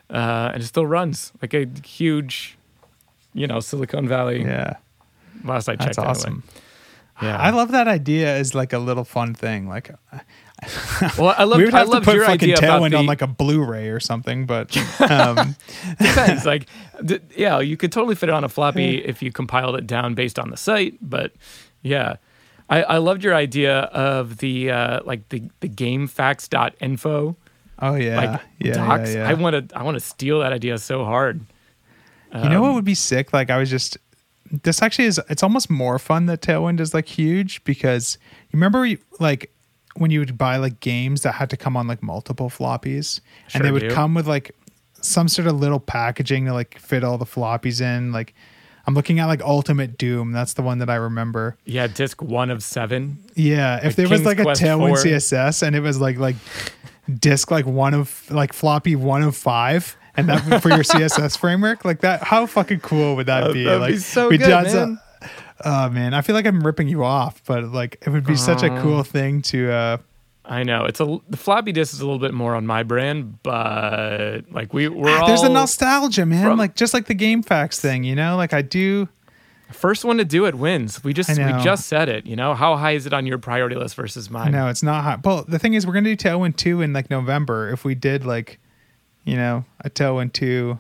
Uh, 0.10 0.52
and 0.54 0.64
it 0.64 0.66
still 0.66 0.86
runs 0.88 1.32
like 1.42 1.54
a 1.54 1.68
huge, 1.86 2.58
you 3.34 3.46
know, 3.48 3.60
Silicon 3.60 4.08
Valley. 4.08 4.42
yeah. 4.42 4.78
Last 5.44 5.70
I 5.70 5.76
checked, 5.76 5.96
That's 5.96 5.98
anyway. 6.00 6.10
awesome. 6.12 6.44
Yeah, 7.22 7.38
I 7.38 7.50
love 7.52 7.72
that 7.72 7.88
idea 7.88 8.34
as 8.36 8.56
like 8.56 8.72
a 8.74 8.80
little 8.80 9.04
fun 9.04 9.34
thing. 9.34 9.68
Like 9.68 9.92
Well, 11.18 11.34
I 11.38 11.44
love. 11.46 11.58
we 11.58 11.66
would 11.66 11.74
I 11.74 11.80
have 11.80 11.90
to 11.92 12.02
put 12.02 12.16
your 12.16 12.26
fucking 12.26 12.52
idea 12.52 12.58
about 12.58 12.82
Tailwind 12.82 12.92
the, 12.92 12.98
on 12.98 13.06
like 13.06 13.22
a 13.22 13.28
Blu-ray 13.28 13.88
or 13.90 14.00
something, 14.00 14.46
but 14.46 14.76
um, 15.02 15.56
depends. 16.00 16.46
like, 16.46 16.68
th- 17.08 17.22
yeah, 17.36 17.60
you 17.60 17.78
could 17.78 17.92
totally 17.92 18.16
fit 18.16 18.30
it 18.30 18.34
on 18.34 18.44
a 18.44 18.50
floppy 18.50 18.98
if 19.04 19.22
you 19.22 19.32
compiled 19.32 19.76
it 19.78 19.88
down 19.88 20.14
based 20.16 20.38
on 20.40 20.50
the 20.50 20.58
site. 20.58 20.98
But 21.02 21.32
yeah, 21.82 22.18
I, 22.70 22.84
I 22.84 22.98
loved 22.98 23.24
your 23.24 23.34
idea 23.36 23.80
of 23.80 24.38
the 24.38 24.72
uh, 24.72 25.00
like 25.06 25.30
the 25.30 25.44
the 25.62 25.70
GameFAQs.info 25.70 27.36
oh 27.82 27.96
yeah, 27.96 28.16
like 28.18 28.42
yeah, 28.60 28.74
docs. 28.74 29.10
yeah, 29.14 29.16
yeah. 29.24 29.30
I 29.30 29.34
want 29.34 29.70
to 29.70 29.78
I 29.78 29.84
want 29.84 29.96
to 29.96 30.02
steal 30.02 30.40
that 30.42 30.54
idea 30.54 30.78
so 30.78 31.06
hard. 31.06 31.42
you 32.34 32.50
know 32.50 32.58
Um, 32.58 32.62
what 32.62 32.74
would 32.76 32.86
be 32.86 32.96
sick? 32.96 33.34
Like 33.34 33.50
I 33.50 33.58
was 33.58 33.70
just 33.70 33.98
this 34.52 34.82
actually 34.82 35.06
is 35.06 35.20
it's 35.30 35.44
almost 35.44 35.70
more 35.70 36.00
fun 36.00 36.26
that 36.26 36.42
Tailwind 36.42 36.80
is 36.80 36.94
like 36.94 37.08
huge 37.08 37.64
because 37.64 38.18
you 38.50 38.58
remember 38.58 38.88
like 39.20 39.52
when 40.00 40.12
you 40.12 40.20
would 40.20 40.38
buy 40.38 40.58
like 40.58 40.80
games 40.80 41.22
that 41.22 41.34
had 41.34 41.50
to 41.52 41.58
come 41.58 41.78
on 41.78 41.88
like 41.88 42.02
multiple 42.02 42.50
floppies 42.50 43.20
and 43.54 43.64
they 43.64 43.72
would 43.72 43.82
do. 43.82 43.92
come 43.92 44.14
with 44.14 44.28
like 44.28 44.56
some 45.02 45.28
sort 45.28 45.48
of 45.48 45.60
little 45.60 45.80
packaging 45.80 46.46
to 46.46 46.54
like 46.54 46.80
fit 46.80 47.04
all 47.04 47.18
the 47.18 47.26
floppies 47.26 47.82
in 47.82 48.12
like 48.12 48.34
I'm 48.88 48.96
looking 48.96 49.20
at 49.20 49.28
like 49.28 49.42
Ultimate 49.44 50.00
Doom. 50.00 50.32
That's 50.32 50.54
the 50.54 50.64
one 50.64 50.80
that 50.80 50.90
I 50.90 50.96
remember. 50.96 51.58
Yeah, 51.64 51.86
disc 51.86 52.24
one 52.24 52.50
of 52.50 52.64
seven. 52.64 53.20
Yeah, 53.36 53.78
if 53.78 53.84
Like 53.84 53.96
there 53.98 54.10
was 54.10 54.22
King's 54.22 54.26
like 54.26 54.40
a 54.40 54.46
Tailwind 54.46 54.88
4. 54.90 54.98
CSS 54.98 55.62
and 55.62 55.76
it 55.76 55.82
was 55.82 56.00
like 56.02 56.18
like 56.18 56.38
disk 57.20 57.52
like 57.52 57.66
one 57.68 57.94
of 57.94 58.30
like 58.32 58.52
floppy 58.54 58.96
one 58.96 59.22
of 59.22 59.36
five, 59.36 59.96
and 60.16 60.28
that 60.30 60.62
for 60.62 60.70
your 60.70 60.80
CSS 60.84 61.38
framework, 61.38 61.86
like 61.86 62.02
that, 62.02 62.24
how 62.24 62.46
fucking 62.46 62.80
cool 62.80 63.16
would 63.16 63.28
that 63.28 63.54
be? 63.54 63.66
that'd 63.66 63.82
like 63.82 63.92
be 63.94 63.98
so 64.00 64.30
we 64.30 64.38
good, 64.38 64.48
done 64.48 64.64
man. 64.66 65.00
Oh 65.66 65.90
man, 65.90 66.14
I 66.14 66.22
feel 66.22 66.36
like 66.36 66.46
I'm 66.46 66.62
ripping 66.62 66.88
you 66.88 67.04
off, 67.04 67.42
but 67.46 67.64
like 67.66 67.98
it 68.06 68.10
would 68.10 68.26
be 68.26 68.36
such 68.36 68.64
a 68.64 68.70
cool 68.82 69.04
thing 69.04 69.42
to. 69.44 69.72
uh 69.72 69.98
I 70.46 70.64
know 70.64 70.86
it's 70.86 71.00
a 71.00 71.20
the 71.30 71.38
floppy 71.38 71.72
disk 71.72 71.94
is 71.94 72.00
a 72.02 72.06
little 72.06 72.18
bit 72.20 72.34
more 72.34 72.56
on 72.56 72.66
my 72.66 72.82
brand, 72.84 73.44
but 73.44 74.52
like 74.52 74.74
we 74.74 74.88
we're 74.88 75.10
all 75.16 75.28
There's 75.28 75.44
a 75.44 75.50
nostalgia, 75.50 76.26
man. 76.26 76.44
from- 76.44 76.58
like 76.58 76.76
just 76.76 76.94
like 76.94 77.06
the 77.06 77.14
GameFAQs 77.16 77.80
thing, 77.80 78.04
you 78.04 78.16
know. 78.16 78.36
Like 78.36 78.54
I 78.54 78.62
do. 78.64 79.08
first 79.72 80.04
one 80.04 80.18
to 80.18 80.26
do 80.26 80.46
it 80.48 80.56
wins. 80.56 81.04
We 81.04 81.14
just 81.14 81.30
we 81.30 81.36
just 81.62 81.86
said 81.88 82.10
it. 82.10 82.26
You 82.26 82.36
know 82.36 82.56
how 82.56 82.76
high 82.78 82.94
is 82.94 83.06
it 83.06 83.14
on 83.14 83.28
your 83.28 83.38
priority 83.38 83.76
list 83.76 83.96
versus 83.96 84.30
mine? 84.32 84.52
No, 84.52 84.70
it's 84.70 84.82
not 84.82 85.04
high. 85.04 85.18
Well, 85.24 85.46
the 85.48 85.60
thing 85.60 85.76
is, 85.76 85.86
we're 85.86 85.94
gonna 85.94 86.16
do 86.16 86.18
Tailwind 86.18 86.56
two 86.56 86.82
in 86.82 86.94
like 86.94 87.12
November. 87.12 87.70
If 87.70 87.84
we 87.86 87.94
did 87.94 88.26
like, 88.26 88.60
you 89.26 89.36
know, 89.36 89.66
a 89.82 89.90
Tailwind 89.92 90.34
two. 90.34 90.80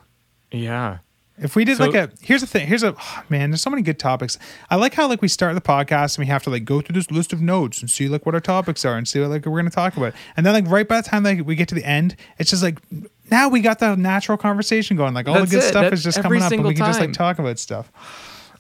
Yeah, 0.51 0.97
If 1.41 1.55
we 1.55 1.63
did 1.65 1.77
So- 1.77 1.85
like 1.85 1.95
a 1.95 2.09
here's 2.21 2.41
the 2.41 2.47
thing 2.47 2.67
here's 2.67 2.83
a 2.83 2.93
oh, 2.99 3.23
man 3.29 3.49
there's 3.51 3.61
so 3.61 3.69
many 3.69 3.81
good 3.81 3.97
topics 3.99 4.37
I 4.69 4.75
like 4.75 4.93
how 4.93 5.07
like 5.07 5.21
we 5.21 5.27
start 5.27 5.55
the 5.55 5.61
podcast 5.61 6.17
and 6.17 6.25
we 6.25 6.29
have 6.29 6.43
to 6.43 6.49
like 6.49 6.65
go 6.65 6.81
through 6.81 6.93
this 6.95 7.09
list 7.11 7.31
of 7.33 7.41
notes 7.41 7.79
and 7.81 7.89
see 7.89 8.07
like 8.09 8.25
what 8.25 8.35
our 8.35 8.41
topics 8.41 8.83
are 8.85 8.97
and 8.97 9.07
see 9.07 9.19
what 9.19 9.29
like 9.29 9.45
we're 9.45 9.57
gonna 9.59 9.69
talk 9.69 9.95
about 9.97 10.13
and 10.35 10.45
then 10.45 10.53
like 10.53 10.67
right 10.67 10.87
by 10.87 10.99
the 11.01 11.07
time 11.07 11.23
like 11.23 11.45
we 11.45 11.55
get 11.55 11.67
to 11.69 11.75
the 11.75 11.85
end 11.85 12.15
it's 12.37 12.49
just 12.49 12.61
like 12.63 12.79
now 13.31 13.47
we 13.47 13.61
got 13.61 13.79
the 13.79 13.95
natural 13.95 14.37
conversation 14.37 14.97
going 14.97 15.13
like 15.13 15.27
all 15.27 15.35
That's 15.35 15.51
the 15.51 15.57
good 15.57 15.63
it. 15.63 15.67
stuff 15.69 15.83
That- 15.83 15.93
is 15.93 16.03
just 16.03 16.21
coming 16.21 16.41
up 16.41 16.51
and 16.51 16.63
we 16.65 16.73
can 16.75 16.85
just 16.85 16.99
like 16.99 17.13
talk 17.13 17.39
about 17.39 17.57
stuff 17.59 17.91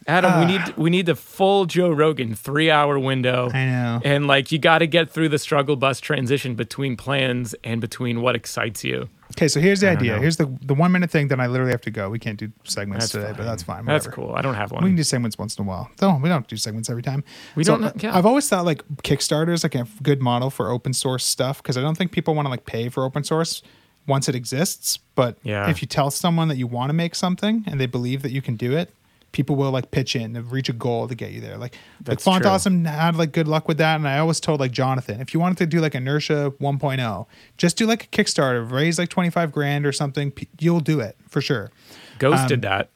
Adam, 0.07 0.31
Ah. 0.33 0.39
we 0.39 0.45
need 0.45 0.77
we 0.77 0.89
need 0.89 1.05
the 1.05 1.15
full 1.15 1.65
Joe 1.65 1.89
Rogan 1.91 2.33
three 2.33 2.71
hour 2.71 2.97
window. 2.97 3.51
I 3.53 3.65
know 3.65 4.01
And 4.03 4.25
like 4.25 4.51
you 4.51 4.57
got 4.57 4.79
to 4.79 4.87
get 4.87 5.11
through 5.11 5.29
the 5.29 5.37
struggle 5.37 5.75
bus 5.75 5.99
transition 5.99 6.55
between 6.55 6.97
plans 6.97 7.53
and 7.63 7.79
between 7.79 8.21
what 8.21 8.33
excites 8.35 8.83
you. 8.83 9.09
Okay 9.31 9.47
so 9.47 9.59
here's 9.59 9.79
the 9.81 9.87
I 9.89 9.91
idea 9.93 10.17
here's 10.19 10.37
the 10.37 10.45
the 10.61 10.73
one 10.73 10.91
minute 10.91 11.11
thing 11.11 11.27
then 11.27 11.39
I 11.39 11.47
literally 11.47 11.71
have 11.71 11.81
to 11.81 11.91
go 11.91 12.09
we 12.09 12.19
can't 12.19 12.37
do 12.39 12.51
segments 12.63 13.05
That's 13.05 13.11
today 13.13 13.25
fine. 13.27 13.35
but 13.35 13.43
that's 13.45 13.63
fine 13.63 13.85
That's 13.85 14.07
cool. 14.07 14.33
I 14.35 14.41
don't 14.41 14.55
have 14.55 14.71
one. 14.71 14.83
We 14.83 14.89
can 14.89 14.95
do 14.97 15.03
segments 15.03 15.37
once 15.37 15.57
in 15.57 15.65
a 15.65 15.67
while. 15.67 15.89
No, 16.01 16.19
we 16.21 16.29
don't 16.29 16.47
do 16.47 16.57
segments 16.57 16.89
every 16.89 17.03
time. 17.03 17.23
We 17.55 17.63
So, 17.63 17.77
don't- 17.77 18.03
yeah. 18.03 18.15
I've 18.17 18.25
always 18.25 18.47
thought 18.49 18.65
like 18.65 18.83
Kickstarter 19.03 19.53
is 19.53 19.63
like 19.63 19.75
a 19.75 19.85
good 20.03 20.21
model 20.21 20.49
for 20.49 20.69
open 20.71 20.93
source 20.93 21.23
stuff 21.25 21.61
because 21.61 21.77
I 21.77 21.81
don't 21.81 21.97
think 21.97 22.11
people 22.11 22.33
want 22.35 22.45
to 22.45 22.49
like 22.49 22.65
pay 22.65 22.89
for 22.89 23.03
open 23.03 23.23
source 23.23 23.61
once 24.07 24.27
it 24.27 24.35
exists. 24.35 24.97
But 25.15 25.37
Yeah. 25.43 25.69
if 25.69 25.81
you 25.81 25.87
tell 25.87 26.09
someone 26.11 26.47
that 26.47 26.57
you 26.57 26.67
want 26.67 26.89
to 26.89 26.93
make 26.93 27.13
something 27.15 27.63
and 27.67 27.79
they 27.79 27.85
believe 27.85 28.21
that 28.23 28.31
you 28.31 28.41
can 28.41 28.55
do 28.55 28.75
it, 28.75 28.93
people 29.31 29.55
will 29.55 29.71
like 29.71 29.91
pitch 29.91 30.15
in 30.15 30.35
and 30.35 30.51
reach 30.51 30.69
a 30.69 30.73
goal 30.73 31.07
to 31.07 31.15
get 31.15 31.31
you 31.31 31.41
there. 31.41 31.57
Like, 31.57 31.77
like 32.07 32.19
Font 32.19 32.43
true. 32.43 32.51
Awesome 32.51 32.85
had 32.85 33.15
like 33.15 33.31
good 33.31 33.47
luck 33.47 33.67
with 33.67 33.77
that. 33.77 33.95
And 33.95 34.07
I 34.07 34.19
always 34.19 34.39
told 34.39 34.59
like 34.59 34.71
Jonathan, 34.71 35.21
if 35.21 35.33
you 35.33 35.39
wanted 35.39 35.57
to 35.59 35.65
do 35.65 35.79
like 35.79 35.95
Inertia 35.95 36.53
1.0, 36.59 37.25
just 37.57 37.77
do 37.77 37.85
like 37.85 38.05
a 38.05 38.07
Kickstarter, 38.07 38.69
raise 38.69 38.97
like 38.97 39.09
25 39.09 39.51
grand 39.51 39.85
or 39.85 39.91
something. 39.91 40.33
You'll 40.59 40.79
do 40.79 40.99
it 40.99 41.15
for 41.27 41.41
sure. 41.41 41.71
Ghost 42.17 42.43
um, 42.43 42.47
did 42.47 42.61
that. 42.63 42.89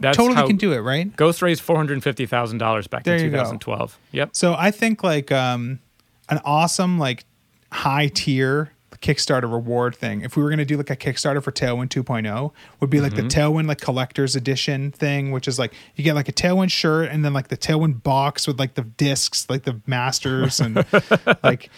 That's 0.00 0.16
totally 0.16 0.36
how 0.36 0.46
can 0.46 0.56
do 0.56 0.72
it, 0.72 0.80
right? 0.80 1.14
Ghost 1.16 1.40
raised 1.40 1.62
four 1.62 1.76
hundred 1.76 2.02
fifty 2.02 2.26
thousand 2.26 2.58
dollars 2.58 2.86
back 2.86 3.04
There 3.04 3.16
in 3.16 3.24
you 3.24 3.30
go. 3.30 3.38
2012. 3.38 3.98
Yep. 4.12 4.30
So 4.32 4.54
I 4.54 4.70
think 4.70 5.02
like 5.02 5.32
um, 5.32 5.80
an 6.28 6.40
awesome 6.44 6.98
like 6.98 7.24
high 7.72 8.08
tier 8.08 8.72
Kickstarter 8.98 9.50
reward 9.50 9.94
thing. 9.94 10.22
If 10.22 10.36
we 10.36 10.42
were 10.42 10.48
going 10.48 10.58
to 10.58 10.64
do 10.64 10.76
like 10.76 10.90
a 10.90 10.96
Kickstarter 10.96 11.42
for 11.42 11.52
Tailwind 11.52 11.88
2.0, 11.88 12.52
would 12.80 12.90
be 12.90 13.00
like 13.00 13.12
Mm-hmm. 13.12 13.28
the 13.28 13.34
Tailwind 13.34 13.68
like 13.68 13.80
collector's 13.80 14.36
edition 14.36 14.90
thing, 14.92 15.30
which 15.32 15.46
is 15.48 15.58
like 15.58 15.72
you 15.94 16.04
get 16.04 16.14
like 16.14 16.28
a 16.28 16.32
Tailwind 16.32 16.70
shirt 16.70 17.10
and 17.10 17.24
then 17.24 17.32
like 17.32 17.48
the 17.48 17.56
Tailwind 17.56 18.02
box 18.02 18.46
with 18.46 18.58
like 18.58 18.74
the 18.74 18.82
discs, 18.82 19.48
like 19.50 19.62
the 19.64 19.80
masters 19.86 20.60
and 20.60 20.84
like 21.42 21.70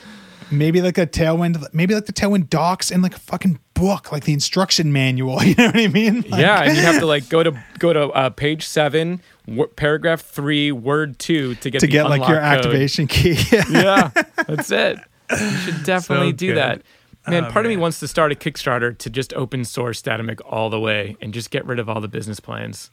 maybe 0.50 0.80
like 0.80 0.96
a 0.98 1.06
Tailwind, 1.06 1.62
maybe 1.74 1.94
like 1.94 2.06
the 2.06 2.12
Tailwind 2.12 2.48
docs 2.48 2.90
and 2.90 3.02
like 3.02 3.14
a 3.14 3.18
fucking 3.20 3.58
book, 3.74 4.10
like 4.12 4.24
the 4.24 4.32
instruction 4.32 4.92
manual. 4.92 5.42
You 5.44 5.54
know 5.54 5.66
what 5.66 5.76
I 5.76 5.88
mean? 5.88 6.22
Like, 6.28 6.40
yeah, 6.40 6.62
and 6.62 6.76
you 6.76 6.82
have 6.82 6.98
to 7.00 7.06
like 7.14 7.28
go 7.28 7.42
to 7.42 7.52
go 7.78 7.92
to 7.92 8.08
uh, 8.10 8.30
page 8.30 8.66
seven, 8.66 9.20
w- 9.46 9.68
paragraph 9.76 10.20
three, 10.22 10.72
word 10.72 11.18
two 11.18 11.54
to 11.56 11.70
get 11.70 11.80
To 11.80 11.86
the 11.86 11.92
get 11.92 12.08
like 12.08 12.20
your 12.28 12.38
code. 12.38 12.44
activation 12.44 13.06
key. 13.06 13.36
yeah, 13.70 14.10
that's 14.46 14.70
it. 14.70 14.98
You 15.30 15.50
should 15.58 15.84
definitely 15.84 16.30
So 16.30 16.36
do 16.36 16.46
good. 16.48 16.56
that. 16.56 16.82
Man, 17.30 17.44
Oh, 17.46 17.50
part 17.50 17.66
of 17.66 17.70
me 17.70 17.76
wants 17.76 18.00
to 18.00 18.08
start 18.08 18.32
a 18.32 18.34
Kickstarter 18.34 18.96
to 18.98 19.10
just 19.10 19.32
open 19.34 19.64
source 19.64 20.00
Statamic 20.02 20.40
all 20.46 20.70
the 20.70 20.80
way 20.80 21.16
and 21.20 21.32
just 21.34 21.50
get 21.50 21.64
rid 21.66 21.78
of 21.78 21.88
all 21.88 22.00
the 22.00 22.08
business 22.08 22.40
plans. 22.40 22.90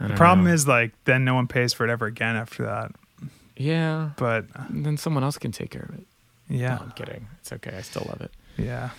The 0.00 0.14
problem 0.14 0.46
is 0.46 0.68
like 0.68 0.92
then 1.04 1.24
no 1.24 1.34
one 1.34 1.46
pays 1.46 1.72
for 1.72 1.84
it 1.86 1.90
ever 1.90 2.06
again 2.06 2.36
after 2.36 2.64
that. 2.64 2.92
yeah, 3.56 4.10
But 4.18 4.44
then 4.68 4.96
someone 4.98 5.24
else 5.24 5.38
can 5.38 5.52
take 5.52 5.70
care 5.70 5.86
of 5.88 5.94
it. 5.98 6.06
yeah. 6.48 6.74
No, 6.76 6.82
I'm 6.82 6.90
kidding. 6.92 7.26
It's 7.40 7.52
okay. 7.52 7.74
I 7.76 7.80
still 7.80 8.04
love 8.08 8.20
it. 8.20 8.30
Yeah. 8.58 8.90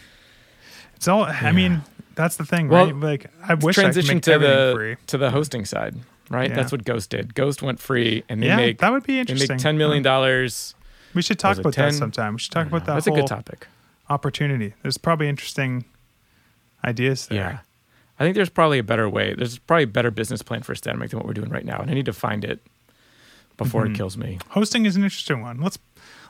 It's 0.96 1.08
all. 1.08 1.24
I 1.24 1.52
mean, 1.52 1.84
that's 2.16 2.38
the 2.38 2.46
thing, 2.46 2.68
Well, 2.70 2.86
right? 2.88 2.96
Like, 2.96 3.28
I 3.48 3.54
wish 3.54 3.78
I 3.78 3.82
could 3.84 3.94
Transition 3.94 4.16
make 4.16 4.24
to 4.24 4.40
the 4.40 4.72
free. 4.76 4.96
to 5.08 5.18
the 5.20 5.30
hosting 5.30 5.64
side, 5.66 5.96
right? 6.32 6.50
Yeah. 6.50 6.56
That's 6.56 6.72
what 6.72 6.84
Ghost 6.84 7.12
did. 7.12 7.36
Ghost 7.36 7.62
went 7.62 7.80
free, 7.80 8.24
and 8.28 8.42
they 8.42 8.48
yeah, 8.48 8.56
make 8.56 8.80
that 8.80 8.92
would 8.92 9.04
be 9.04 9.14
they 9.14 9.20
interesting. 9.20 9.58
make 9.58 9.62
ten 9.62 9.78
million 9.78 10.02
dollars. 10.02 10.74
We 11.14 11.22
should 11.22 11.38
talk 11.38 11.58
about 11.60 11.74
10? 11.74 11.90
that 11.90 11.94
sometime. 11.94 12.34
We 12.34 12.40
should 12.40 12.52
talk 12.52 12.66
about 12.68 12.86
that 12.86 12.94
That's 12.96 13.08
a 13.08 13.12
good 13.12 13.28
topic. 13.28 13.68
Opportunity. 14.10 14.74
There's 14.82 14.98
probably 14.98 15.28
interesting 15.30 15.86
ideas 16.84 17.28
there. 17.28 17.38
Yeah. 17.38 17.58
I 18.20 18.24
think 18.24 18.36
there's 18.36 18.50
probably 18.50 18.80
a 18.80 18.84
better 18.84 19.08
way. 19.10 19.34
There's 19.36 19.60
probably 19.60 19.84
a 19.84 19.88
better 19.88 20.10
business 20.12 20.42
plan 20.42 20.64
for 20.64 20.74
Statamic 20.74 21.10
than 21.12 21.20
what 21.20 21.28
we're 21.28 21.34
doing 21.34 21.50
right 21.50 21.66
now, 21.66 21.80
and 21.80 21.92
I 21.92 21.94
need 21.94 22.06
to 22.06 22.14
find 22.14 22.44
it 22.44 22.60
before 23.58 23.86
Mhm. 23.86 23.92
it 23.94 23.98
kills 23.98 24.18
me. 24.18 24.40
Hosting 24.50 24.86
is 24.86 24.96
an 24.96 25.04
interesting 25.04 25.42
one. 25.42 25.60
Let's 25.62 25.78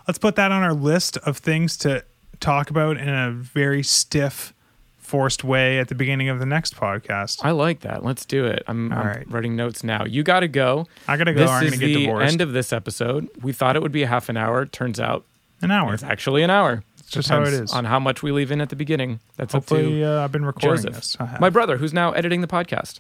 let's 0.08 0.18
put 0.18 0.36
that 0.36 0.52
on 0.52 0.64
our 0.64 0.74
list 0.74 1.18
of 1.20 1.38
things 1.38 1.76
to 1.78 2.04
talk 2.40 2.70
about 2.70 2.98
in 2.98 3.10
a 3.10 3.32
very 3.32 3.84
stiff 3.84 4.54
forced 4.98 5.44
way 5.44 5.80
at 5.80 5.88
the 5.88 5.96
beginning 5.96 6.28
of 6.30 6.40
the 6.40 6.46
next 6.46 6.76
podcast. 6.76 7.40
I 7.44 7.52
like 7.52 7.80
that. 7.82 8.04
Let's 8.04 8.26
do 8.26 8.46
it. 8.46 8.64
I'm, 8.68 8.92
I'm 8.92 9.08
right. 9.08 9.32
writing 9.32 9.56
notes 9.56 9.82
now. 9.84 10.04
You 10.06 10.22
got 10.24 10.42
to 10.42 10.50
go. 10.50 10.86
I 11.08 11.16
gotta 11.16 11.32
go. 11.34 11.40
This 11.42 11.50
I'm 11.50 11.64
is 11.68 11.80
the 11.80 11.94
divorced. 12.06 12.30
end 12.32 12.42
of 12.42 12.52
this 12.52 12.74
episode. 12.74 13.30
We 13.42 13.54
thought 13.54 13.78
it 13.78 13.82
would 13.82 13.94
be 13.94 14.04
a 14.04 14.08
half 14.08 14.28
an 14.28 14.36
hour. 14.36 14.66
Turns 14.66 15.00
out 15.00 15.24
An 15.62 15.72
hour. 15.72 15.94
it's 15.94 16.04
actually 16.04 16.44
an 16.44 16.50
hour. 16.50 16.84
Just 17.08 17.30
how 17.30 17.42
it 17.44 17.54
is. 17.54 17.72
On 17.72 17.86
how 17.86 18.00
much 18.00 18.22
we 18.22 18.32
leave 18.32 18.52
in 18.52 18.60
at 18.62 18.70
the 18.70 18.76
beginning. 18.76 19.20
That's 19.38 19.54
Hopefully, 19.54 20.04
up 20.04 20.10
uh, 20.22 20.24
I've 20.24 20.32
been 20.32 20.46
recording 20.46 20.84
Joseph, 20.92 21.18
this. 21.20 21.40
My 21.40 21.50
brother, 21.50 21.78
who's 21.78 21.94
now 21.94 22.12
editing 22.12 22.42
the 22.42 22.48
podcast. 22.48 23.00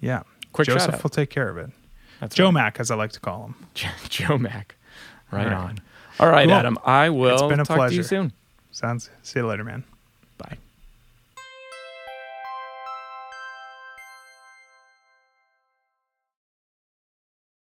yeah. 0.00 0.22
Quick 0.52 0.66
Joseph 0.68 1.02
will 1.02 1.10
take 1.10 1.28
care 1.28 1.48
of 1.50 1.58
it. 1.58 1.70
That's 2.20 2.34
Joe 2.34 2.46
right. 2.46 2.54
Mac, 2.54 2.80
as 2.80 2.90
I 2.90 2.94
like 2.96 3.12
to 3.12 3.20
call 3.20 3.44
him. 3.46 3.54
Joe 4.08 4.38
Mac. 4.38 4.76
Right 5.30 5.44
right. 5.46 5.52
on. 5.52 5.78
All 6.18 6.28
right, 6.30 6.46
Cool. 6.46 6.54
Adam. 6.54 6.78
I 6.84 7.10
will 7.10 7.34
it's 7.34 7.42
been 7.42 7.60
a 7.60 7.64
talk 7.64 7.90
to 7.90 7.94
you 7.94 8.02
soon. 8.02 8.32
Sounds. 8.72 9.10
See 9.22 9.40
you 9.40 9.46
later, 9.46 9.64
man. 9.64 9.84